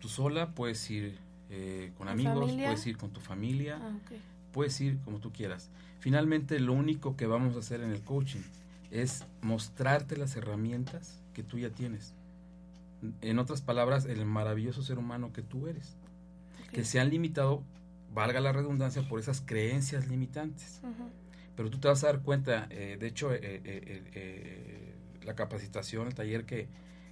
tú 0.00 0.08
sola, 0.08 0.50
puedes 0.54 0.88
ir 0.90 1.18
eh, 1.50 1.90
con 1.96 2.06
¿Con 2.06 2.08
amigos, 2.08 2.40
familia? 2.40 2.66
puedes 2.66 2.86
ir 2.86 2.96
con 2.96 3.10
tu 3.10 3.20
familia, 3.20 3.78
Ah, 3.82 3.90
puedes 4.52 4.80
ir 4.80 4.98
como 5.04 5.18
tú 5.18 5.32
quieras. 5.32 5.70
Finalmente, 6.00 6.60
lo 6.60 6.72
único 6.72 7.16
que 7.16 7.26
vamos 7.26 7.56
a 7.56 7.58
hacer 7.60 7.80
en 7.80 7.90
el 7.90 8.02
coaching 8.02 8.42
es 8.90 9.24
mostrarte 9.42 10.16
las 10.16 10.36
herramientas 10.36 11.20
que 11.34 11.42
tú 11.42 11.58
ya 11.58 11.70
tienes. 11.70 12.14
En 13.20 13.38
otras 13.38 13.62
palabras, 13.62 14.06
el 14.06 14.24
maravilloso 14.24 14.82
ser 14.82 14.98
humano 14.98 15.32
que 15.32 15.42
tú 15.42 15.66
eres. 15.68 15.96
Que 16.72 16.84
se 16.84 17.00
han 17.00 17.10
limitado, 17.10 17.62
valga 18.14 18.40
la 18.40 18.52
redundancia, 18.52 19.02
por 19.08 19.18
esas 19.20 19.40
creencias 19.40 20.08
limitantes. 20.08 20.80
Ujú. 20.82 21.08
Pero 21.58 21.70
tú 21.70 21.78
te 21.80 21.88
vas 21.88 22.04
a 22.04 22.06
dar 22.06 22.20
cuenta, 22.20 22.68
eh, 22.70 22.98
de 23.00 23.06
hecho, 23.08 23.34
eh, 23.34 23.40
eh, 23.42 24.94
la 25.24 25.34
capacitación, 25.34 26.06
el 26.06 26.14
taller 26.14 26.44
que, 26.44 26.68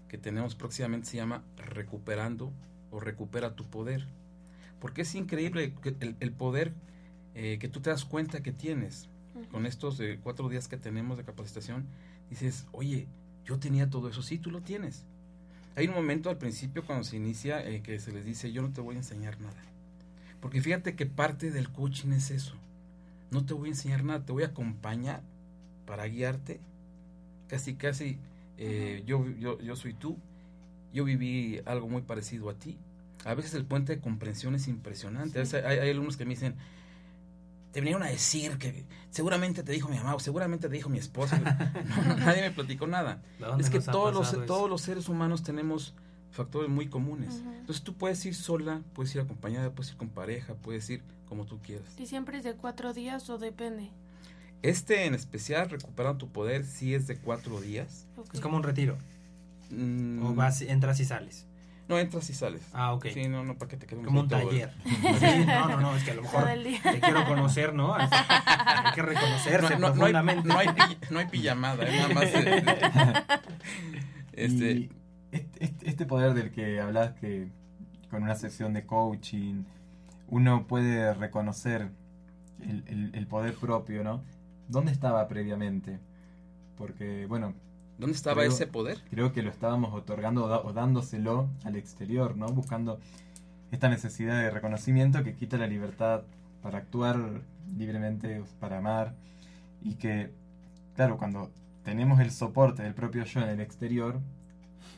que 0.08 0.18
tenemos 0.18 0.54
próximamente 0.54 1.08
se 1.08 1.16
llama 1.16 1.42
Recuperando 1.56 2.52
o 2.92 3.00
Recupera 3.00 3.56
tu 3.56 3.64
Poder. 3.64 4.06
Porque 4.80 5.02
es 5.02 5.12
increíble 5.16 5.74
el, 5.98 6.14
el 6.20 6.30
poder 6.30 6.72
eh, 7.34 7.58
que 7.58 7.68
tú 7.68 7.80
te 7.80 7.90
das 7.90 8.04
cuenta 8.04 8.40
que 8.44 8.52
tienes 8.52 9.08
con 9.50 9.66
estos 9.66 9.98
eh, 9.98 10.20
cuatro 10.22 10.48
días 10.48 10.68
que 10.68 10.76
tenemos 10.76 11.18
de 11.18 11.24
capacitación. 11.24 11.84
Dices, 12.30 12.68
oye, 12.70 13.08
yo 13.44 13.58
tenía 13.58 13.90
todo 13.90 14.08
eso, 14.08 14.22
sí, 14.22 14.38
tú 14.38 14.52
lo 14.52 14.60
tienes. 14.60 15.04
Hay 15.74 15.88
un 15.88 15.94
momento 15.94 16.30
al 16.30 16.38
principio 16.38 16.84
cuando 16.86 17.02
se 17.02 17.16
inicia 17.16 17.68
eh, 17.68 17.82
que 17.82 17.98
se 17.98 18.12
les 18.12 18.24
dice, 18.24 18.52
yo 18.52 18.62
no 18.62 18.72
te 18.72 18.80
voy 18.80 18.94
a 18.94 18.98
enseñar 18.98 19.40
nada. 19.40 19.60
Porque 20.40 20.62
fíjate 20.62 20.94
que 20.94 21.06
parte 21.06 21.50
del 21.50 21.68
coaching 21.70 22.12
es 22.12 22.30
eso. 22.30 22.54
No 23.30 23.44
te 23.44 23.54
voy 23.54 23.68
a 23.68 23.72
enseñar 23.72 24.04
nada, 24.04 24.24
te 24.24 24.32
voy 24.32 24.44
a 24.44 24.48
acompañar 24.48 25.22
para 25.86 26.06
guiarte. 26.06 26.60
Casi, 27.48 27.74
casi, 27.74 28.18
eh, 28.58 29.02
yo, 29.06 29.24
yo, 29.38 29.60
yo 29.60 29.76
soy 29.76 29.94
tú. 29.94 30.16
Yo 30.92 31.04
viví 31.04 31.60
algo 31.66 31.88
muy 31.88 32.02
parecido 32.02 32.48
a 32.50 32.54
ti. 32.54 32.78
A 33.24 33.34
veces 33.34 33.54
el 33.54 33.64
puente 33.64 33.96
de 33.96 34.00
comprensión 34.00 34.54
es 34.54 34.68
impresionante. 34.68 35.38
A 35.38 35.42
veces 35.42 35.64
hay, 35.64 35.78
hay 35.78 35.90
alumnos 35.90 36.16
que 36.16 36.24
me 36.24 36.30
dicen, 36.30 36.54
te 37.76 37.80
vinieron 37.80 38.02
a 38.02 38.06
decir 38.06 38.56
que 38.56 38.86
seguramente 39.10 39.62
te 39.62 39.70
dijo 39.70 39.88
mi 39.90 39.96
mamá 39.96 40.14
o 40.14 40.18
seguramente 40.18 40.68
te 40.68 40.74
dijo 40.74 40.88
mi 40.88 40.98
esposa. 40.98 41.38
No, 42.06 42.16
nadie 42.16 42.40
me 42.40 42.50
platicó 42.50 42.86
nada. 42.86 43.22
¿Dónde 43.38 43.64
Es 43.64 43.68
que 43.68 43.80
todos 43.80 44.14
los, 44.14 44.32
eso? 44.32 44.42
todos 44.46 44.70
los 44.70 44.80
seres 44.80 45.08
humanos 45.10 45.42
tenemos 45.42 45.94
factores 46.30 46.70
muy 46.70 46.88
comunes. 46.88 47.42
Entonces 47.58 47.82
tú 47.82 47.94
puedes 47.94 48.24
ir 48.24 48.34
sola, 48.34 48.82
puedes 48.94 49.14
ir 49.14 49.20
acompañada, 49.20 49.70
puedes 49.72 49.92
ir 49.92 49.98
con 49.98 50.08
pareja, 50.08 50.54
puedes 50.54 50.88
ir 50.88 51.02
como 51.28 51.44
tú 51.46 51.58
quieras. 51.62 51.86
¿Y 51.98 52.06
siempre 52.06 52.38
es 52.38 52.44
de 52.44 52.54
cuatro 52.54 52.92
días 52.92 53.28
o 53.30 53.38
depende? 53.38 53.90
Este 54.62 55.04
en 55.06 55.14
especial, 55.14 55.68
Recuperando 55.70 56.18
tu 56.18 56.28
Poder, 56.32 56.64
sí 56.64 56.94
es 56.94 57.06
de 57.06 57.16
cuatro 57.18 57.60
días. 57.60 58.06
Es 58.32 58.40
como 58.40 58.56
un 58.56 58.62
retiro, 58.62 58.96
Mm, 59.70 60.24
o 60.24 60.34
vas, 60.34 60.62
entras 60.62 61.00
y 61.00 61.04
sales. 61.04 61.44
No, 61.88 61.98
entras 61.98 62.30
y 62.30 62.34
sales. 62.34 62.62
Ah, 62.72 62.92
ok. 62.94 63.06
Sí, 63.12 63.28
no, 63.28 63.44
no, 63.44 63.56
para 63.58 63.68
que 63.68 63.76
te 63.76 63.86
quede 63.86 64.02
Como 64.02 64.20
un 64.20 64.28
taller. 64.28 64.72
Sí, 64.84 65.44
no, 65.46 65.68
no, 65.68 65.80
no, 65.80 65.96
es 65.96 66.04
que 66.04 66.10
a 66.12 66.14
lo 66.14 66.22
mejor 66.22 66.44
te 66.44 67.00
quiero 67.00 67.24
conocer, 67.26 67.74
¿no? 67.74 67.94
Hay 67.94 68.08
que 68.94 69.02
reconocerse 69.02 69.76
No, 69.76 69.88
no, 69.90 69.94
no 69.94 70.04
hay, 70.06 70.12
profundamente. 70.12 70.48
no 70.48 70.58
hay 70.58 70.68
pi- 70.68 70.98
no 71.10 71.18
hay 71.18 71.26
pijamada, 71.26 71.84
es 71.84 71.94
nada 71.96 72.14
más. 72.14 72.24
este, 74.32 74.88
este- 75.32 75.90
este 75.90 76.06
poder 76.06 76.34
del 76.34 76.50
que 76.50 76.80
hablas 76.80 77.12
que 77.14 77.48
con 78.10 78.22
una 78.22 78.34
sesión 78.34 78.72
de 78.72 78.84
coaching 78.86 79.64
uno 80.28 80.66
puede 80.66 81.14
reconocer 81.14 81.90
el, 82.60 82.84
el- 82.88 83.10
el 83.14 83.26
poder 83.26 83.54
propio, 83.54 84.02
¿no? 84.04 84.22
¿Dónde 84.68 84.92
estaba 84.92 85.26
previamente? 85.28 85.98
Porque, 86.76 87.26
bueno, 87.26 87.54
¿Dónde 87.98 88.14
estaba 88.14 88.42
Creo- 88.42 88.52
ese 88.52 88.66
poder? 88.66 88.98
creo 89.10 89.32
que 89.32 89.42
lo 89.42 89.50
estábamos 89.50 89.94
otorgando 89.94 90.44
o, 90.44 90.48
da- 90.48 90.60
o 90.60 90.72
dándoselo 90.72 91.48
al 91.64 91.76
exterior, 91.76 92.36
¿no? 92.36 92.46
Buscando 92.48 92.98
esta 93.70 93.88
necesidad 93.88 94.38
de 94.40 94.50
reconocimiento 94.50 95.22
que 95.24 95.34
quita 95.34 95.56
la 95.56 95.66
libertad 95.66 96.22
para 96.62 96.78
actuar 96.78 97.42
libremente, 97.76 98.42
para 98.60 98.78
amar, 98.78 99.14
y 99.82 99.94
que, 99.94 100.30
claro, 100.94 101.16
cuando 101.18 101.50
tenemos 101.84 102.20
el 102.20 102.30
soporte 102.32 102.82
del 102.82 102.94
propio 102.94 103.24
yo 103.24 103.40
en 103.40 103.48
el 103.48 103.60
exterior, 103.60 104.20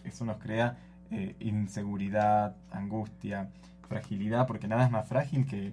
eso 0.04 0.24
nos 0.24 0.38
crea 0.38 0.76
eh, 1.10 1.36
inseguridad, 1.40 2.56
angustia, 2.70 3.48
fragilidad, 3.88 4.46
porque 4.46 4.68
nada 4.68 4.84
es 4.84 4.90
más 4.90 5.08
frágil 5.08 5.46
que, 5.46 5.72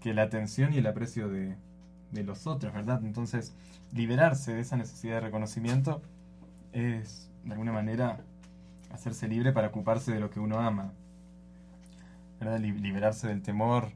que 0.00 0.14
la 0.14 0.22
atención 0.22 0.72
y 0.72 0.78
el 0.78 0.86
aprecio 0.86 1.28
de, 1.28 1.56
de 2.12 2.24
los 2.24 2.46
otros, 2.46 2.72
¿verdad? 2.72 3.00
Entonces, 3.04 3.54
liberarse 3.92 4.54
de 4.54 4.60
esa 4.60 4.76
necesidad 4.76 5.16
de 5.16 5.20
reconocimiento 5.20 6.02
es, 6.72 7.30
de 7.44 7.52
alguna 7.52 7.72
manera, 7.72 8.20
hacerse 8.92 9.28
libre 9.28 9.52
para 9.52 9.68
ocuparse 9.68 10.12
de 10.12 10.20
lo 10.20 10.30
que 10.30 10.40
uno 10.40 10.58
ama. 10.60 10.92
¿Verdad? 12.40 12.60
Li- 12.60 12.72
Liberarse 12.72 13.28
del 13.28 13.42
temor, 13.42 13.90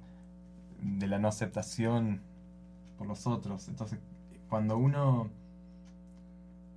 de 0.82 1.06
la 1.06 1.18
no 1.18 1.28
aceptación 1.28 2.20
por 2.98 3.06
los 3.06 3.26
otros. 3.26 3.68
Entonces, 3.68 3.98
cuando 4.48 4.78
uno 4.78 5.28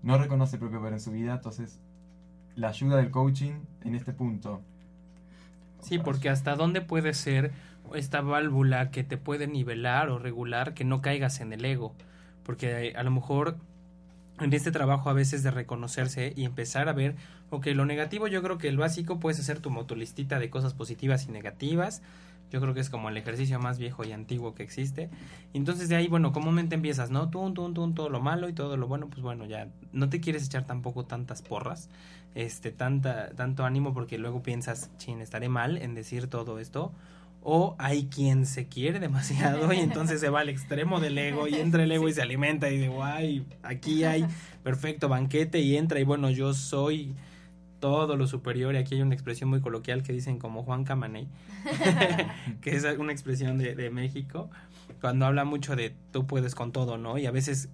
no 0.03 0.17
reconoce 0.17 0.57
el 0.57 0.59
propio 0.59 0.79
poder 0.79 0.93
en 0.93 0.99
su 0.99 1.11
vida, 1.11 1.33
entonces 1.33 1.79
la 2.55 2.69
ayuda 2.69 2.97
del 2.97 3.11
coaching 3.11 3.53
en 3.83 3.95
este 3.95 4.13
punto. 4.13 4.61
Sí, 5.83 5.99
porque 5.99 6.29
hasta 6.29 6.55
dónde 6.55 6.81
puede 6.81 7.13
ser 7.13 7.51
esta 7.93 8.21
válvula 8.21 8.89
que 8.91 9.03
te 9.03 9.17
puede 9.17 9.47
nivelar 9.47 10.09
o 10.09 10.17
regular 10.17 10.73
que 10.73 10.85
no 10.85 11.01
caigas 11.01 11.41
en 11.41 11.53
el 11.53 11.63
ego. 11.65 11.93
Porque 12.43 12.89
eh, 12.89 12.93
a 12.95 13.03
lo 13.03 13.11
mejor 13.11 13.57
en 14.39 14.53
este 14.53 14.71
trabajo 14.71 15.09
a 15.09 15.13
veces 15.13 15.43
de 15.43 15.51
reconocerse 15.51 16.33
y 16.35 16.45
empezar 16.45 16.89
a 16.89 16.93
ver, 16.93 17.15
ok, 17.49 17.67
lo 17.67 17.85
negativo 17.85 18.27
yo 18.27 18.41
creo 18.41 18.57
que 18.57 18.67
el 18.67 18.77
básico 18.77 19.19
puedes 19.19 19.39
hacer 19.39 19.59
tu 19.59 19.69
motolistita 19.69 20.39
de 20.39 20.49
cosas 20.49 20.73
positivas 20.73 21.27
y 21.27 21.31
negativas. 21.31 22.01
Yo 22.51 22.61
creo 22.61 22.75
que 22.75 22.81
es 22.81 22.91
como 22.91 23.09
el 23.09 23.17
ejercicio 23.17 23.59
más 23.59 23.79
viejo 23.79 24.03
y 24.03 24.11
antiguo 24.11 24.53
que 24.53 24.61
existe. 24.61 25.09
Entonces 25.53 25.89
de 25.89 25.95
ahí, 25.95 26.07
bueno, 26.07 26.31
comúnmente 26.31 26.75
empiezas, 26.75 27.09
¿no? 27.09 27.29
Tú, 27.29 27.51
tú, 27.51 27.73
tú, 27.73 27.91
todo 27.93 28.09
lo 28.09 28.21
malo 28.21 28.47
y 28.47 28.53
todo 28.53 28.77
lo 28.77 28.87
bueno, 28.87 29.07
pues 29.07 29.21
bueno, 29.21 29.45
ya 29.45 29.69
no 29.91 30.09
te 30.09 30.21
quieres 30.21 30.45
echar 30.45 30.65
tampoco 30.65 31.05
tantas 31.05 31.41
porras, 31.41 31.89
este, 32.35 32.71
tanta, 32.71 33.29
tanto 33.35 33.65
ánimo 33.65 33.93
porque 33.93 34.17
luego 34.17 34.41
piensas, 34.41 34.91
chin, 34.97 35.21
estaré 35.21 35.49
mal 35.49 35.77
en 35.77 35.93
decir 35.93 36.27
todo 36.27 36.59
esto. 36.59 36.91
o 37.45 37.75
hay 37.77 38.05
quien 38.07 38.45
se 38.45 38.67
quiere 38.67 38.99
demasiado 38.99 39.73
y 39.73 39.79
entonces 39.79 40.21
se 40.21 40.29
va 40.29 40.39
al 40.41 40.49
extremo 40.49 40.99
del 40.99 41.17
ego 41.17 41.47
y 41.47 41.55
entra 41.55 41.83
el 41.83 41.91
ego 41.91 42.07
y 42.07 42.13
se 42.13 42.21
alimenta 42.21 42.69
y 42.69 42.77
dice, 42.77 42.87
guay, 42.89 43.45
aquí 43.63 44.05
hay 44.05 44.25
perfecto 44.63 45.09
banquete 45.09 45.59
y 45.59 45.75
entra 45.75 45.99
y 45.99 46.03
bueno, 46.03 46.29
yo 46.29 46.53
soy 46.53 47.15
todo 47.83 48.15
lo 48.15 48.27
superior 48.27 48.73
y 48.75 48.77
aquí 48.77 48.95
hay 48.95 49.01
una 49.01 49.13
expresión 49.13 49.49
muy 49.49 49.59
coloquial 49.59 50.03
que 50.03 50.13
dicen 50.13 50.39
como 50.39 50.63
Juan 50.63 50.85
Camaney, 50.85 51.27
que 52.61 52.77
es 52.77 52.85
una 52.97 53.11
expresión 53.11 53.57
de, 53.57 53.75
de 53.75 53.89
México, 53.89 54.49
cuando 55.01 55.25
habla 55.25 55.43
mucho 55.43 55.75
de 55.75 55.93
tú 56.13 56.25
puedes 56.25 56.55
con 56.55 56.71
todo, 56.71 56.97
¿no? 56.97 57.17
Y 57.17 57.25
a 57.25 57.31
veces, 57.31 57.67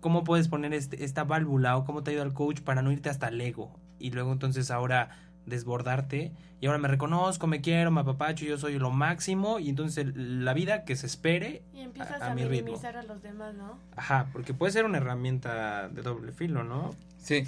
¿cómo 0.00 0.24
puedes 0.24 0.48
poner 0.48 0.74
este, 0.74 1.04
esta 1.04 1.22
válvula 1.22 1.76
o 1.76 1.84
cómo 1.84 2.02
te 2.02 2.10
ayuda 2.10 2.24
el 2.24 2.32
coach 2.32 2.60
para 2.60 2.82
no 2.82 2.90
irte 2.90 3.08
hasta 3.08 3.28
el 3.28 3.40
ego? 3.40 3.70
Y 4.02 4.10
luego 4.10 4.32
entonces 4.32 4.70
ahora 4.70 5.10
desbordarte 5.46 6.32
y 6.60 6.66
ahora 6.66 6.78
me 6.78 6.88
reconozco, 6.88 7.46
me 7.46 7.60
quiero, 7.60 7.90
me 7.90 8.00
apapacho, 8.02 8.44
yo 8.44 8.58
soy 8.58 8.78
lo 8.78 8.90
máximo 8.90 9.58
y 9.58 9.68
entonces 9.68 10.06
la 10.14 10.54
vida 10.54 10.84
que 10.84 10.94
se 10.96 11.06
espere 11.06 11.62
Y 11.74 11.80
empiezas 11.80 12.20
a, 12.22 12.26
a, 12.26 12.30
a 12.32 12.34
mi 12.34 12.42
ritmo. 12.44 12.66
minimizar 12.66 12.96
a 12.96 13.02
los 13.02 13.22
demás, 13.22 13.54
¿no? 13.54 13.78
Ajá, 13.96 14.28
porque 14.32 14.54
puede 14.54 14.72
ser 14.72 14.84
una 14.84 14.98
herramienta 14.98 15.88
de 15.88 16.02
doble 16.02 16.32
filo, 16.32 16.62
¿no? 16.64 16.94
Sí, 17.18 17.44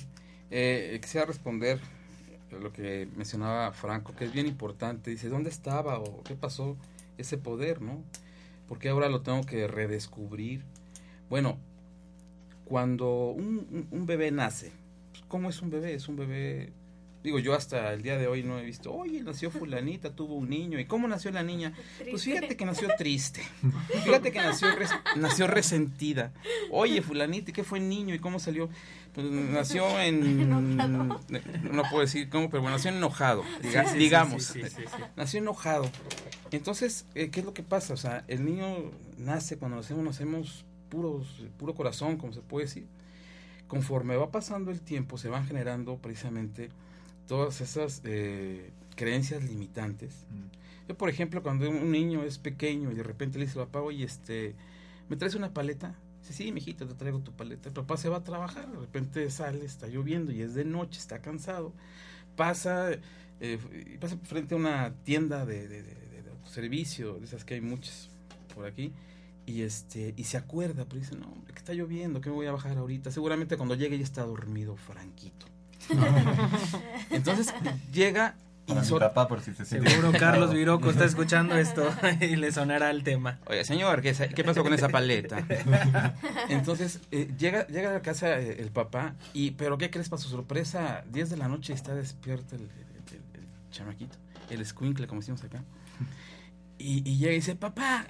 eh, 0.50 0.98
quisiera 1.02 1.26
responder 1.26 1.78
lo 2.50 2.72
que 2.72 3.08
mencionaba 3.16 3.72
Franco, 3.72 4.14
que 4.14 4.24
es 4.26 4.32
bien 4.32 4.46
importante. 4.46 5.10
Dice, 5.10 5.28
¿dónde 5.28 5.50
estaba 5.50 5.98
o 5.98 6.22
qué 6.22 6.34
pasó 6.36 6.76
ese 7.18 7.36
poder, 7.38 7.80
no? 7.82 8.02
Porque 8.68 8.88
ahora 8.88 9.08
lo 9.08 9.20
tengo 9.22 9.42
que 9.44 9.66
redescubrir. 9.68 10.62
Bueno, 11.30 11.58
cuando 12.64 13.30
un, 13.30 13.66
un- 13.70 13.88
un 13.90 14.06
bebé 14.06 14.30
nace, 14.30 14.72
¿cómo 15.34 15.50
es 15.50 15.60
un 15.62 15.68
bebé? 15.70 15.94
Es 15.94 16.06
un 16.08 16.14
bebé, 16.14 16.72
digo, 17.24 17.40
yo 17.40 17.54
hasta 17.54 17.92
el 17.92 18.02
día 18.02 18.16
de 18.18 18.28
hoy 18.28 18.44
no 18.44 18.56
he 18.60 18.64
visto, 18.64 18.94
oye, 18.94 19.20
nació 19.24 19.50
fulanita, 19.50 20.14
tuvo 20.14 20.36
un 20.36 20.48
niño, 20.48 20.78
¿y 20.78 20.84
cómo 20.84 21.08
nació 21.08 21.32
la 21.32 21.42
niña? 21.42 21.72
Pues 22.08 22.22
fíjate 22.22 22.56
que 22.56 22.64
nació 22.64 22.86
triste. 22.96 23.42
Fíjate 24.04 24.30
que 24.30 24.38
nació, 24.38 24.70
res- 24.76 24.92
nació 25.16 25.48
resentida. 25.48 26.32
Oye, 26.70 27.02
fulanita, 27.02 27.50
¿y 27.50 27.52
qué 27.52 27.64
fue 27.64 27.80
el 27.80 27.88
niño? 27.88 28.14
¿Y 28.14 28.20
cómo 28.20 28.38
salió? 28.38 28.68
Pues 29.12 29.26
nació 29.26 30.00
en... 30.00 30.48
No 31.72 31.82
puedo 31.90 32.02
decir 32.02 32.28
cómo, 32.28 32.48
pero 32.48 32.62
bueno, 32.62 32.76
nació 32.76 32.92
enojado, 32.92 33.42
diga- 33.60 33.90
Sí, 33.90 33.98
digamos. 33.98 34.44
sí, 34.44 34.62
sí. 34.62 34.82
Nació 35.16 35.40
enojado. 35.40 35.90
Entonces, 36.52 37.06
eh, 37.16 37.30
¿qué 37.30 37.40
es 37.40 37.46
lo 37.46 37.54
que 37.54 37.64
pasa? 37.64 37.92
O 37.92 37.96
sea, 37.96 38.24
el 38.28 38.44
niño 38.44 38.92
nace, 39.18 39.58
cuando 39.58 39.78
nacemos, 39.78 40.04
nacemos 40.04 40.64
puros, 40.90 41.26
puro 41.58 41.74
corazón, 41.74 42.18
como 42.18 42.32
se 42.32 42.40
puede 42.40 42.66
decir. 42.66 42.86
Conforme 43.68 44.16
va 44.16 44.30
pasando 44.30 44.70
el 44.70 44.80
tiempo, 44.80 45.18
se 45.18 45.28
van 45.28 45.46
generando 45.46 45.96
precisamente 45.98 46.68
todas 47.26 47.60
esas 47.60 48.02
eh, 48.04 48.70
creencias 48.94 49.42
limitantes. 49.42 50.26
Mm. 50.30 50.88
Yo, 50.88 50.96
por 50.96 51.08
ejemplo, 51.08 51.42
cuando 51.42 51.68
un 51.70 51.90
niño 51.90 52.22
es 52.24 52.38
pequeño 52.38 52.92
y 52.92 52.94
de 52.94 53.02
repente 53.02 53.38
le 53.38 53.46
dice 53.46 53.58
al 53.58 53.66
papá, 53.66 53.80
oye, 53.80 54.04
este, 54.04 54.54
¿me 55.08 55.16
traes 55.16 55.34
una 55.34 55.52
paleta? 55.54 55.94
Dice, 56.20 56.34
sí, 56.34 56.52
mijito, 56.52 56.86
te 56.86 56.94
traigo 56.94 57.20
tu 57.20 57.32
paleta. 57.32 57.68
El 57.70 57.74
papá 57.74 57.96
se 57.96 58.08
va 58.10 58.18
a 58.18 58.24
trabajar, 58.24 58.70
de 58.70 58.78
repente 58.78 59.30
sale, 59.30 59.64
está 59.64 59.86
lloviendo 59.88 60.30
y 60.32 60.42
es 60.42 60.54
de 60.54 60.64
noche, 60.66 60.98
está 61.00 61.20
cansado. 61.20 61.72
Pasa, 62.36 62.90
eh, 63.40 63.58
pasa 64.00 64.18
frente 64.24 64.54
a 64.54 64.58
una 64.58 64.92
tienda 65.04 65.46
de, 65.46 65.66
de, 65.68 65.82
de- 65.82 65.94
de- 65.94 66.22
de 66.22 66.30
autoservicio, 66.30 67.14
de 67.14 67.24
esas 67.24 67.44
que 67.44 67.54
hay 67.54 67.60
muchas 67.60 68.10
por 68.54 68.66
aquí, 68.66 68.92
y 69.46 69.62
este 69.62 70.14
y 70.16 70.24
se 70.24 70.36
acuerda, 70.36 70.84
pero 70.88 71.00
dice, 71.00 71.16
no, 71.16 71.26
hombre, 71.26 71.52
que 71.52 71.58
está 71.58 71.72
lloviendo, 71.74 72.20
que 72.20 72.30
me 72.30 72.36
voy 72.36 72.46
a 72.46 72.52
bajar 72.52 72.76
ahorita. 72.78 73.10
Seguramente 73.10 73.56
cuando 73.56 73.74
llegue 73.74 73.98
ya 73.98 74.04
está 74.04 74.22
dormido 74.22 74.76
Franquito. 74.76 75.46
Entonces 77.10 77.52
llega 77.92 78.36
y 78.66 78.68
Para 78.68 78.80
mi 78.80 78.86
sor- 78.86 79.00
papá, 79.00 79.28
por 79.28 79.42
si 79.42 79.52
se 79.52 79.66
siente 79.66 79.90
Seguro 79.90 80.12
Carlos. 80.18 80.54
Viroco 80.54 80.88
está 80.90 81.04
escuchando 81.04 81.54
esto 81.56 81.86
y 82.22 82.36
le 82.36 82.50
sonará 82.52 82.90
el 82.90 83.02
tema. 83.04 83.38
Oye, 83.46 83.62
señor, 83.64 84.00
¿qué, 84.00 84.14
qué 84.34 84.42
pasó 84.44 84.62
con 84.62 84.72
esa 84.72 84.88
paleta? 84.88 85.46
Entonces, 86.48 87.00
eh, 87.10 87.30
llega, 87.38 87.66
llega 87.66 87.90
a 87.90 87.92
la 87.92 88.00
casa 88.02 88.38
eh, 88.40 88.56
el 88.60 88.70
papá, 88.70 89.14
y 89.34 89.50
pero 89.52 89.76
¿qué 89.76 89.90
crees 89.90 90.08
para 90.08 90.22
su 90.22 90.30
sorpresa? 90.30 91.04
10 91.12 91.28
de 91.30 91.36
la 91.36 91.48
noche 91.48 91.74
está 91.74 91.94
despierto 91.94 92.56
el, 92.56 92.62
el- 92.62 92.68
el- 92.68 93.40
el 93.42 93.70
chamaquito, 93.70 94.16
el 94.48 94.62
escuincle, 94.62 95.06
como 95.06 95.20
decimos 95.20 95.42
acá. 95.44 95.62
Y, 96.78 97.08
y 97.08 97.18
llega 97.18 97.32
y 97.32 97.36
dice, 97.36 97.54
papá, 97.56 98.06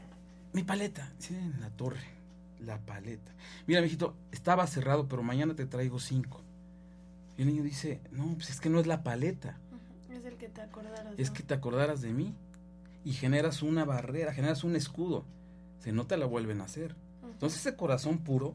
mi 0.54 0.62
paleta. 0.62 1.12
Dice, 1.18 1.36
en 1.36 1.60
la 1.60 1.68
torre, 1.70 2.00
la 2.60 2.78
paleta. 2.78 3.32
Mira, 3.66 3.82
mijito, 3.82 4.16
estaba 4.32 4.66
cerrado, 4.66 5.08
pero 5.08 5.22
mañana 5.22 5.54
te 5.54 5.66
traigo 5.66 5.98
cinco. 5.98 6.40
Y 7.36 7.42
el 7.42 7.48
niño 7.48 7.62
dice, 7.62 8.00
no, 8.12 8.32
pues 8.34 8.50
es 8.50 8.60
que 8.60 8.70
no 8.70 8.80
es 8.80 8.86
la 8.86 9.02
paleta. 9.02 9.58
Es 10.10 10.24
el 10.24 10.36
que 10.36 10.48
te 10.48 10.62
acordaras. 10.62 11.14
Es 11.18 11.28
¿no? 11.28 11.34
que 11.34 11.42
te 11.42 11.54
acordaras 11.54 12.00
de 12.00 12.12
mí 12.12 12.34
y 13.04 13.12
generas 13.12 13.62
una 13.62 13.84
barrera, 13.84 14.32
generas 14.32 14.64
un 14.64 14.76
escudo. 14.76 15.24
Se 15.80 15.92
no 15.92 16.06
te 16.06 16.16
la 16.16 16.26
vuelven 16.26 16.60
a 16.60 16.64
hacer. 16.64 16.94
Entonces 17.24 17.60
ese 17.60 17.76
corazón 17.76 18.18
puro 18.18 18.54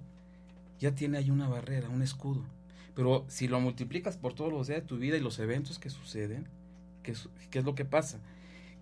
ya 0.79 0.95
tiene 0.95 1.17
ahí 1.17 1.29
una 1.29 1.49
barrera, 1.49 1.89
un 1.89 2.01
escudo. 2.01 2.43
Pero 2.95 3.25
si 3.27 3.47
lo 3.47 3.59
multiplicas 3.59 4.17
por 4.17 4.33
todos 4.33 4.51
los 4.51 4.67
días 4.67 4.81
de 4.81 4.87
tu 4.87 4.97
vida 4.97 5.17
y 5.17 5.21
los 5.21 5.37
eventos 5.39 5.79
que 5.79 5.89
suceden, 5.89 6.47
¿qué, 7.03 7.13
qué 7.51 7.59
es 7.59 7.65
lo 7.65 7.75
que 7.75 7.85
pasa? 7.85 8.19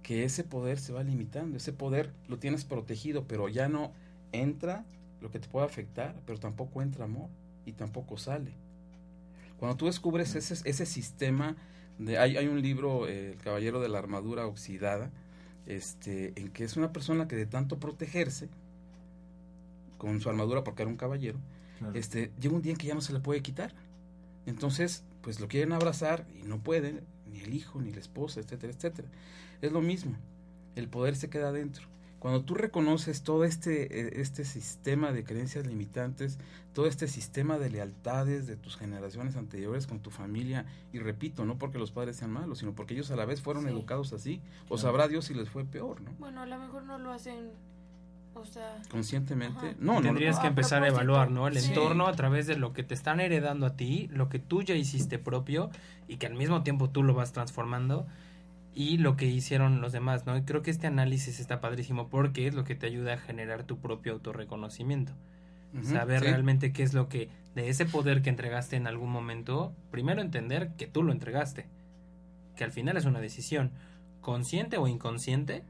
Que 0.07 0.23
ese 0.23 0.45
poder 0.45 0.79
se 0.79 0.93
va 0.93 1.03
limitando, 1.03 1.57
ese 1.57 1.73
poder 1.73 2.13
lo 2.29 2.37
tienes 2.39 2.63
protegido, 2.63 3.25
pero 3.27 3.49
ya 3.49 3.67
no 3.67 3.91
entra 4.31 4.85
lo 5.19 5.29
que 5.31 5.39
te 5.39 5.49
puede 5.49 5.65
afectar, 5.65 6.15
pero 6.25 6.39
tampoco 6.39 6.81
entra 6.81 7.03
amor 7.05 7.27
y 7.65 7.73
tampoco 7.73 8.15
sale. 8.17 8.51
Cuando 9.59 9.75
tú 9.75 9.87
descubres 9.87 10.33
ese, 10.35 10.53
ese 10.69 10.85
sistema, 10.85 11.57
de, 11.99 12.17
hay, 12.19 12.37
hay 12.37 12.47
un 12.47 12.61
libro, 12.61 13.05
eh, 13.09 13.33
El 13.33 13.37
Caballero 13.39 13.81
de 13.81 13.89
la 13.89 13.97
Armadura 13.99 14.45
Oxidada, 14.47 15.11
este, 15.65 16.31
en 16.39 16.51
que 16.51 16.63
es 16.63 16.77
una 16.77 16.93
persona 16.93 17.27
que 17.27 17.35
de 17.35 17.45
tanto 17.45 17.77
protegerse 17.77 18.47
con 19.97 20.21
su 20.21 20.29
armadura, 20.29 20.63
porque 20.63 20.83
era 20.83 20.91
un 20.91 20.97
caballero, 20.97 21.39
Claro. 21.79 21.93
este, 21.99 22.31
llega 22.39 22.55
un 22.55 22.61
día 22.61 22.71
en 22.71 22.77
que 22.77 22.87
ya 22.87 22.95
no 22.95 23.01
se 23.01 23.11
le 23.13 23.19
puede 23.19 23.41
quitar. 23.41 23.73
Entonces, 24.45 25.03
pues 25.21 25.39
lo 25.41 25.47
quieren 25.47 25.73
abrazar 25.73 26.25
y 26.39 26.43
no 26.47 26.59
pueden, 26.59 27.01
ni 27.37 27.43
el 27.43 27.53
hijo, 27.53 27.79
ni 27.81 27.91
la 27.91 27.99
esposa, 27.99 28.39
etcétera, 28.39 28.73
etcétera. 28.73 29.07
Es 29.61 29.71
lo 29.71 29.81
mismo, 29.81 30.15
el 30.75 30.87
poder 30.87 31.15
se 31.15 31.29
queda 31.29 31.49
adentro. 31.49 31.85
Cuando 32.19 32.43
tú 32.43 32.55
reconoces 32.55 33.21
todo 33.21 33.43
este, 33.43 34.01
eh, 34.01 34.21
este 34.21 34.43
sistema 34.43 35.11
de 35.11 35.23
creencias 35.23 35.67
limitantes, 35.67 36.39
todo 36.73 36.87
este 36.87 37.07
sistema 37.07 37.59
de 37.59 37.69
lealtades 37.69 38.47
de 38.47 38.55
tus 38.55 38.75
generaciones 38.75 39.35
anteriores 39.35 39.85
con 39.85 39.99
tu 39.99 40.09
familia, 40.09 40.65
y 40.91 40.97
repito, 40.97 41.45
no 41.45 41.59
porque 41.59 41.77
los 41.77 41.91
padres 41.91 42.15
sean 42.17 42.31
malos, 42.31 42.57
sino 42.57 42.73
porque 42.73 42.95
ellos 42.95 43.11
a 43.11 43.15
la 43.15 43.25
vez 43.25 43.41
fueron 43.41 43.65
Sí. 43.65 43.69
educados 43.69 44.13
así, 44.13 44.41
o 44.67 44.79
sabrá 44.79 45.07
Dios 45.07 45.25
si 45.25 45.35
les 45.35 45.47
fue 45.47 45.63
peor, 45.63 46.01
¿no? 46.01 46.11
Bueno, 46.17 46.41
a 46.41 46.47
lo 46.47 46.57
mejor 46.57 46.83
no 46.83 46.97
lo 46.97 47.11
hacen, 47.11 47.51
o 48.39 48.45
sea... 48.45 48.77
Conscientemente. 48.89 49.67
Ajá. 49.69 49.75
No, 49.79 49.95
no, 49.95 50.01
Tendrías 50.01 50.35
no, 50.35 50.41
que 50.41 50.47
a 50.47 50.49
empezar 50.49 50.83
a 50.83 50.87
evaluar, 50.87 51.31
¿no? 51.31 51.47
El 51.47 51.57
Sí. 51.57 51.69
entorno 51.69 52.07
a 52.07 52.13
través 52.13 52.47
de 52.47 52.57
lo 52.57 52.73
que 52.73 52.83
te 52.83 52.93
están 52.93 53.19
heredando 53.19 53.65
a 53.65 53.75
ti, 53.75 54.07
lo 54.11 54.29
que 54.29 54.39
tú 54.39 54.61
ya 54.63 54.75
hiciste 54.75 55.19
propio 55.19 55.69
y 56.07 56.17
que 56.17 56.27
al 56.27 56.35
mismo 56.35 56.63
tiempo 56.63 56.89
tú 56.89 57.03
lo 57.03 57.13
vas 57.13 57.33
transformando 57.33 58.07
y 58.73 58.97
lo 58.99 59.17
que 59.17 59.25
hicieron 59.25 59.81
los 59.81 59.91
demás, 59.91 60.25
¿no? 60.25 60.37
Y 60.37 60.43
creo 60.43 60.61
que 60.61 60.71
este 60.71 60.87
análisis 60.87 61.39
está 61.39 61.59
padrísimo 61.59 62.09
porque 62.09 62.47
es 62.47 62.53
lo 62.53 62.63
que 62.63 62.75
te 62.75 62.85
ayuda 62.85 63.13
a 63.13 63.17
generar 63.17 63.63
tu 63.63 63.77
propio 63.79 64.13
autorreconocimiento. 64.13 65.13
Ujú, 65.73 65.83
Saber 65.85 66.19
sí. 66.21 66.25
realmente 66.27 66.71
qué 66.71 66.83
es 66.83 66.93
lo 66.93 67.09
que, 67.09 67.29
de 67.55 67.69
ese 67.69 67.85
poder 67.85 68.21
que 68.21 68.29
entregaste 68.29 68.75
en 68.75 68.87
algún 68.87 69.11
momento, 69.11 69.73
primero 69.91 70.21
entender 70.21 70.69
que 70.77 70.87
tú 70.87 71.03
lo 71.03 71.11
entregaste, 71.11 71.65
que 72.55 72.63
al 72.63 72.71
final 72.71 72.97
es 72.97 73.05
una 73.05 73.19
decisión, 73.19 73.71
consciente 74.21 74.77
o 74.77 74.87
inconsciente, 74.87 75.63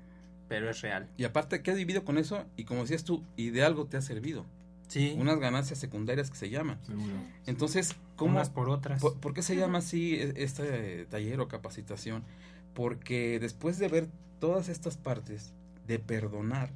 pero 0.47 0.69
es 0.69 0.81
real. 0.81 1.09
Y 1.17 1.23
aparte, 1.25 1.61
¿qué 1.61 1.75
divido 1.75 2.03
con 2.05 2.17
eso? 2.17 2.45
Y 2.55 2.63
como 2.65 2.81
decías 2.81 3.03
tú, 3.03 3.23
y 3.35 3.49
de 3.49 3.63
algo 3.63 3.85
te 3.85 3.97
ha 3.97 4.01
servido. 4.01 4.45
Sí, 4.87 5.15
Unas 5.19 5.39
ganancias 5.39 5.79
secundarias 5.79 6.29
que 6.31 6.37
se 6.37 6.49
llaman. 6.49 6.79
Seguro. 6.85 7.13
Entonces, 7.45 7.95
¿cómo, 8.15 8.31
unas 8.35 8.49
por 8.49 8.69
otras. 8.69 9.01
por, 9.01 9.15
por 9.19 9.33
qué 9.33 9.41
se 9.41 9.55
llama 9.57 9.77
así 9.79 10.15
e- 10.15 10.33
este 10.37 11.05
taller 11.05 11.39
o 11.41 11.47
capacitación? 11.49 12.23
Porque 12.73 13.39
después 13.39 13.79
de 13.79 13.89
ver 13.89 14.07
todas 14.39 14.69
estas 14.69 14.95
partes 14.97 15.51
de 15.87 15.99
perdonar 15.99 16.69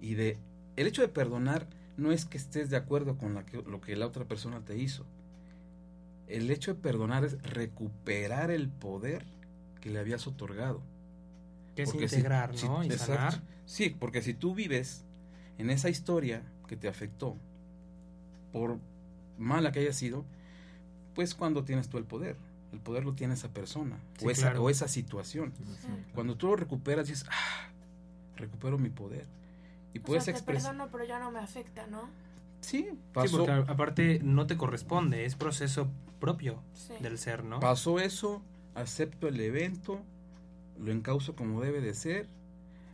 y 0.00 0.14
de... 0.14 0.38
El 0.76 0.86
hecho 0.86 1.02
de 1.02 1.08
perdonar 1.08 1.66
no 1.96 2.10
es 2.12 2.24
que 2.24 2.38
estés 2.38 2.70
de 2.70 2.76
acuerdo 2.76 3.16
con 3.16 3.34
la 3.34 3.44
que- 3.46 3.62
lo 3.62 3.80
que 3.80 3.94
la 3.96 4.06
otra 4.06 4.24
persona 4.24 4.60
te 4.64 4.76
hizo. 4.76 5.04
El 6.26 6.50
hecho 6.50 6.74
de 6.74 6.80
perdonar 6.80 7.24
es 7.24 7.40
recuperar 7.42 8.50
el 8.50 8.68
poder 8.68 9.24
que 9.80 9.90
le 9.90 9.98
habías 10.00 10.26
otorgado. 10.26 10.82
Que 11.78 11.84
es 11.84 11.92
Porque 11.92 12.08
si- 12.08 12.16
integrar, 12.16 12.56
si- 12.58 12.66
¿no? 12.66 12.82
y 12.82 12.86
exacto. 12.88 13.14
sanar. 13.14 13.42
Sí, 13.64 13.90
porque 13.90 14.20
si 14.20 14.34
tú 14.34 14.52
vives 14.52 15.04
en 15.58 15.70
esa 15.70 15.88
historia 15.88 16.42
que 16.66 16.76
te 16.76 16.88
afectó, 16.88 17.36
por 18.52 18.78
mala 19.38 19.70
que 19.70 19.78
haya 19.78 19.92
sido, 19.92 20.24
pues 21.14 21.36
cuando 21.36 21.62
tienes 21.62 21.88
tú 21.88 21.96
el 21.98 22.04
poder. 22.04 22.36
El 22.72 22.80
poder 22.80 23.04
lo 23.04 23.14
tiene 23.14 23.34
esa 23.34 23.48
persona 23.50 23.96
Sí, 24.18 24.26
o, 24.26 24.30
esa, 24.32 24.42
claro. 24.48 24.64
o 24.64 24.70
esa 24.70 24.88
situación. 24.88 25.52
Sí, 25.56 25.62
sí, 25.80 25.86
claro. 25.86 26.02
Cuando 26.14 26.36
tú 26.36 26.48
lo 26.48 26.56
recuperas, 26.56 27.06
dices, 27.06 27.26
ah, 27.30 27.68
recupero 28.36 28.76
mi 28.76 28.90
poder. 28.90 29.26
Y 29.94 30.00
O 30.00 30.02
puedes 30.02 30.24
sea, 30.24 30.34
te 30.34 30.38
expresar. 30.38 30.72
perdono, 30.72 30.90
pero 30.90 31.04
ya 31.04 31.20
no 31.20 31.30
me 31.30 31.38
afecta, 31.38 31.86
¿no? 31.86 32.10
Sí, 32.60 32.88
Sí, 32.90 32.98
pasó, 33.12 33.38
porque 33.46 33.52
aparte 33.70 34.18
no 34.24 34.48
te 34.48 34.56
corresponde, 34.56 35.24
es 35.26 35.36
proceso 35.36 35.88
propio 36.18 36.60
Sí. 36.74 36.94
del 37.00 37.18
ser, 37.18 37.44
¿no? 37.44 37.60
pasó 37.60 38.00
eso, 38.00 38.42
acepto 38.74 39.28
el 39.28 39.38
evento, 39.40 40.02
lo 40.80 40.92
encauzo 40.92 41.34
como 41.34 41.60
debe 41.60 41.80
de 41.80 41.94
ser, 41.94 42.26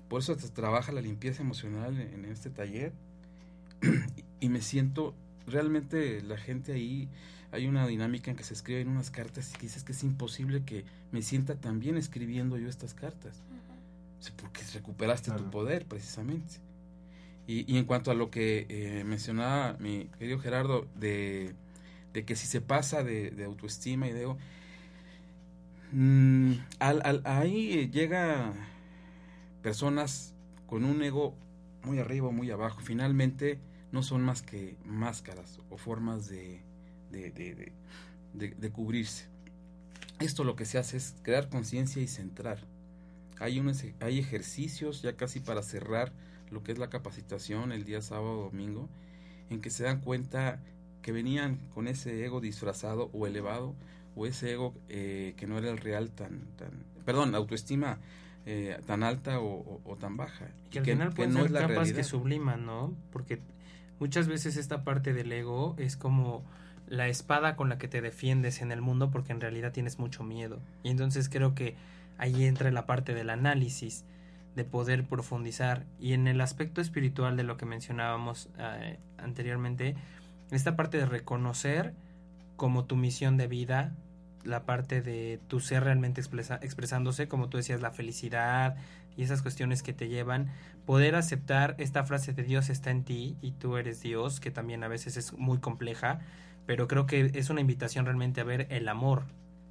Por 0.09 0.20
eso 0.20 0.39
se 0.39 0.49
trabaja 0.51 0.93
la 0.93 1.01
limpieza 1.01 1.43
emocional 1.43 1.99
en, 2.01 2.24
en 2.24 2.24
este 2.26 2.51
taller. 2.51 2.93
y 4.41 4.49
me 4.49 4.61
siento, 4.61 5.14
realmente 5.47 6.22
la 6.22 6.37
gente 6.37 6.72
ahí, 6.72 7.09
hay 7.53 7.66
una 7.66 7.87
dinámica 7.87 8.30
en 8.30 8.37
que 8.37 8.45
se 8.45 8.55
escriben 8.55 8.89
unas 8.89 9.11
cartas 9.11 9.53
y 9.57 9.62
dices 9.62 9.85
que 9.85 9.93
es 9.93 10.03
imposible 10.03 10.64
que 10.64 10.85
me 11.12 11.22
sienta 11.22 11.55
tan 11.57 11.80
bien 11.80 11.97
escribiendo 11.97 12.59
yo 12.59 12.68
estas 12.68 12.95
cartas. 12.95 13.43
O 14.18 14.22
sea, 14.22 14.35
Porque 14.37 14.61
recuperaste 14.72 15.30
tu 15.32 15.51
poder, 15.51 15.87
precisamente. 15.87 16.57
Y, 17.47 17.70
y 17.72 17.76
en 17.78 17.85
cuanto 17.85 18.11
a 18.11 18.14
lo 18.14 18.30
que 18.30 18.66
eh, 18.68 19.05
mencionaba 19.05 19.76
mi 19.78 20.07
querido 20.18 20.39
Gerardo, 20.39 20.87
de, 20.95 21.55
de 22.12 22.24
que 22.24 22.37
si 22.37 22.47
se 22.47 22.61
pasa 22.61 23.05
de, 23.05 23.30
de 23.30 23.45
autoestima 23.45 24.09
y 24.09 24.12
de 24.12 24.22
ego, 24.22 24.39
mm, 25.95 26.53
al, 26.80 27.22
ahí 27.24 27.72
eh, 27.78 27.90
llega 27.90 28.53
personas 29.62 30.34
con 30.66 30.84
un 30.84 31.03
ego 31.03 31.34
muy 31.84 31.99
arriba 31.99 32.28
o 32.28 32.32
muy 32.32 32.51
abajo. 32.51 32.80
Finalmente 32.80 33.59
no 33.92 34.03
son 34.03 34.22
más 34.22 34.42
que 34.42 34.76
máscaras 34.84 35.61
o 35.70 35.76
formas 35.78 36.28
de- 36.28 36.61
de- 37.11 37.72
de 38.55 38.70
cubrirse. 38.70 39.26
Esto 40.18 40.45
lo 40.45 40.57
que 40.57 40.64
se 40.64 40.78
hace 40.78 40.97
es 40.97 41.14
crear 41.22 41.49
conciencia 41.49 42.03
y 42.03 42.09
centrar. 42.09 42.59
Hay, 43.40 43.59
unos, 43.59 43.84
hay 44.01 44.18
ejercicios 44.18 45.03
ya 45.03 45.16
casi 45.16 45.40
para 45.40 45.62
cerrar 45.62 46.12
lo 46.51 46.62
que 46.62 46.72
es 46.72 46.78
la 46.78 46.88
capacitación 46.90 47.72
el 47.72 47.84
día 47.84 48.01
sábado 48.01 48.38
o 48.40 48.45
domingo, 48.45 48.88
en 49.51 49.61
que 49.61 49.70
se 49.70 49.84
dan 49.84 50.01
cuenta 50.01 50.61
que 51.03 51.12
venían 51.12 51.59
con 51.74 51.88
ese 51.88 52.24
ego 52.24 52.40
disfrazado 52.40 53.11
o 53.12 53.26
elevado, 53.26 53.74
o 54.16 54.26
ese 54.26 54.52
ego 54.52 54.74
eh, 54.88 55.34
que 55.36 55.46
no 55.46 55.58
era 55.58 55.70
el 55.70 55.78
real 55.78 56.10
tan, 56.10 56.40
tan 56.56 56.70
perdón, 57.04 57.34
autoestima 57.34 57.98
eh, 58.46 58.78
tan 58.86 59.02
alta 59.02 59.40
o, 59.40 59.46
o- 59.46 59.80
o 59.84 59.96
tan 59.96 60.16
baja. 60.16 60.48
Que 60.70 60.78
al 60.80 60.84
y 60.88 60.90
final 60.92 61.12
pueden 61.12 61.32
ser 61.32 61.42
capas 61.52 61.68
que 61.68 61.74
realidad. 61.74 62.02
subliman, 62.02 62.66
¿no? 62.66 62.92
Porque 63.10 63.40
muchas 64.00 64.28
veces 64.28 64.56
esta 64.56 64.84
parte 64.84 65.12
del 65.14 65.32
ego 65.32 65.74
es 65.78 65.96
como 65.96 66.44
la 66.86 67.08
espada 67.08 67.56
con 67.56 67.68
la 67.70 67.78
que 67.78 67.88
te 67.88 68.02
defiendes 68.02 68.60
en 68.60 68.70
el 68.70 68.82
mundo 68.82 69.10
porque 69.10 69.32
en 69.32 69.40
realidad 69.40 69.72
tienes 69.72 69.98
mucho 69.98 70.22
miedo. 70.24 70.60
Y 70.82 70.90
entonces 70.90 71.28
creo 71.30 71.54
que 71.54 71.74
ahí 72.18 72.44
entra 72.44 72.70
la 72.70 72.84
parte 72.86 73.14
del 73.14 73.30
análisis, 73.30 74.04
de 74.54 74.64
poder 74.64 75.04
profundizar. 75.04 75.86
Y 75.98 76.12
en 76.12 76.28
el 76.28 76.40
aspecto 76.42 76.80
espiritual 76.82 77.36
de 77.38 77.42
lo 77.44 77.56
que 77.56 77.64
mencionábamos 77.66 78.50
eh, 78.58 78.98
anteriormente, 79.16 79.96
esta 80.50 80.76
parte 80.76 80.98
de 80.98 81.06
reconocer 81.06 81.94
como 82.56 82.84
tu 82.84 82.94
misión 82.96 83.36
de 83.38 83.46
vida, 83.48 83.92
la 84.45 84.64
parte 84.64 85.03
de 85.03 85.40
tu 85.49 85.61
ser 85.61 85.84
realmente 85.84 86.20
expresa- 86.20 86.59
expresándose, 86.62 87.28
como 87.28 87.49
tú 87.49 87.57
decías, 87.57 87.80
la 87.80 87.90
felicidad 87.90 88.76
y 89.16 89.22
esas 89.22 89.42
cuestiones 89.42 89.82
que 89.82 89.92
te 89.92 90.09
llevan, 90.09 90.51
poder 90.86 91.14
aceptar 91.14 91.74
esta 91.78 92.05
frase 92.05 92.32
de 92.32 92.42
Dios 92.42 92.68
está 92.68 92.90
en 92.90 93.05
ti 93.05 93.36
y 93.42 93.53
tú 93.53 93.76
eres 93.76 94.01
Dios, 94.03 94.40
que 94.40 94.51
también 94.51 94.82
a 94.84 94.88
veces 94.88 95.16
es 95.16 95.32
muy 95.32 95.59
compleja, 95.59 96.20
pero 96.66 96.88
creo 96.88 97.07
que 97.07 97.30
es 97.34 97.51
una 97.51 97.61
invitación 97.61 98.05
realmente 98.05 98.40
a 98.40 98.45
ver 98.45 98.66
el 98.70 98.88
amor 98.88 99.24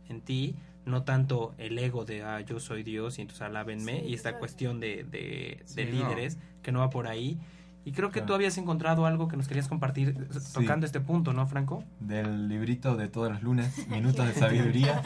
en 0.10 0.22
ti, 0.22 0.56
no 0.86 1.04
tanto 1.04 1.54
el 1.58 1.78
ego 1.80 2.04
de 2.06 2.24
ah, 2.24 2.42
yo 2.42 2.60
soy 2.60 2.84
Dios 2.84 3.18
y 3.18 3.22
entonces 3.22 3.42
alábenme 3.44 4.02
Sí, 4.02 4.08
y 4.08 4.14
esta 4.16 4.38
cuestión 4.38 4.80
de, 4.80 5.04
de, 5.04 5.62
Sí, 5.66 5.76
de 5.76 5.86
no. 5.86 5.92
líderes 5.92 6.38
que 6.62 6.72
no 6.72 6.80
va 6.80 6.90
por 6.90 7.08
ahí. 7.08 7.38
Y 7.86 7.92
creo 7.92 8.10
que 8.10 8.14
Claro. 8.20 8.28
tú 8.28 8.34
habías 8.36 8.58
encontrado 8.58 9.06
algo 9.06 9.28
que 9.28 9.36
nos 9.36 9.48
querías 9.48 9.68
compartir 9.68 10.10
eh, 10.18 10.40
Sí. 10.40 10.54
tocando 10.54 10.86
este 10.86 11.00
punto, 11.02 11.34
¿no, 11.34 11.46
Franco? 11.48 11.84
Del 12.00 12.48
librito 12.48 12.96
de 12.96 13.10
todos 13.10 13.32
los 13.32 13.44
lunes, 13.44 13.88
Minutos 13.90 14.26
de 14.28 14.34
Sabiduría, 14.34 15.02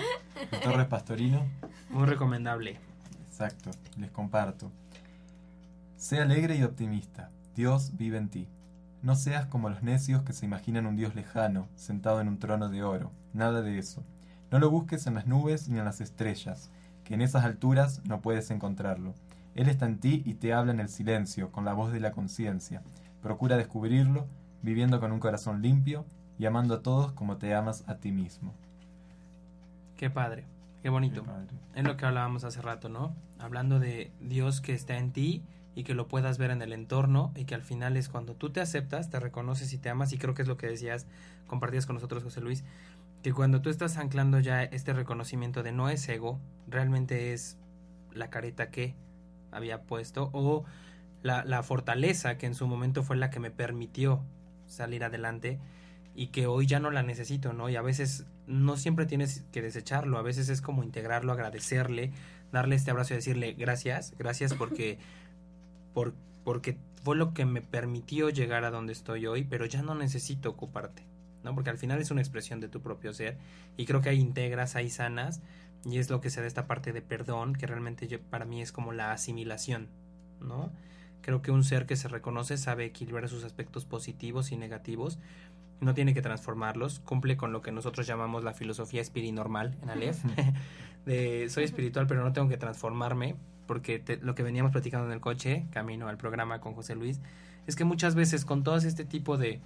de 0.52 0.58
Torres 0.60 0.86
Pastorino. 0.88 1.44
Muy 1.90 2.06
recomendable. 2.06 2.78
Exacto, 3.30 3.72
les 3.98 4.12
comparto. 4.12 4.72
Sé 5.96 6.20
alegre 6.22 6.56
y 6.56 6.64
optimista. 6.64 7.30
Dios 7.56 7.92
vive 7.98 8.18
en 8.18 8.30
ti. 8.30 8.48
No 9.02 9.16
seas 9.16 9.46
como 9.48 9.70
los 9.70 9.84
necios 9.84 10.24
que 10.24 10.34
se 10.34 10.46
imaginan 10.46 10.86
un 10.86 10.96
Dios 10.96 11.16
lejano, 11.16 11.68
sentado 11.76 12.22
en 12.22 12.28
un 12.28 12.40
trono 12.40 12.70
de 12.70 12.84
oro. 12.84 13.12
Nada 13.34 13.62
de 13.62 13.78
eso. 13.80 14.04
No 14.52 14.60
lo 14.60 14.70
busques 14.70 15.08
en 15.08 15.16
las 15.16 15.28
nubes 15.28 15.68
ni 15.70 15.80
en 15.80 15.86
las 15.86 16.02
estrellas, 16.02 16.70
que 17.04 17.14
en 17.16 17.22
esas 17.22 17.44
alturas 17.46 18.02
no 18.06 18.22
puedes 18.22 18.50
encontrarlo. 18.52 19.14
Él 19.58 19.70
está 19.70 19.88
en 19.88 20.00
ti 20.00 20.22
y 20.24 20.36
te 20.36 20.54
habla 20.54 20.72
en 20.72 20.80
el 20.80 20.88
silencio, 20.88 21.52
con 21.52 21.66
la 21.66 21.74
voz 21.74 21.92
de 21.92 22.00
la 22.00 22.12
conciencia. 22.12 22.84
Procura 23.24 23.58
descubrirlo, 23.58 24.28
viviendo 24.62 25.00
con 25.00 25.12
un 25.12 25.20
corazón 25.20 25.64
limpio 25.64 26.06
y 26.38 26.46
amando 26.46 26.76
a 26.76 26.84
todos 26.84 27.12
como 27.14 27.38
te 27.38 27.56
amas 27.56 27.84
a 27.88 27.96
ti 27.96 28.12
mismo. 28.12 28.54
Qué 29.98 30.12
padre, 30.12 30.46
qué 30.84 30.90
bonito. 30.90 31.24
Qué 31.24 31.28
padre. 31.28 31.48
Es 31.74 31.84
lo 31.84 31.98
que 31.98 32.06
hablábamos 32.06 32.44
hace 32.44 32.62
rato, 32.62 32.88
¿no? 32.88 33.16
Hablando 33.40 33.80
de 33.80 34.12
Dios 34.22 34.62
que 34.62 34.74
está 34.74 34.96
en 35.00 35.12
ti 35.12 35.44
y 35.74 35.84
que 35.84 35.96
lo 35.96 36.08
puedas 36.08 36.38
ver 36.38 36.52
en 36.52 36.62
el 36.62 36.72
entorno 36.72 37.32
y 37.36 37.46
que 37.46 37.56
al 37.56 37.64
final 37.64 37.98
es 37.98 38.10
cuando 38.10 38.36
tú 38.36 38.52
te 38.52 38.62
aceptas, 38.62 39.10
te 39.10 39.20
reconoces 39.20 39.74
y 39.74 39.80
te 39.80 39.90
amas 39.90 40.14
y 40.14 40.20
creo 40.20 40.36
que 40.36 40.44
es 40.44 40.48
lo 40.48 40.58
que 40.58 40.68
decías, 40.68 41.08
compartías 41.48 41.88
con 41.88 41.96
nosotros 41.96 42.22
José 42.22 42.42
Luis, 42.42 42.64
que 43.24 43.34
cuando 43.34 43.64
tú 43.64 43.72
estás 43.72 43.98
anclando 43.98 44.40
ya 44.40 44.62
este 44.62 44.94
reconocimiento 44.94 45.64
de 45.64 45.72
no 45.72 45.90
es 45.90 46.08
ego, 46.08 46.40
realmente 46.68 47.34
es 47.34 47.58
la 48.14 48.30
careta 48.30 48.70
que 48.70 48.96
había 49.52 49.82
puesto 49.84 50.30
o 50.34 50.66
la, 51.24 51.44
la 51.46 51.64
fortaleza 51.64 52.38
que 52.38 52.46
en 52.46 52.56
su 52.56 52.68
momento 52.68 53.04
fue 53.04 53.18
la 53.18 53.30
que 53.30 53.40
me 53.40 53.52
permitió 53.52 54.24
salir 54.68 55.04
adelante 55.04 55.60
y 56.18 56.28
que 56.28 56.48
hoy 56.48 56.66
ya 56.66 56.80
no 56.80 56.90
la 56.90 57.04
necesito, 57.04 57.54
¿no? 57.54 57.70
Y 57.70 57.76
a 57.76 57.82
veces 57.84 58.26
no 58.48 58.76
siempre 58.76 59.06
tienes 59.06 59.46
que 59.52 59.62
desecharlo, 59.62 60.18
a 60.18 60.24
veces 60.24 60.50
es 60.50 60.62
como 60.62 60.84
integrarlo, 60.84 61.32
agradecerle, 61.32 62.12
darle 62.52 62.76
este 62.76 62.90
abrazo 62.90 63.14
y 63.14 63.18
decirle 63.18 63.54
gracias, 63.54 64.16
gracias 64.18 64.56
porque, 64.56 64.98
por, 65.94 66.16
porque 66.44 66.78
fue 67.04 67.16
lo 67.16 67.36
que 67.36 67.46
me 67.46 67.62
permitió 67.62 68.32
llegar 68.32 68.64
a 68.64 68.72
donde 68.72 68.94
estoy 68.94 69.28
hoy, 69.28 69.44
pero 69.44 69.68
ya 69.68 69.84
no 69.84 69.94
necesito 69.94 70.50
ocuparte, 70.50 71.04
¿no? 71.44 71.54
Porque 71.54 71.70
al 71.70 71.78
final 71.78 72.02
es 72.02 72.10
una 72.10 72.22
expresión 72.22 72.62
de 72.62 72.68
tu 72.68 72.82
propio 72.82 73.14
ser 73.14 73.38
y 73.78 73.86
creo 73.86 74.02
que 74.02 74.10
ahí 74.10 74.20
integras, 74.20 74.76
ahí 74.76 74.90
sanas 74.90 75.42
y 75.86 76.00
es 76.00 76.10
lo 76.10 76.22
que 76.22 76.30
se 76.30 76.42
da 76.42 76.48
esta 76.48 76.68
parte 76.68 76.94
de 76.94 77.02
perdón 77.02 77.54
que 77.54 77.68
realmente 77.68 78.08
yo- 78.08 78.22
para 78.22 78.46
mí 78.46 78.62
es 78.62 78.72
como 78.72 78.92
la 78.94 79.12
asimilación, 79.12 79.88
¿no? 80.42 80.72
Creo 81.22 81.42
que 81.42 81.52
un 81.52 81.64
ser 81.64 81.86
que 81.86 81.96
se 81.96 82.08
reconoce 82.08 82.58
sabe 82.58 82.86
equilibrar 82.86 83.28
sus 83.30 83.44
aspectos 83.44 83.86
positivos 83.86 84.52
y 84.52 84.58
negativos 84.58 85.20
no 85.80 85.94
tiene 85.94 86.14
que 86.14 86.22
transformarlos, 86.22 87.00
cumple 87.00 87.38
con 87.38 87.52
lo 87.52 87.62
que 87.62 87.72
nosotros 87.72 88.08
llamamos 88.08 88.44
la 88.44 88.54
filosofía 88.54 89.02
espirinormal 89.02 89.78
en 89.84 89.90
Aleph, 89.92 90.24
de 91.06 91.50
soy 91.50 91.64
espiritual 91.64 92.08
pero 92.08 92.24
no 92.24 92.34
tengo 92.34 92.50
que 92.50 92.58
transformarme, 92.58 93.36
porque 93.68 94.00
te- 94.00 94.18
lo 94.18 94.34
que 94.36 94.44
veníamos 94.44 94.72
platicando 94.72 95.08
en 95.08 95.14
el 95.14 95.20
coche, 95.22 95.68
camino 95.72 96.08
al 96.08 96.18
programa 96.18 96.60
con 96.62 96.74
José 96.74 96.96
Luis, 96.96 97.20
es 97.68 97.76
que 97.76 97.84
muchas 97.84 98.16
veces 98.16 98.46
con 98.46 98.64
todo 98.64 98.78
este 98.78 99.06
tipo 99.06 99.38
de, 99.38 99.60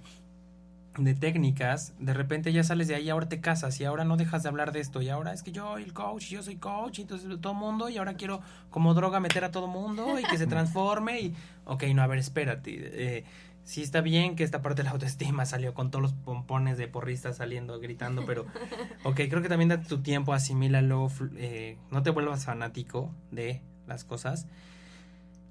de 0.98 1.14
técnicas, 1.14 1.94
de 1.98 2.12
repente 2.12 2.52
ya 2.52 2.62
sales 2.64 2.86
de 2.88 2.94
ahí, 2.94 3.08
ahora 3.08 3.28
te 3.28 3.40
casas 3.40 3.80
y 3.80 3.84
ahora 3.84 4.04
no 4.04 4.16
dejas 4.16 4.42
de 4.42 4.50
hablar 4.50 4.72
de 4.72 4.80
esto 4.80 5.00
y 5.00 5.08
ahora 5.08 5.32
es 5.32 5.42
que 5.42 5.50
yo 5.50 5.78
el 5.78 5.92
coach, 5.94 6.24
yo 6.28 6.42
soy 6.42 6.56
coach, 6.56 6.98
y 6.98 7.02
entonces 7.02 7.30
todo 7.40 7.54
mundo 7.54 7.88
y 7.88 7.96
ahora 7.96 8.14
quiero 8.14 8.40
como 8.68 8.92
droga 8.92 9.18
meter 9.18 9.44
a 9.44 9.50
todo 9.50 9.68
mundo 9.68 10.18
y 10.18 10.24
que 10.24 10.36
se 10.36 10.46
transforme 10.48 11.20
y, 11.20 11.34
ok, 11.64 11.84
no, 11.94 12.02
a 12.02 12.06
ver, 12.06 12.18
espérate, 12.18 12.72
eh, 12.74 13.24
sí 13.64 13.82
está 13.82 14.02
bien 14.02 14.36
que 14.36 14.44
esta 14.44 14.60
parte 14.60 14.82
de 14.82 14.84
la 14.84 14.90
autoestima 14.90 15.46
salió 15.46 15.72
con 15.72 15.90
todos 15.90 16.02
los 16.02 16.12
pompones 16.12 16.76
de 16.76 16.88
porristas 16.88 17.38
saliendo, 17.38 17.80
gritando, 17.80 18.26
pero 18.26 18.44
ok, 19.04 19.16
creo 19.30 19.40
que 19.40 19.48
también 19.48 19.70
date 19.70 19.86
tu 19.86 20.02
tiempo, 20.02 20.34
asimílalo, 20.34 21.10
eh, 21.36 21.78
no 21.90 22.02
te 22.02 22.10
vuelvas 22.10 22.44
fanático 22.44 23.10
de 23.30 23.62
las 23.86 24.04
cosas. 24.04 24.46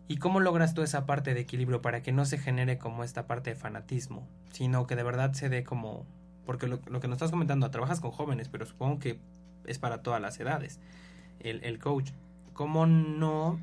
¿Y 0.08 0.18
cómo 0.18 0.40
logras 0.40 0.74
tú 0.74 0.82
esa 0.82 1.06
parte 1.06 1.34
de 1.34 1.42
equilibrio 1.42 1.82
para 1.82 2.02
que 2.02 2.12
no 2.12 2.26
se 2.26 2.38
genere 2.38 2.78
como 2.78 3.04
esta 3.04 3.28
parte 3.28 3.52
de 3.52 3.56
fanatismo, 3.56 4.28
sino 4.52 4.88
que 4.88 4.96
de 4.96 5.04
verdad 5.04 5.34
se 5.34 5.50
dé 5.50 5.64
como... 5.64 6.06
Porque 6.46 6.68
lo, 6.68 6.82
que 6.82 7.08
nos 7.08 7.18
estás 7.18 7.32
comentando, 7.32 7.70
trabajas 7.72 8.02
con 8.02 8.12
jóvenes, 8.12 8.50
pero 8.50 8.66
supongo 8.66 9.00
que 9.00 9.20
es 9.66 9.80
para 9.80 10.02
todas 10.02 10.20
las 10.20 10.40
edades, 10.40 10.80
el, 11.40 11.64
el 11.64 11.80
coach. 11.80 12.12
¿Cómo 12.54 12.88
no 12.88 13.60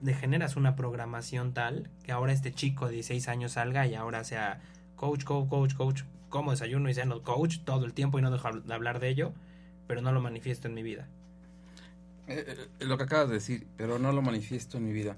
degeneras 0.00 0.56
una 0.56 0.76
programación 0.76 1.54
tal 1.54 1.90
que 2.04 2.12
ahora 2.12 2.32
este 2.32 2.52
chico 2.52 2.86
de 2.86 2.94
16 2.94 3.28
años 3.28 3.52
salga 3.52 3.86
y 3.86 3.94
ahora 3.94 4.24
sea 4.24 4.60
coach, 4.96 5.24
coach, 5.24 5.48
coach, 5.48 5.74
coach, 5.74 6.02
como 6.28 6.50
desayuno 6.50 6.88
y 6.88 6.94
ceno 6.94 7.22
coach 7.22 7.58
todo 7.64 7.84
el 7.84 7.94
tiempo 7.94 8.18
y 8.18 8.22
no 8.22 8.30
dejo 8.30 8.52
de 8.52 8.74
hablar 8.74 9.00
de 9.00 9.08
ello, 9.08 9.32
pero 9.86 10.02
no 10.02 10.12
lo 10.12 10.20
manifiesto 10.20 10.68
en 10.68 10.74
mi 10.74 10.82
vida? 10.82 11.08
Eh, 12.26 12.44
eh, 12.46 12.84
lo 12.84 12.98
que 12.98 13.04
acabas 13.04 13.28
de 13.28 13.34
decir, 13.34 13.66
pero 13.76 13.98
no 13.98 14.12
lo 14.12 14.20
manifiesto 14.22 14.76
en 14.76 14.84
mi 14.84 14.92
vida. 14.92 15.16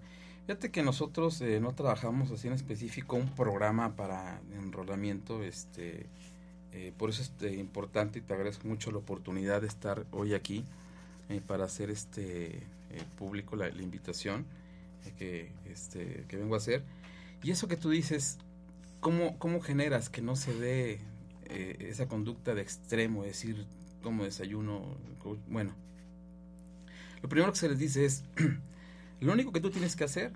Fíjate 0.50 0.72
que 0.72 0.82
nosotros 0.82 1.40
eh, 1.42 1.60
no 1.60 1.76
trabajamos 1.76 2.32
así 2.32 2.48
en 2.48 2.54
específico 2.54 3.14
un 3.14 3.32
programa 3.36 3.94
para 3.94 4.40
enrolamiento, 4.52 5.44
este, 5.44 6.06
eh, 6.72 6.92
por 6.98 7.10
eso 7.10 7.22
es 7.22 7.32
eh, 7.42 7.54
importante 7.54 8.18
y 8.18 8.22
te 8.22 8.34
agradezco 8.34 8.66
mucho 8.66 8.90
la 8.90 8.98
oportunidad 8.98 9.60
de 9.60 9.68
estar 9.68 10.06
hoy 10.10 10.34
aquí 10.34 10.64
eh, 11.28 11.40
para 11.40 11.66
hacer 11.66 11.88
este 11.88 12.56
eh, 12.56 12.62
público 13.16 13.54
la, 13.54 13.68
la 13.68 13.80
invitación 13.80 14.44
eh, 15.06 15.12
que, 15.16 15.52
este, 15.70 16.24
que 16.26 16.36
vengo 16.36 16.56
a 16.56 16.58
hacer. 16.58 16.82
Y 17.44 17.52
eso 17.52 17.68
que 17.68 17.76
tú 17.76 17.90
dices, 17.90 18.38
¿cómo, 18.98 19.38
cómo 19.38 19.60
generas 19.60 20.10
que 20.10 20.20
no 20.20 20.34
se 20.34 20.52
dé 20.52 20.98
esa 21.78 22.08
conducta 22.08 22.56
de 22.56 22.62
extremo, 22.62 23.22
es 23.22 23.34
decir, 23.34 23.66
como 24.02 24.24
desayuno? 24.24 24.96
Bueno, 25.46 25.76
lo 27.22 27.28
primero 27.28 27.52
que 27.52 27.58
se 27.60 27.68
les 27.68 27.78
dice 27.78 28.04
es, 28.04 28.24
lo 29.20 29.32
único 29.32 29.52
que 29.52 29.60
tú 29.60 29.70
tienes 29.70 29.96
que 29.96 30.04
hacer 30.04 30.32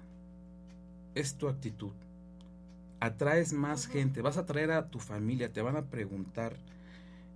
es 1.15 1.37
tu 1.39 1.49
actitud. 1.49 1.93
Atraes 3.01 3.53
más 3.53 3.87
gente, 3.87 4.23
vas 4.23 4.39
a 4.39 4.41
atraer 4.41 4.71
a 4.71 4.89
tu 4.89 4.99
familia, 4.99 5.53
te 5.53 5.61
van 5.61 5.77
a 5.77 5.87
preguntar. 5.91 6.57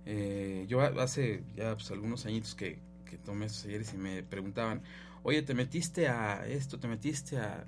Eh, 0.05 0.65
yo 0.69 0.81
a- 0.81 0.87
hace 1.03 1.43
ya 1.55 1.75
pues, 1.75 1.91
algunos 1.91 2.25
añitos 2.27 2.55
que, 2.55 2.79
que 3.05 3.17
tomé 3.19 3.47
esos 3.47 3.63
talleres 3.63 3.93
y 3.93 3.97
me 3.97 4.23
preguntaban, 4.23 4.83
oye, 5.23 5.43
te 5.43 5.55
metiste 5.55 6.09
a 6.09 6.47
esto, 6.47 6.79
te 6.79 6.87
metiste 6.89 7.39
a 7.39 7.65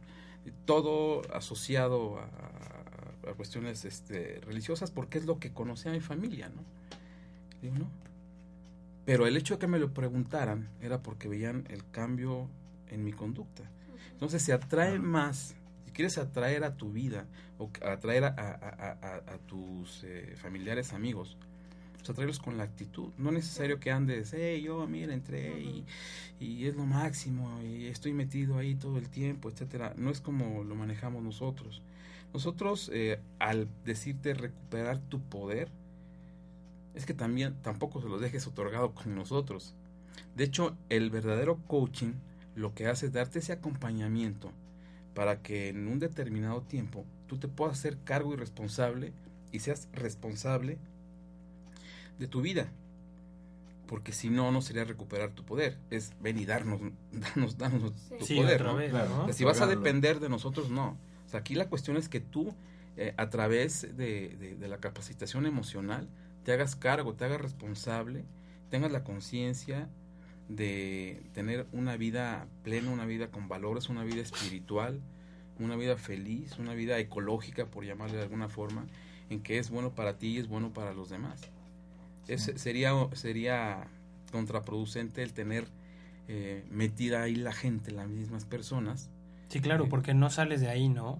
todo 0.65 1.23
asociado 1.36 2.19
a, 2.19 2.25
a 3.32 3.34
cuestiones 3.36 3.86
este, 3.86 4.41
religiosas 4.45 4.91
porque 4.91 5.19
es 5.19 5.25
lo 5.25 5.39
que 5.39 5.53
conocía 5.53 5.91
mi 5.91 6.01
familia, 6.01 6.49
¿no? 6.49 6.63
Digo, 7.61 7.77
no. 7.79 7.91
Pero 9.05 9.27
el 9.27 9.38
hecho 9.38 9.55
de 9.55 9.59
que 9.59 9.67
me 9.67 9.77
lo 9.79 9.93
preguntaran 9.93 10.69
era 10.82 11.03
porque 11.03 11.27
veían 11.27 11.65
el 11.69 11.89
cambio 11.91 12.49
en 12.88 13.03
mi 13.03 13.13
conducta. 13.13 13.70
Entonces 14.22 14.43
se 14.43 14.53
atrae 14.53 14.99
más, 14.99 15.55
si 15.84 15.91
quieres 15.91 16.19
atraer 16.19 16.63
a 16.63 16.76
tu 16.78 16.91
vida 16.91 17.26
o 17.57 17.72
atraer 17.84 18.26
a, 18.26 18.28
a- 18.28 18.51
a- 18.53 18.97
a- 19.01 19.34
a 19.34 19.38
tus 19.47 20.03
eh, 20.03 20.36
familiares, 20.38 20.93
amigos, 20.93 21.38
pues 21.97 22.07
atraerlos 22.07 22.38
con 22.38 22.55
la 22.55 22.63
actitud. 22.63 23.09
No 23.17 23.30
es 23.30 23.36
necesario 23.38 23.80
que 23.80 23.89
andes, 23.89 24.32
hey, 24.34 24.61
yo, 24.61 24.86
mira, 24.86 25.15
entré 25.15 25.59
y, 25.59 25.86
y 26.39 26.67
es 26.67 26.76
lo 26.76 26.86
máximo 26.86 27.61
y 27.63 27.88
estoy 27.88 28.13
metido 28.13 28.59
ahí 28.59 28.76
todo 28.76 28.99
el 28.99 29.09
tiempo, 29.09 29.49
etcétera. 29.49 29.95
No 29.97 30.11
es 30.11 30.22
como 30.22 30.63
lo 30.63 30.76
manejamos 30.76 31.24
nosotros. 31.24 31.82
Nosotros, 32.32 32.91
eh, 32.93 33.19
al 33.39 33.67
decirte 33.86 34.36
recuperar 34.36 34.99
tu 34.99 35.19
poder, 35.19 35.69
es 36.93 37.07
que 37.07 37.15
también 37.15 37.55
tampoco 37.63 38.01
se 38.01 38.07
lo 38.07 38.19
dejes 38.19 38.45
otorgado 38.45 38.93
con 38.93 39.15
nosotros. 39.15 39.74
De 40.36 40.43
hecho, 40.43 40.78
el 40.89 41.09
verdadero 41.09 41.57
coaching 41.67 42.13
lo 42.56 42.74
que 42.74 42.88
hace 42.88 43.08
es 43.08 43.14
darte 43.14 43.39
ese 43.39 43.54
acompañamiento 43.54 44.52
para 45.14 45.41
que 45.41 45.70
en 45.70 45.88
un 45.88 45.99
determinado 45.99 46.62
tiempo 46.62 47.06
tú 47.28 47.38
te 47.38 47.47
puedas 47.47 47.78
hacer 47.78 47.97
cargo 48.04 48.34
y 48.34 48.38
responsable 48.38 49.14
y 49.52 49.60
seas 49.60 49.88
responsable 49.93 50.78
de 52.20 52.28
tu 52.28 52.41
vida. 52.41 52.68
Porque 53.88 54.14
si 54.14 54.30
no, 54.30 54.52
no 54.52 54.62
sería 54.62 54.86
recuperar 54.86 55.32
tu 55.32 55.43
poder. 55.43 55.78
Es 55.89 56.14
ven 56.22 56.38
y 56.39 56.45
darnos, 56.45 56.80
darnos, 57.12 57.58
darnos 57.58 57.91
Sí. 58.10 58.16
tu 58.20 58.26
Sí, 58.26 58.36
poder. 58.38 58.62
otra 58.62 58.72
¿no? 58.72 58.78
vez, 58.78 58.89
Claro. 58.91 59.10
¿no? 59.10 59.22
O 59.24 59.26
sea, 59.26 59.34
si 59.34 59.43
vas 59.43 59.62
a 59.62 59.68
depender 59.68 60.20
de 60.20 60.30
nosotros, 60.30 60.70
no. 60.70 60.97
O 61.26 61.30
sea, 61.30 61.41
aquí 61.41 61.56
la 61.56 61.68
cuestión 61.68 61.97
es 61.97 62.08
que 62.10 62.20
tú, 62.22 62.54
eh, 62.97 63.14
a 63.18 63.30
través 63.30 63.82
de, 63.97 64.30
de- 64.39 64.56
de 64.56 64.68
la 64.68 64.78
capacitación 64.78 65.45
emocional, 65.45 66.08
te 66.45 66.54
hagas 66.54 66.76
cargo, 66.76 67.14
te 67.16 67.26
hagas 67.26 67.41
responsable, 67.41 68.24
tengas 68.70 68.91
la 68.91 69.04
conciencia 69.04 69.89
de 70.56 71.22
tener 71.34 71.66
una 71.72 71.95
vida 71.97 72.47
plena, 72.64 72.91
una 72.91 73.06
vida 73.06 73.28
con 73.28 73.47
valores, 73.47 73.89
una 73.89 74.04
vida 74.04 74.22
espiritual, 74.22 74.99
una 75.60 75.76
vida 75.76 75.95
feliz, 75.97 76.58
una 76.60 76.74
vida 76.74 76.97
ecológica, 76.99 77.66
por 77.66 77.86
llamarle 77.86 78.18
de 78.18 78.24
alguna 78.24 78.49
forma, 78.49 78.86
en 79.30 79.41
que 79.41 79.60
es 79.60 79.70
bueno 79.70 79.91
para 79.91 80.18
ti 80.18 80.28
y 80.28 80.38
es 80.39 80.47
bueno 80.47 80.72
para 80.74 80.93
los 80.93 81.10
demás. 81.10 81.41
Es- 82.28 82.43
Sí. 82.43 82.52
sería, 82.58 82.91
sería 83.14 83.88
contraproducente 84.32 85.24
el 85.24 85.34
tener 85.34 85.66
eh, 86.28 86.64
metida 86.70 87.24
ahí 87.24 87.36
la 87.36 87.52
gente, 87.52 87.91
las 87.91 88.08
mismas 88.08 88.45
personas, 88.45 89.10
Sí, 89.49 89.60
claro, 89.60 89.89
porque 89.89 90.14
no 90.14 90.30
sales 90.30 90.62
de 90.62 90.70
ahí, 90.70 90.88
¿no? 90.88 91.20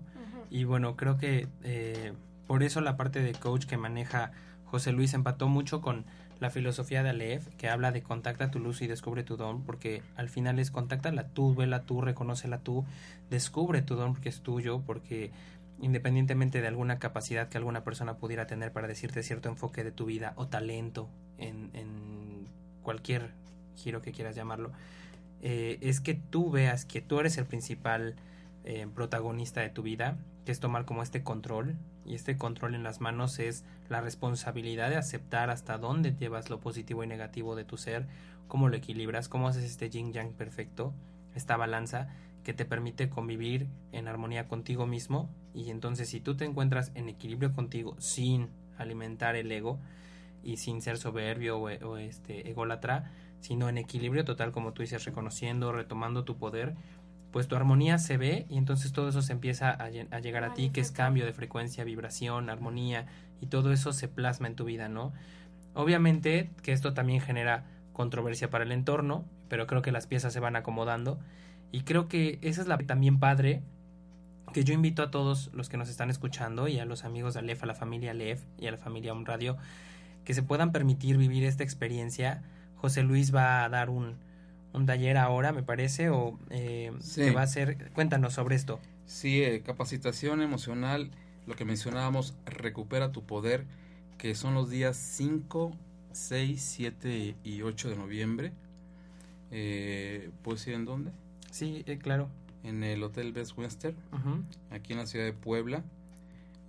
Y 0.50 0.64
bueno, 0.64 0.96
creo 0.96 1.18
que 1.18 1.50
eh, 1.64 2.14
por 2.48 2.64
eso 2.64 2.80
la 2.80 2.96
parte 2.96 3.22
de 3.22 3.34
coach 3.34 3.66
que 3.66 3.76
maneja 3.76 4.32
José 4.66 4.94
Luis 4.94 5.14
empató 5.14 5.50
mucho 5.50 5.82
con 5.82 6.06
la 6.42 6.50
filosofía 6.50 7.04
de 7.04 7.12
Aleph, 7.12 7.48
que 7.56 7.70
habla 7.70 7.92
de 7.92 8.02
contacta 8.02 8.50
tu 8.50 8.60
luz 8.60 8.82
y 8.82 8.88
descubre 8.88 9.24
tu 9.24 9.38
don, 9.38 9.64
porque 9.64 10.02
al 10.16 10.28
final 10.28 10.58
es 10.58 10.72
contáctala 10.72 11.28
tú, 11.28 11.54
vela 11.54 11.84
tú, 11.84 12.02
reconócela 12.02 12.58
tú, 12.58 12.84
descubre 13.30 13.84
tu 13.84 13.96
don 13.96 14.14
porque 14.14 14.30
es 14.30 14.42
tuyo, 14.42 14.82
porque 14.82 15.32
independientemente 15.80 16.60
de 16.60 16.68
alguna 16.68 16.98
capacidad 16.98 17.48
que 17.48 17.60
alguna 17.60 17.84
persona 17.84 18.18
pudiera 18.18 18.48
tener 18.48 18.72
para 18.74 18.88
decirte 18.88 19.22
cierto 19.22 19.50
enfoque 19.50 19.84
de 19.84 19.92
tu 19.92 20.06
vida 20.06 20.34
o 20.36 20.48
talento 20.48 21.10
en, 21.38 21.70
en 21.74 22.48
cualquier 22.82 23.34
giro 23.76 24.02
que 24.02 24.12
quieras 24.12 24.36
llamarlo, 24.36 24.72
eh, 25.44 25.78
es 25.82 26.02
que 26.02 26.16
tú 26.16 26.50
veas 26.50 26.86
que 26.86 27.02
tú 27.02 27.20
eres 27.20 27.38
el 27.38 27.46
principal 27.46 28.16
eh, 28.64 28.88
protagonista 28.96 29.62
de 29.62 29.70
tu 29.70 29.84
vida, 29.84 30.18
que 30.44 30.52
es 30.52 30.60
tomar 30.60 30.86
como 30.86 31.04
este 31.04 31.22
control, 31.22 31.76
y 32.06 32.16
este 32.16 32.38
control 32.38 32.76
en 32.76 32.84
las 32.84 33.02
manos 33.02 33.39
es 33.39 33.64
la 33.89 34.02
responsabilidad 34.02 34.89
de 34.89 34.97
aceptar 34.97 35.49
hasta 35.49 35.78
dónde 35.78 36.16
llevas 36.16 36.49
lo 36.49 36.60
positivo 36.60 37.04
y 37.04 37.08
negativo 37.08 37.56
de 37.56 37.66
tu 37.66 37.78
ser, 37.78 38.08
cómo 38.47 38.70
lo 38.70 38.76
equilibras, 38.76 39.30
cómo 39.30 39.47
haces 39.47 39.64
este 39.64 39.89
yin 39.89 40.14
yang 40.14 40.34
perfecto, 40.34 40.93
esta 41.36 41.58
balanza 41.58 42.10
que 42.43 42.54
te 42.54 42.66
permite 42.66 43.10
convivir 43.10 43.68
en 43.91 44.08
armonía 44.08 44.47
contigo 44.47 44.88
mismo, 44.88 45.30
y 45.54 45.70
entonces 45.70 46.10
si 46.10 46.20
tú 46.20 46.36
te 46.36 46.45
encuentras 46.45 46.91
en 46.95 47.10
equilibrio 47.10 47.54
contigo 47.54 47.95
sin 47.99 48.49
alimentar 48.78 49.36
el 49.36 49.52
ego 49.52 49.80
y 50.43 50.58
sin 50.58 50.82
ser 50.82 50.97
soberbio 50.97 51.60
o, 51.60 51.97
este 51.97 52.49
ególatra, 52.49 53.12
sino 53.41 53.70
en 53.70 53.78
equilibrio 53.78 54.26
total, 54.26 54.52
como 54.52 54.74
tú 54.74 54.82
dices, 54.82 55.06
reconociendo, 55.06 55.72
retomando 55.72 56.24
tu 56.24 56.38
poder, 56.38 56.76
pues 57.32 57.48
tu 57.48 57.56
armonía 57.56 57.98
se 57.98 58.18
ve 58.18 58.46
y 58.50 58.58
entonces 58.58 58.92
todo 58.92 59.10
eso 59.10 59.22
se 59.22 59.34
empieza 59.34 59.72
a, 59.72 59.90
lle- 59.90 60.08
a 60.12 60.20
llegar 60.20 60.44
a 60.44 60.54
ti, 60.54 60.70
que 60.70 60.82
es 60.82 60.92
cambio 60.92 61.26
de 61.26 61.34
frecuencia, 61.34 61.84
vibración, 61.84 62.50
armonía, 62.50 63.06
y 63.42 63.48
todo 63.48 63.72
eso 63.72 63.94
se 63.94 64.08
plasma 64.08 64.48
en 64.48 64.56
tu 64.56 64.66
vida, 64.66 64.90
¿no? 64.90 65.14
Obviamente 65.74 66.50
que 66.62 66.74
esto 66.74 66.94
también 66.94 67.22
genera 67.22 67.64
controversia 67.94 68.50
para 68.50 68.64
el 68.64 68.72
entorno, 68.72 69.26
pero 69.48 69.68
creo 69.68 69.82
que 69.82 69.92
las 69.92 70.08
piezas 70.08 70.34
se 70.34 70.40
van 70.40 70.56
acomodando 70.56 71.20
y 71.72 71.82
creo 71.82 72.08
que 72.08 72.40
esa 72.42 72.62
es 72.62 72.68
la 72.68 72.78
también 72.78 73.20
padre 73.20 73.62
que 74.54 74.64
yo 74.66 74.74
invito 74.74 75.02
a 75.02 75.12
todos 75.12 75.50
los 75.54 75.70
que 75.70 75.78
nos 75.78 75.88
están 75.88 76.10
escuchando 76.10 76.68
y 76.68 76.80
a 76.80 76.86
los 76.86 77.06
amigos 77.06 77.34
de 77.34 77.40
Aleph, 77.40 77.64
a 77.64 77.68
la 77.68 77.76
familia 77.76 78.12
Aleph 78.12 78.42
y 78.60 78.68
a 78.68 78.72
la 78.72 78.78
familia 78.78 79.14
Om 79.14 79.24
Radio, 79.24 79.58
que 80.26 80.34
se 80.34 80.44
puedan 80.44 80.74
permitir 80.74 81.18
vivir 81.18 81.46
esta 81.46 81.64
experiencia. 81.64 82.44
José 82.76 83.04
Luis 83.04 83.34
va 83.34 83.64
a 83.64 83.70
dar 83.70 83.90
un, 83.90 84.16
un 84.74 84.86
taller 84.86 85.17
ahora, 85.17 85.51
me 85.51 85.63
parece, 85.63 86.09
o 86.09 86.39
eh, 86.49 86.91
Sí. 86.99 87.22
que 87.22 87.32
va 87.32 87.41
a 87.43 87.47
ser... 87.47 87.91
Cuéntanos 87.93 88.34
sobre 88.34 88.55
esto. 88.55 88.80
Sí, 89.05 89.43
eh, 89.43 89.61
capacitación 89.65 90.41
emocional, 90.41 91.11
lo 91.47 91.55
que 91.55 91.65
mencionábamos, 91.65 92.36
recupera 92.45 93.11
tu 93.11 93.24
poder, 93.26 93.65
que 94.17 94.36
son 94.36 94.53
los 94.53 94.69
días 94.69 94.95
5, 94.97 95.76
6, 96.13 96.61
7 96.61 97.36
y 97.43 97.61
8 97.63 97.89
de 97.89 97.95
noviembre. 97.97 98.53
Eh, 99.51 100.30
¿Puedes 100.43 100.65
ir 100.67 100.76
en 100.76 100.86
dónde? 100.86 101.11
Sí, 101.51 101.84
eh, 101.88 101.97
claro. 101.97 102.30
En 102.63 102.84
el 102.84 103.01
Hotel 103.03 103.34
Best 103.34 103.57
Western, 103.57 103.95
aquí 104.69 104.93
en 104.93 104.99
la 104.99 105.07
ciudad 105.07 105.26
de 105.26 105.34
Puebla, 105.34 105.84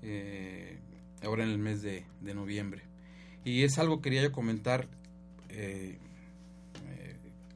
eh, 0.03 0.78
ahora 1.22 1.44
en 1.44 1.50
el 1.50 1.59
mes 1.59 1.82
de, 1.82 2.05
de 2.22 2.34
noviembre. 2.34 2.82
Y 3.44 3.62
es 3.62 3.78
algo 3.78 3.98
que 3.98 4.05
quería 4.05 4.22
yo 4.22 4.32
comentar 4.32 4.88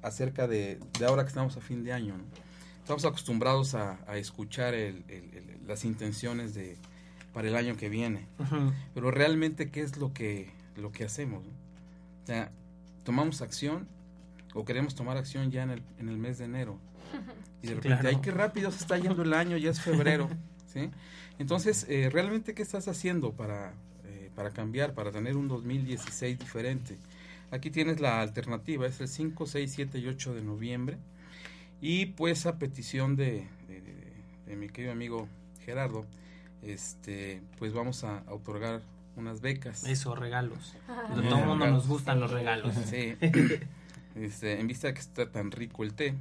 acerca 0.07 0.47
de, 0.47 0.79
de 0.99 1.07
ahora 1.07 1.23
que 1.23 1.29
estamos 1.29 1.57
a 1.57 1.61
fin 1.61 1.85
de 1.85 1.93
año. 1.93 2.17
¿no? 2.17 2.25
Estamos 2.81 3.05
acostumbrados 3.05 3.75
a, 3.75 3.99
a 4.07 4.17
escuchar 4.17 4.75
el- 4.75 5.05
el- 5.09 5.35
el- 5.35 5.59
las 5.67 5.85
intenciones 5.85 6.55
de 6.55 6.77
para 7.33 7.49
el 7.49 7.57
año 7.57 7.77
que 7.77 7.89
viene, 7.91 8.27
pero 8.95 9.11
realmente 9.11 9.71
qué 9.71 9.83
es 9.83 9.99
lo 9.99 10.13
que 10.15 10.51
lo 10.77 10.91
que 10.93 11.05
hacemos. 11.05 11.45
no? 11.45 11.51
O 11.51 12.27
sea, 12.27 12.51
tomamos 13.05 13.43
acción 13.43 13.87
o 14.55 14.65
queremos 14.65 14.95
tomar 14.95 15.17
acción 15.19 15.51
ya 15.51 15.63
en 15.63 15.71
el, 15.71 15.83
en 15.99 16.09
el 16.09 16.17
mes 16.19 16.39
de 16.39 16.45
enero. 16.47 16.79
Y 17.63 17.69
de 17.69 17.69
Sí, 17.69 17.75
repente, 17.75 18.01
claro. 18.01 18.17
ay, 18.17 18.23
qué 18.23 18.31
rápido 18.31 18.71
se 18.71 18.79
está 18.79 18.99
yendo 18.99 19.23
el 19.23 19.33
año, 19.33 19.57
ya 19.57 19.71
es 19.71 19.81
febrero. 19.81 20.29
¿sí? 20.73 20.91
Entonces, 21.39 21.87
eh, 21.89 22.11
¿realmente 22.13 22.55
qué 22.55 22.63
estás 22.63 22.87
haciendo 22.89 23.33
para, 23.33 23.73
eh, 24.05 24.31
para 24.35 24.51
cambiar, 24.51 24.93
para 24.95 25.11
tener 25.11 25.37
un 25.37 25.49
2016 25.49 26.39
diferente? 26.39 26.97
Aquí 27.51 27.71
tienes 27.71 28.01
la 28.01 28.21
alternativa, 28.21 28.87
es 28.87 29.01
el 29.01 29.09
5, 29.09 29.47
6, 29.47 29.73
7 29.75 29.99
y 29.99 30.09
8 30.09 30.35
de 30.35 30.43
noviembre. 30.43 30.99
Y 31.81 32.07
pues 32.07 32.47
a 32.47 32.59
petición 32.59 33.17
de, 33.17 33.47
de- 33.69 33.81
de- 33.81 34.13
de 34.47 34.57
mi 34.57 34.69
querido 34.69 34.93
amigo 34.93 35.29
Gerardo, 35.65 36.07
este, 36.63 37.41
pues 37.59 37.73
vamos 37.73 38.03
a, 38.05 38.19
a 38.21 38.33
otorgar 38.35 38.81
unas 39.17 39.41
becas. 39.41 39.85
Eso, 39.85 40.15
regalos. 40.15 40.75
A 40.89 41.15
Bien, 41.15 41.29
todo 41.29 41.39
el 41.41 41.47
mundo 41.47 41.65
regalos. 41.65 41.85
nos 41.85 41.89
gustan 41.89 42.21
los 42.21 42.31
regalos. 42.31 42.75
Sí. 42.87 43.15
Este, 44.17 44.59
en 44.59 44.67
vista 44.67 44.87
de 44.89 44.95
que 44.95 45.01
está 45.01 45.31
tan 45.31 45.51
rico 45.51 45.85
el 45.85 45.93
té. 45.93 46.15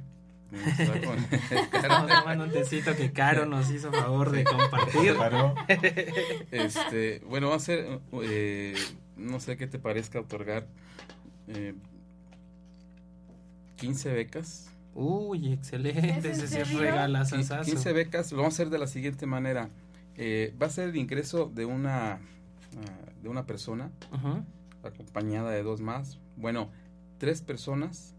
Estamos 0.52 2.06
tomando 2.08 2.44
un 2.44 2.50
tecito 2.52 2.94
que 2.94 3.10
Caro 3.10 3.46
nos 3.46 3.70
hizo 3.70 3.90
favor 3.90 4.30
de 4.32 4.44
compartir. 4.44 5.16
Este, 6.50 7.20
bueno, 7.26 7.48
va 7.48 7.56
a 7.56 7.58
ser, 7.60 8.00
eh, 8.22 8.74
no 9.16 9.40
sé 9.40 9.56
qué 9.56 9.66
te 9.66 9.78
parezca 9.78 10.20
otorgar 10.20 10.66
eh, 11.48 11.74
15 13.76 14.12
becas. 14.12 14.68
Uy, 14.94 15.52
excelente. 15.52 16.18
¿Es 16.18 16.24
en 16.24 16.30
Ese 16.30 16.48
sí 16.48 16.56
es 16.56 16.66
serio? 16.68 16.80
regalazo. 16.80 17.36
15 17.36 17.92
becas, 17.92 18.32
lo 18.32 18.38
vamos 18.38 18.54
a 18.54 18.56
hacer 18.56 18.70
de 18.70 18.78
la 18.78 18.86
siguiente 18.86 19.26
manera. 19.26 19.68
Eh, 20.16 20.54
va 20.60 20.66
a 20.66 20.70
ser 20.70 20.88
el 20.88 20.96
ingreso 20.96 21.50
de 21.54 21.66
una, 21.66 22.12
ah, 22.14 22.18
de 23.22 23.28
una 23.28 23.44
persona 23.44 23.90
acompañada 24.82 25.50
de 25.50 25.62
dos 25.62 25.80
más. 25.82 26.18
Bueno, 26.36 26.70
tres 27.18 27.42
personas 27.42 28.14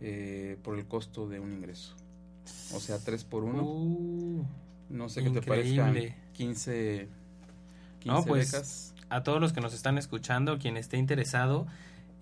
eh, 0.00 0.56
por 0.62 0.78
el 0.78 0.86
costo 0.86 1.28
de 1.28 1.40
un 1.40 1.52
ingreso. 1.52 1.94
O 2.72 2.78
sea, 2.80 2.98
tres 2.98 3.24
por 3.24 3.42
uno. 3.42 3.62
Uh, 3.64 4.44
No 4.90 5.08
sé 5.08 5.22
qué 5.24 5.30
te 5.30 5.42
parezcan 5.42 5.94
15, 5.94 6.14
15 6.34 7.08
No, 8.04 8.24
pues, 8.24 8.52
becas. 8.52 8.94
a 9.10 9.22
todos 9.24 9.40
los 9.40 9.52
que 9.52 9.60
nos 9.60 9.74
están 9.74 9.98
escuchando, 9.98 10.58
quien 10.58 10.76
esté 10.76 10.96
interesado, 10.98 11.66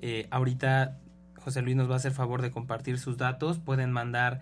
eh, 0.01 0.27
ahorita 0.31 0.99
José 1.37 1.63
Luis 1.63 1.77
nos 1.77 1.89
va 1.89 1.95
a 1.95 1.97
hacer 1.97 2.13
favor 2.13 2.43
de 2.43 2.51
compartir 2.51 2.99
sus 2.99 3.17
datos. 3.17 3.59
Pueden 3.59 3.93
mandar, 3.93 4.41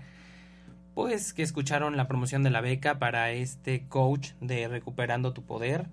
pues, 0.94 1.32
que 1.32 1.42
escucharon 1.42 1.96
la 1.96 2.08
promoción 2.08 2.42
de 2.42 2.50
la 2.50 2.60
beca 2.60 2.98
para 2.98 3.30
este 3.30 3.86
coach 3.88 4.32
de 4.40 4.68
Recuperando 4.68 5.32
tu 5.32 5.42
Poder. 5.42 5.86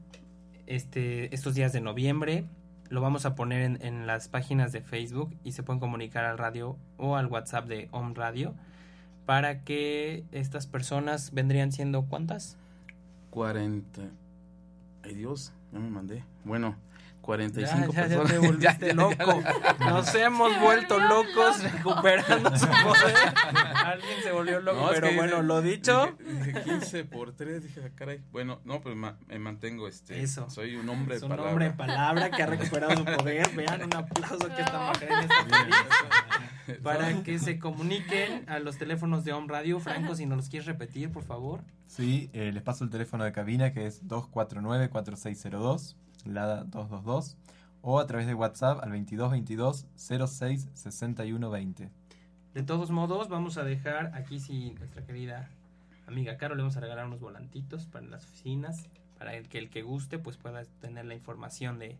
Este, 0.67 1.33
estos 1.35 1.53
días 1.53 1.73
de 1.73 1.81
noviembre 1.81 2.45
lo 2.89 3.01
vamos 3.01 3.25
a 3.25 3.35
poner 3.35 3.61
en, 3.61 3.79
en 3.81 4.07
las 4.07 4.27
páginas 4.27 4.71
de 4.71 4.81
Facebook 4.81 5.35
y 5.43 5.53
se 5.53 5.63
pueden 5.63 5.79
comunicar 5.79 6.25
al 6.25 6.37
radio 6.37 6.77
o 6.97 7.15
al 7.15 7.27
WhatsApp 7.27 7.67
de 7.67 7.87
Home 7.91 8.13
Radio 8.15 8.53
para 9.25 9.63
que 9.63 10.25
estas 10.31 10.67
personas 10.67 11.31
vendrían 11.33 11.71
siendo 11.71 12.03
cuántas 12.03 12.57
40. 13.31 14.01
Ay 15.03 15.15
Dios, 15.15 15.53
ya 15.71 15.79
me 15.79 15.89
mandé. 15.89 16.23
Bueno, 16.43 16.75
45 17.21 17.93
ya, 17.93 18.07
ya 18.07 18.17
personas. 18.17 18.31
te 18.31 18.37
volviste 18.39 18.61
Ya, 18.63 18.77
ya, 18.79 18.87
ya, 18.87 18.93
loco. 18.93 19.41
ya. 19.79 19.89
Nos 19.89 20.15
hemos 20.15 20.59
vuelto 20.59 20.99
locos 20.99 21.63
recuperando 21.63 22.57
su 22.57 22.65
poder. 22.67 23.15
Alguien 23.85 24.17
se 24.23 24.31
volvió 24.31 24.59
loco, 24.61 24.79
No, 24.81 24.87
es 24.91 24.95
pero 24.95 25.09
que 25.09 25.15
bueno, 25.15 25.35
dije- 25.37 25.47
lo 25.47 25.61
dicho. 25.61 26.17
Dije, 26.19 26.45
dije 26.45 26.61
15 26.63 27.03
por 27.05 27.33
3, 27.35 27.63
dije, 27.63 27.81
ah, 27.85 27.89
caray. 27.95 28.21
Bueno, 28.31 28.59
no, 28.65 28.81
pues 28.81 28.95
ma- 28.95 29.17
me 29.27 29.39
mantengo 29.39 29.87
este. 29.87 30.21
Eso. 30.21 30.49
Soy 30.49 30.75
un 30.75 30.89
hombre 30.89 31.15
Es 31.15 31.21
de 31.21 31.25
un 31.25 31.29
palabra. 31.31 31.51
hombre 31.51 31.65
de 31.65 31.71
palabra 31.73 32.29
que 32.31 32.43
ha 32.43 32.45
recuperado 32.47 32.95
su 32.95 33.05
poder. 33.05 33.49
Vean 33.55 33.83
un 33.83 33.95
aplauso 33.95 34.47
que 34.55 34.61
esta 34.61 34.79
mujer 34.87 35.09
en 35.11 35.19
este. 35.19 36.81
Para 36.83 37.21
que 37.23 37.37
se 37.39 37.59
comuniquen 37.59 38.47
a 38.49 38.59
los 38.59 38.77
teléfonos 38.77 39.23
de 39.25 39.33
Home 39.33 39.47
Radio. 39.49 39.79
Franco, 39.79 40.15
si 40.15 40.25
nos 40.25 40.37
los 40.37 40.49
quieres 40.49 40.65
repetir, 40.67 41.11
por 41.11 41.23
favor. 41.23 41.61
Sí, 41.87 42.29
eh, 42.33 42.51
les 42.53 42.63
paso 42.63 42.83
el 42.85 42.89
teléfono 42.89 43.23
de 43.25 43.31
cabina 43.33 43.73
que 43.73 43.85
es 43.87 44.01
249-4602, 44.07 45.95
LADA 46.27 46.63
222, 46.65 47.37
o 47.81 47.99
a 47.99 48.07
través 48.07 48.27
de 48.27 48.33
WhatsApp 48.33 48.79
al 48.83 48.89
2222 48.91 49.87
06 49.95 50.69
61 50.73 51.49
20. 51.49 51.89
De 52.53 52.63
todos 52.63 52.91
modos, 52.91 53.29
vamos 53.29 53.57
a 53.57 53.63
dejar 53.63 54.11
aquí 54.15 54.39
si 54.39 54.71
nuestra 54.71 55.05
querida 55.05 55.49
amiga 56.07 56.37
Caro 56.37 56.55
le 56.55 56.61
vamos 56.63 56.75
a 56.77 56.81
regalar 56.81 57.05
unos 57.07 57.21
volantitos 57.21 57.85
para 57.87 58.05
las 58.07 58.25
oficinas, 58.25 58.87
para 59.17 59.35
el 59.35 59.47
que 59.47 59.57
el 59.57 59.69
que 59.69 59.81
guste 59.83 60.19
pues 60.19 60.37
pueda 60.37 60.63
tener 60.81 61.05
la 61.05 61.15
información 61.15 61.79
de, 61.79 61.97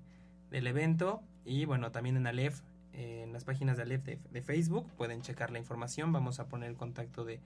del 0.50 0.68
evento. 0.68 1.22
Y 1.46 1.66
bueno, 1.66 1.92
también 1.92 2.18
en 2.18 2.28
Aleph, 2.28 2.60
eh, 2.94 3.22
en 3.24 3.32
las 3.34 3.46
páginas 3.46 3.78
de 3.78 3.84
Aleph 3.84 4.04
de, 4.04 4.20
de 4.32 4.42
Facebook 4.42 4.88
pueden 4.98 5.22
checar 5.22 5.52
la 5.52 5.60
información, 5.60 6.12
vamos 6.12 6.40
a 6.40 6.48
poner 6.48 6.70
el 6.70 6.76
contacto 6.76 7.24
de, 7.24 7.40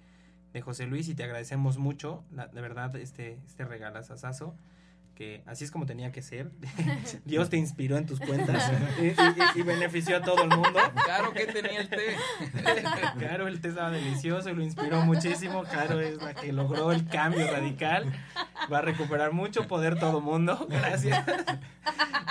de 0.53 0.61
José 0.61 0.87
Luis 0.87 1.07
y 1.07 1.13
te 1.15 1.23
agradecemos 1.23 1.77
mucho, 1.77 2.23
la- 2.31 2.47
de 2.47 2.61
verdad, 2.61 2.95
este, 2.95 3.37
este 3.45 3.63
regalazazazo 3.65 4.55
que 5.15 5.41
así 5.45 5.63
es 5.63 5.71
como 5.71 5.85
tenía 5.85 6.11
que 6.11 6.21
ser. 6.21 6.51
Dios 7.25 7.49
te 7.49 7.57
inspiró 7.57 7.97
en 7.97 8.05
tus 8.05 8.19
cuentas 8.19 8.71
y, 8.99 9.05
y- 9.05 9.07
y- 9.09 9.59
y 9.59 9.63
benefició 9.63 10.17
a 10.17 10.21
todo 10.21 10.43
el 10.43 10.49
mundo. 10.49 10.79
Claro 11.05 11.31
que 11.33 11.45
tenía 11.47 11.79
el 11.81 11.89
té. 11.89 12.15
Caro, 13.19 13.47
el 13.47 13.61
té 13.61 13.69
estaba 13.69 13.91
delicioso 13.91 14.49
y 14.49 14.53
lo 14.55 14.63
inspiró 14.63 15.01
muchísimo. 15.01 15.63
Caro 15.63 15.99
es 16.01 16.21
la 16.21 16.33
que 16.33 16.51
logró 16.51 16.91
el 16.91 17.07
cambio 17.07 17.49
radical. 17.49 18.11
Va 18.71 18.79
a 18.79 18.81
recuperar 18.81 19.31
mucho 19.31 19.67
poder 19.67 19.97
todo 19.99 20.21
mundo. 20.21 20.67
Gracias. 20.69 21.25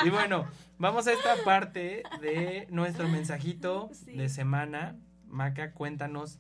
Y 0.05 0.11
bueno, 0.11 0.47
vamos 0.79 1.07
a 1.07 1.13
esta 1.13 1.37
parte 1.45 2.03
de 2.21 2.67
nuestro 2.71 3.09
mensajito 3.09 3.91
Sí. 3.93 4.17
de 4.17 4.29
semana. 4.29 4.97
Maca, 5.29 5.73
cuéntanos 5.73 6.39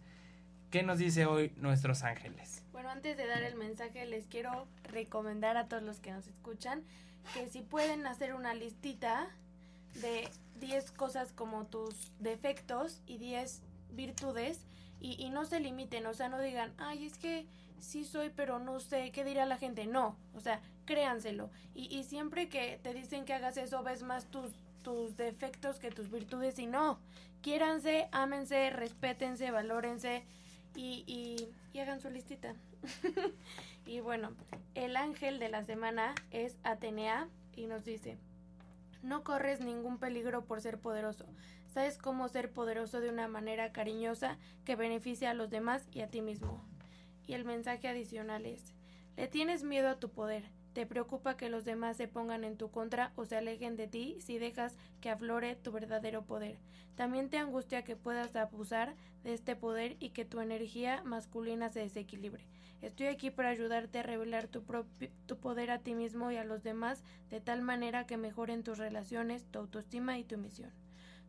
qué 0.71 0.83
nos 0.83 0.99
dice 0.99 1.27
hoy 1.27 1.53
nuestros 1.57 2.03
ángeles. 2.03 2.64
Bueno, 2.85 2.97
antes 2.97 3.17
de 3.17 3.27
dar 3.27 3.43
el 3.43 3.55
mensaje, 3.55 4.05
les 4.05 4.27
quiero 4.27 4.69
recomendar 4.83 5.57
a 5.57 5.69
todos 5.69 5.83
los 5.83 6.01
que 6.01 6.13
nos 6.13 6.27
escuchan 6.27 6.85
que 7.33 7.49
si 7.49 7.63
pueden 7.63 8.07
hacer 8.07 8.35
una 8.35 8.53
listita 8.53 9.27
de 10.03 10.29
10 10.61 10.93
cosas 10.93 11.33
como 11.33 11.65
tus 11.65 12.13
defectos 12.19 13.01
y 13.07 13.17
10 13.17 13.63
virtudes 13.93 14.67
y, 15.01 15.13
y 15.19 15.31
no 15.31 15.47
se 15.47 15.61
limiten, 15.61 16.05
o 16.05 16.13
sea, 16.13 16.29
no 16.29 16.39
digan, 16.39 16.75
ay, 16.77 17.07
es 17.07 17.17
que 17.17 17.47
sí 17.81 18.05
soy, 18.05 18.29
pero 18.29 18.59
no 18.59 18.79
sé, 18.81 19.13
¿qué 19.13 19.25
dirá 19.25 19.47
la 19.47 19.57
gente? 19.57 19.87
No, 19.87 20.19
o 20.35 20.41
sea, 20.41 20.61
créanselo. 20.85 21.49
Y, 21.75 21.85
y 21.85 22.05
siempre 22.05 22.51
que 22.51 22.79
te 22.83 22.93
dicen 22.93 23.25
que 23.25 23.33
hagas 23.33 23.57
eso, 23.57 23.83
ves 23.83 24.03
más 24.03 24.27
tus, 24.27 24.53
tus 24.83 25.17
defectos 25.17 25.79
que 25.79 25.91
tus 25.91 26.11
virtudes 26.11 26.59
y 26.59 26.67
no. 26.67 26.99
Quiéranse, 27.41 28.11
ámense, 28.13 28.69
respétense, 28.69 29.51
valórense 29.51 30.27
y, 30.77 31.49
hagan 31.81 32.01
su 32.01 32.11
listita. 32.11 32.55
y 33.87 34.01
bueno, 34.01 34.33
el 34.75 34.97
ángel 34.97 35.39
de 35.39 35.49
la 35.49 35.65
semana 35.65 36.15
es 36.31 36.57
Atenea 36.65 37.29
y 37.55 37.67
nos 37.67 37.85
dice, 37.85 38.19
no 39.03 39.23
corres 39.23 39.61
ningún 39.61 39.99
peligro 39.99 40.45
por 40.45 40.61
ser 40.61 40.79
poderoso. 40.79 41.27
Sabes 41.73 41.99
cómo 41.99 42.29
ser 42.29 42.53
poderoso 42.53 43.01
de 43.01 43.11
una 43.11 43.29
manera 43.29 43.73
cariñosa 43.73 44.39
que 44.65 44.77
beneficia 44.77 45.31
a 45.31 45.35
los 45.35 45.51
demás 45.51 45.89
y 45.93 46.01
a 46.01 46.09
ti 46.09 46.23
mismo. 46.23 46.65
Y 47.27 47.35
el 47.35 47.45
mensaje 47.45 47.89
adicional 47.89 48.47
es, 48.47 48.75
le 49.17 49.29
tienes 49.29 49.65
miedo 49.65 49.89
a 49.89 49.99
tu 49.99 50.11
poder. 50.11 50.45
Te 50.73 50.87
preocupa 50.87 51.37
que 51.37 51.51
los 51.51 51.65
demás 51.65 51.97
se 51.97 52.09
pongan 52.09 52.45
en 52.45 52.57
tu 52.57 52.71
contra 52.71 53.13
o 53.15 53.25
se 53.25 53.37
alejen 53.37 53.77
de 53.77 53.87
ti 53.87 54.17
si 54.21 54.39
dejas 54.39 54.77
que 55.01 55.11
aflore 55.11 55.55
tu 55.55 55.71
verdadero 55.71 56.23
poder. 56.23 56.59
También 56.97 57.29
te 57.29 57.39
angustia 57.39 57.85
que 57.85 57.97
puedas 57.97 58.35
abusar 58.37 58.95
de 59.23 59.35
este 59.35 59.57
poder 59.57 59.97
y 60.01 60.11
que 60.11 60.25
tu 60.25 60.41
energía 60.41 61.03
masculina 61.05 61.71
se 61.71 61.81
desequilibre. 61.81 62.45
Estoy 62.85 63.07
aquí 63.07 63.31
para 63.31 63.49
ayudarte 63.49 64.01
a 64.01 64.03
revelar 64.03 64.47
tu, 64.47 64.63
tu 65.25 65.37
poder 65.39 65.71
a 65.71 65.79
ti 65.79 65.95
mismo 65.95 66.31
y 66.31 66.37
a 66.37 66.45
los 66.45 66.63
demás 66.63 67.03
de 67.31 67.41
tal 67.41 67.63
manera 67.63 68.07
que 68.07 68.19
mejoren 68.19 68.63
tus 68.63 68.77
relaciones, 68.77 69.47
tu 69.51 69.59
autoestima 69.59 70.19
y 70.19 70.25
tu 70.25 70.37
misión. 70.37 70.71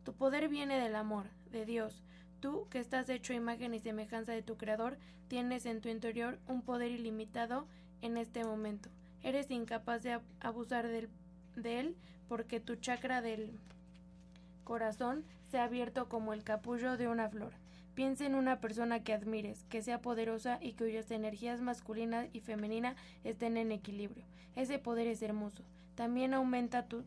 Tu 0.04 0.12
poder 0.12 0.48
viene 0.48 0.78
del 0.78 0.94
amor, 0.94 1.24
de 1.50 1.64
Dios. 1.64 2.04
Tú, 2.40 2.66
que 2.68 2.78
estás 2.78 3.08
hecho 3.08 3.32
imagen 3.32 3.72
y 3.72 3.78
semejanza 3.78 4.32
de 4.32 4.42
tu 4.42 4.58
Creador, 4.58 4.98
tienes 5.28 5.64
en 5.64 5.80
tu 5.80 5.88
interior 5.88 6.38
un 6.46 6.60
poder 6.60 6.90
ilimitado 6.90 7.66
en 8.02 8.18
este 8.18 8.44
momento. 8.44 8.90
Eres 9.22 9.50
incapaz 9.50 10.02
de 10.02 10.16
ab- 10.16 10.22
abusar 10.40 10.86
del- 10.86 11.08
de 11.56 11.80
él 11.80 11.96
porque 12.28 12.60
tu 12.60 12.76
chakra 12.76 13.22
del 13.22 13.50
corazón 14.64 15.24
se 15.50 15.58
ha 15.58 15.64
abierto 15.64 16.06
como 16.10 16.34
el 16.34 16.44
capullo 16.44 16.98
de 16.98 17.08
una 17.08 17.30
flor. 17.30 17.52
Piensa 17.96 18.26
en 18.26 18.34
una 18.34 18.60
persona 18.60 19.00
que 19.02 19.14
admires, 19.14 19.64
que 19.70 19.80
sea 19.82 20.02
poderosa 20.02 20.58
y 20.60 20.74
cuyas 20.74 21.10
energías 21.10 21.62
masculina 21.62 22.26
y 22.34 22.40
femenina 22.40 22.94
estén 23.24 23.56
en 23.56 23.72
equilibrio. 23.72 24.22
Ese 24.54 24.78
poder 24.78 25.06
es 25.06 25.22
hermoso. 25.22 25.62
También 25.94 26.34
aumenta 26.34 26.84
tu, 26.84 27.04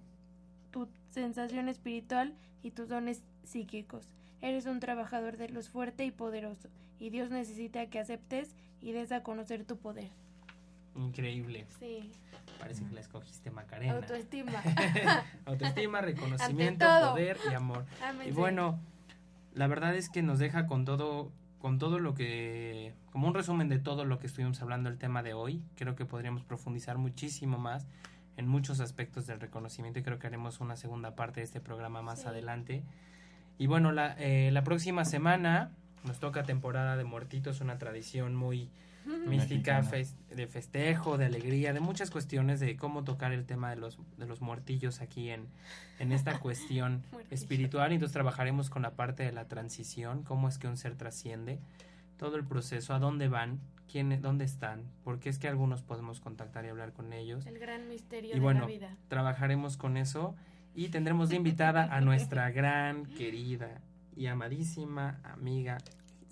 tu 0.72 0.88
sensación 1.12 1.70
espiritual 1.70 2.34
y 2.64 2.72
tus 2.72 2.90
dones 2.90 3.22
psíquicos. 3.44 4.10
Eres 4.42 4.66
un 4.66 4.80
trabajador 4.80 5.38
de 5.38 5.50
luz 5.50 5.70
fuerte 5.70 6.06
y 6.06 6.12
poderoso, 6.12 6.70
y 7.00 7.12
Dios 7.12 7.30
necesita 7.30 7.86
que 7.86 8.00
aceptes 8.00 8.56
y 8.82 8.92
des 8.92 9.12
a 9.12 9.22
conocer 9.22 9.66
tu 9.66 9.78
poder. 9.78 10.10
Increíble. 10.96 11.68
Sí, 11.80 12.12
Parece 12.58 12.84
que 12.84 12.96
la 12.96 13.02
escogiste 13.02 13.52
Macarena. 13.52 13.94
autoestima. 13.94 14.52
Autoestima, 15.46 16.02
reconocimiento, 16.02 16.86
poder 17.12 17.38
y 17.50 17.54
amor. 17.54 17.86
Y 18.02 18.04
Ámense. 18.04 18.32
bueno, 18.34 18.80
la 19.54 19.68
verdad 19.68 19.96
es 19.96 20.10
que 20.10 20.22
nos 20.22 20.40
deja 20.40 20.68
con 20.68 20.86
todo, 20.86 21.32
con 21.60 21.78
todo 21.80 22.00
lo 22.00 22.14
que, 22.14 22.94
como 23.12 23.28
un 23.28 23.34
resumen 23.34 23.70
de 23.70 23.80
todo 23.80 24.06
lo 24.06 24.20
que 24.20 24.28
estuvimos 24.28 24.62
hablando 24.62 24.90
el 24.90 24.98
tema 24.98 25.24
de 25.24 25.34
hoy. 25.34 25.64
Creo 25.76 25.96
que 25.96 26.06
podríamos 26.06 26.44
profundizar 26.44 26.98
muchísimo 26.98 27.58
más 27.58 27.88
en 28.38 28.48
muchos 28.48 28.80
aspectos 28.80 29.28
del 29.28 29.40
reconocimiento 29.40 30.00
y 30.00 30.04
creo 30.04 30.20
que 30.20 30.28
haremos 30.28 30.60
una 30.62 30.76
segunda 30.78 31.16
parte 31.16 31.42
de 31.42 31.46
este 31.46 31.60
programa 31.60 32.02
más 32.02 32.22
Sí. 32.22 32.28
adelante. 32.28 32.84
Y 33.58 33.68
bueno, 33.68 33.92
la, 33.92 34.16
eh, 34.18 34.52
la 34.52 34.64
próxima 34.64 35.04
semana 35.04 35.72
nos 36.06 36.20
toca 36.20 36.44
temporada 36.44 36.96
de 36.96 37.04
muertitos, 37.04 37.60
una 37.60 37.78
tradición 37.78 38.36
muy 38.36 38.70
mística, 39.28 39.82
fes- 39.84 40.16
de 40.34 40.48
festejo, 40.48 41.18
de 41.18 41.26
alegría, 41.26 41.74
de 41.74 41.80
muchas 41.80 42.10
cuestiones 42.12 42.60
de 42.60 42.76
cómo 42.78 43.04
tocar 43.04 43.32
el 43.34 43.46
tema 43.46 43.70
de 43.70 43.76
los, 43.76 43.98
de 44.18 44.26
los 44.26 44.42
muertillos 44.42 45.02
aquí 45.02 45.30
en, 45.30 45.48
en 46.00 46.12
esta 46.12 46.40
cuestión 46.40 47.04
espiritual. 47.30 47.92
Y 47.92 47.96
entonces 47.96 48.14
trabajaremos 48.14 48.70
con 48.70 48.82
la 48.82 48.92
parte 48.92 49.24
de 49.24 49.32
la 49.32 49.48
transición, 49.48 50.24
cómo 50.24 50.48
es 50.48 50.58
que 50.58 50.68
un 50.68 50.78
ser 50.78 50.96
trasciende, 50.96 51.60
todo 52.18 52.36
el 52.36 52.46
proceso, 52.46 52.94
a 52.94 53.00
dónde 53.00 53.28
van, 53.30 53.60
quién, 53.92 54.22
dónde 54.22 54.46
están, 54.46 54.84
porque 55.04 55.30
es 55.30 55.40
que 55.40 55.48
algunos 55.48 55.82
podemos 55.82 56.20
contactar 56.20 56.66
y 56.66 56.68
hablar 56.70 56.94
con 56.94 57.12
ellos. 57.14 57.46
El 57.46 57.60
gran 57.60 57.88
misterio 57.88 58.32
Y 58.32 58.34
de 58.36 58.40
bueno, 58.40 58.62
la 58.62 58.66
vida. 58.68 58.98
trabajaremos 59.08 59.78
con 59.78 59.98
eso 59.98 60.36
y 60.76 60.90
tendremos 60.90 61.30
de 61.30 61.38
invitada 61.38 61.86
a 61.96 62.00
nuestra 62.02 62.52
gran, 62.52 63.06
querida 63.06 63.82
y 64.16 64.28
amadísima 64.28 65.20
amiga 65.24 65.78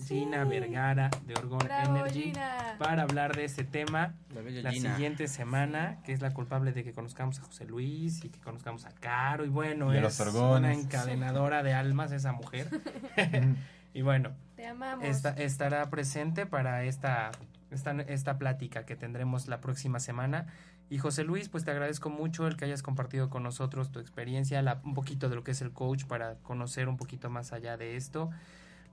Gina. 0.06 0.44
Vergara 0.46 1.10
de 1.26 1.34
Orgón 1.36 1.60
Bravo, 1.60 1.98
Energy 1.98 2.24
Gina. 2.24 2.76
para 2.78 3.04
hablar 3.04 3.36
de 3.36 3.46
ese 3.46 3.64
tema 3.64 4.14
La 4.62 4.72
siguiente 4.72 5.28
semana, 5.28 6.00
que 6.04 6.14
es 6.14 6.22
la 6.22 6.34
culpable 6.34 6.72
de 6.72 6.84
que 6.84 6.94
conozcamos 6.94 7.40
a 7.40 7.44
José 7.44 7.66
Luis 7.66 8.24
y 8.24 8.30
que 8.30 8.40
conozcamos 8.40 8.86
a 8.86 8.92
Caro 8.92 9.46
y 9.46 9.50
bueno, 9.50 9.92
es 9.94 10.02
los 10.02 10.20
una 10.36 10.74
encadenadora 10.74 11.64
de 11.64 11.74
almas 11.74 12.12
esa 12.12 12.32
mujer. 12.32 12.70
y 13.94 14.02
bueno, 14.02 14.32
Te 14.56 14.68
amamos. 14.68 15.06
esta- 15.06 15.32
estará 15.32 15.90
presente 15.90 16.46
para 16.46 16.84
esta 16.84 17.32
esta, 17.70 17.92
esta 17.92 18.38
plática 18.38 18.86
que 18.86 18.96
tendremos 18.96 19.48
la 19.48 19.60
próxima 19.60 20.00
semana. 20.00 20.46
Y 20.90 21.00
José 21.00 21.26
Luis, 21.26 21.50
pues 21.50 21.66
te 21.66 21.72
agradezco 21.72 22.10
mucho 22.10 22.48
el 22.48 22.56
que 22.56 22.64
hayas 22.64 22.82
compartido 22.82 23.30
con 23.30 23.44
nosotros 23.44 23.92
tu 23.92 24.00
experiencia, 24.00 24.62
la- 24.62 24.80
un 24.86 24.94
poquito 24.94 25.28
de 25.28 25.36
lo 25.36 25.44
que 25.44 25.52
es 25.52 25.62
el 25.62 25.74
coach 25.74 26.06
para 26.06 26.36
conocer 26.36 26.88
un 26.88 26.96
poquito 26.96 27.30
más 27.30 27.52
allá 27.52 27.76
de 27.76 27.98
esto. 27.98 28.30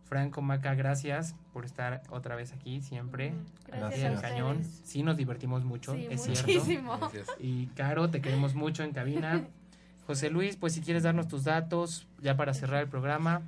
Franco 0.04 0.42
Maca, 0.42 0.74
gracias 0.74 1.34
por 1.52 1.64
estar 1.64 2.02
otra 2.10 2.36
vez 2.36 2.52
aquí 2.52 2.80
siempre. 2.80 3.34
Gracias 3.66 4.14
al 4.16 4.20
cañón. 4.20 4.62
Sí, 4.84 5.02
nos 5.02 5.16
divertimos 5.16 5.64
mucho, 5.64 5.94
Sí, 5.94 6.06
es 6.10 6.22
cierto. 6.22 6.42
muchísimo. 6.46 6.98
Gracias. 6.98 7.28
Y 7.38 7.66
Caro, 7.68 8.10
te 8.10 8.20
queremos 8.20 8.54
mucho 8.54 8.82
en 8.84 8.92
cabina. 8.92 9.48
José 10.06 10.28
Luis, 10.30 10.56
pues 10.56 10.74
si 10.74 10.82
quieres 10.82 11.04
darnos 11.04 11.28
tus 11.28 11.44
datos 11.44 12.06
ya 12.20 12.36
para 12.36 12.52
cerrar 12.52 12.82
el 12.82 12.88
programa. 12.90 13.40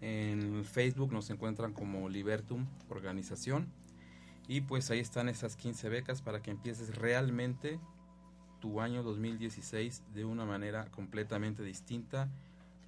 En 0.01 0.65
Facebook 0.65 1.13
nos 1.13 1.31
encuentran 1.31 1.73
como 1.73 2.09
Libertum 2.09 2.67
Organización. 2.89 3.69
Y 4.49 4.63
pues 4.63 4.91
ahí 4.91 4.99
están 4.99 5.29
esas 5.29 5.57
15 5.57 5.89
becas 5.89 6.23
para 6.23 6.43
que 6.43 6.51
empieces 6.51 6.97
realmente 6.97 7.79
tu 8.61 8.81
año 8.81 9.03
2016 9.03 10.03
de 10.13 10.25
una 10.25 10.45
manera 10.45 10.87
completamente 10.91 11.63
distinta. 11.63 12.29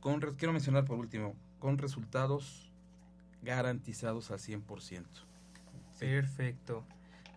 Con, 0.01 0.21
quiero 0.21 0.53
mencionar 0.53 0.85
por 0.85 0.99
último, 0.99 1.35
con 1.59 1.79
resultados 1.79 2.73
garantizados 3.43 4.31
al 4.31 4.39
100%. 4.39 5.05
Perfecto. 5.99 6.85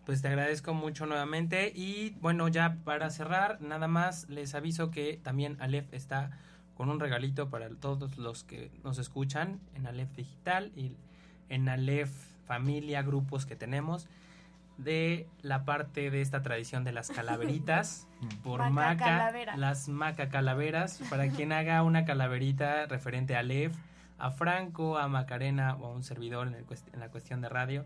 Pues 0.05 0.21
te 0.21 0.27
agradezco 0.27 0.73
mucho 0.73 1.07
nuevamente 1.07 1.71
y 1.75 2.11
bueno, 2.21 2.47
ya 2.47 2.77
para 2.83 3.09
cerrar, 3.09 3.59
nada 3.61 3.87
más 3.87 4.29
les 4.29 4.53
aviso 4.53 4.91
que 4.91 5.19
también 5.23 5.57
Aleph 5.59 5.91
está 5.93 6.39
con 6.75 6.89
un 6.89 6.99
regalito 6.99 7.49
para 7.49 7.69
todos 7.69 8.17
los 8.17 8.43
que 8.43 8.69
nos 8.83 8.97
escuchan 8.99 9.59
en 9.75 9.87
Aleph 9.87 10.11
Digital 10.15 10.71
y 10.75 10.91
en 11.49 11.69
Aleph 11.69 12.11
Familia, 12.47 13.01
grupos 13.01 13.45
que 13.45 13.55
tenemos 13.55 14.07
de 14.77 15.25
la 15.41 15.63
parte 15.63 16.11
de 16.11 16.21
esta 16.21 16.41
tradición 16.41 16.83
de 16.83 16.91
las 16.91 17.09
calaveritas 17.09 18.07
por 18.43 18.59
Maca 18.59 18.71
Maca, 18.71 19.05
calavera. 19.05 19.57
las 19.57 19.87
Maca 19.87 20.27
calaveras, 20.29 21.01
para 21.09 21.29
quien 21.29 21.53
haga 21.53 21.81
una 21.83 22.03
calaverita 22.05 22.85
referente 22.87 23.35
a 23.35 23.39
Aleph, 23.39 23.73
a 24.17 24.31
Franco, 24.31 24.97
a 24.97 25.07
Macarena 25.07 25.75
o 25.75 25.85
a 25.87 25.91
un 25.91 26.03
servidor 26.03 26.47
en, 26.47 26.55
el 26.55 26.65
cuest- 26.67 26.93
en 26.93 26.99
la 26.99 27.09
cuestión 27.09 27.39
de 27.41 27.49
radio 27.49 27.85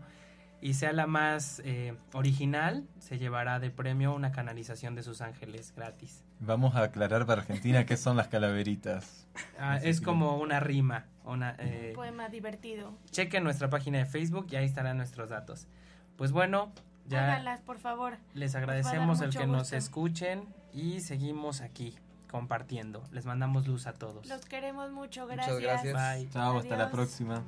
y 0.62 0.74
sea 0.74 0.92
la 0.92 1.06
más 1.06 1.60
eh, 1.64 1.94
original, 2.12 2.86
se 2.98 3.18
llevará 3.18 3.60
de 3.60 3.70
premio 3.70 4.14
una 4.14 4.30
canalización 4.32 4.94
de 4.94 5.02
sus 5.02 5.20
ángeles 5.20 5.72
gratis. 5.74 6.22
Vamos 6.40 6.74
a 6.76 6.82
aclarar 6.82 7.26
para 7.26 7.42
Argentina 7.42 7.86
qué 7.86 7.96
son 7.96 8.16
las 8.16 8.28
calaveritas. 8.28 9.26
Ah, 9.58 9.78
es 9.82 10.00
como 10.00 10.36
una 10.38 10.60
rima. 10.60 11.06
Una, 11.24 11.54
eh, 11.58 11.92
Poema 11.94 12.28
divertido. 12.28 12.92
chequen 13.10 13.44
nuestra 13.44 13.70
página 13.70 13.98
de 13.98 14.06
Facebook 14.06 14.46
y 14.50 14.56
ahí 14.56 14.64
estarán 14.64 14.96
nuestros 14.96 15.28
datos. 15.30 15.66
Pues 16.16 16.32
bueno, 16.32 16.72
ya 17.06 17.24
Háganlas, 17.24 17.60
por 17.60 17.78
favor. 17.78 18.18
les 18.34 18.54
agradecemos 18.54 19.20
el 19.20 19.30
que 19.30 19.46
nos 19.46 19.62
gusto. 19.62 19.76
escuchen 19.76 20.44
y 20.72 21.00
seguimos 21.00 21.60
aquí 21.60 21.96
compartiendo. 22.30 23.02
Les 23.12 23.26
mandamos 23.26 23.66
luz 23.66 23.86
a 23.86 23.94
todos. 23.94 24.26
Los 24.28 24.44
queremos 24.46 24.90
mucho. 24.92 25.26
Muchas 25.26 25.46
Gracias. 25.48 25.60
gracias. 25.60 26.18
Bye. 26.20 26.30
Chao, 26.30 26.58
hasta 26.58 26.76
la 26.76 26.90
próxima. 26.90 27.42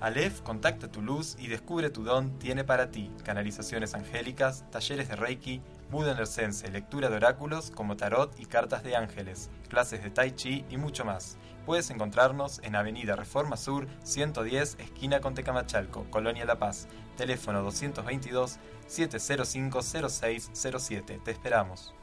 Aleph 0.00 0.42
contacta 0.42 0.86
tu 0.86 1.02
luz 1.02 1.36
y 1.40 1.48
descubre 1.48 1.90
tu 1.90 2.04
don 2.04 2.38
tiene 2.38 2.62
para 2.62 2.92
ti 2.92 3.10
canalizaciones 3.24 3.94
angélicas, 3.94 4.64
talleres 4.70 5.08
de 5.08 5.16
Reiki, 5.16 5.60
Buda 5.90 6.14
Nercense, 6.14 6.70
lectura 6.70 7.10
de 7.10 7.16
oráculos 7.16 7.72
como 7.72 7.96
tarot 7.96 8.38
y 8.38 8.46
cartas 8.46 8.84
de 8.84 8.94
ángeles, 8.94 9.50
clases 9.68 10.04
de 10.04 10.10
Tai 10.10 10.30
Chi 10.36 10.64
y 10.70 10.76
mucho 10.76 11.04
más. 11.04 11.36
Puedes 11.66 11.90
encontrarnos 11.90 12.60
en 12.62 12.76
Avenida 12.76 13.16
Reforma 13.16 13.56
Sur 13.56 13.88
110, 14.04 14.76
esquina 14.78 15.20
con 15.20 15.34
Tecamachalco, 15.34 16.06
Colonia 16.10 16.44
La 16.44 16.60
Paz. 16.60 16.86
Teléfono 17.16 17.62
222 17.62 18.58
705 18.86 19.82
0607. 19.82 21.20
Te 21.24 21.30
esperamos. 21.32 21.97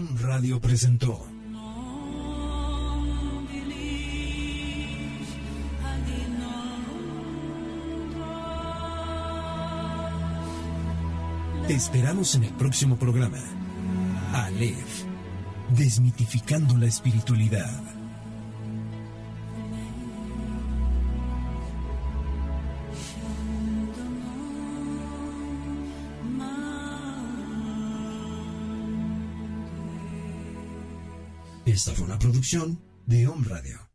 Un 0.00 0.18
radio 0.18 0.58
presentó 0.58 1.26
Te 11.66 11.74
esperamos 11.74 12.34
en 12.34 12.44
el 12.44 12.52
próximo 12.54 12.96
programa. 12.96 13.36
Aleph, 14.32 15.04
desmitificando 15.76 16.78
la 16.78 16.86
espiritualidad. 16.86 17.99
Esta 31.72 31.92
fue 31.94 32.04
una 32.06 32.18
producción 32.18 32.82
de 33.06 33.28
Home 33.28 33.46
Radio. 33.46 33.89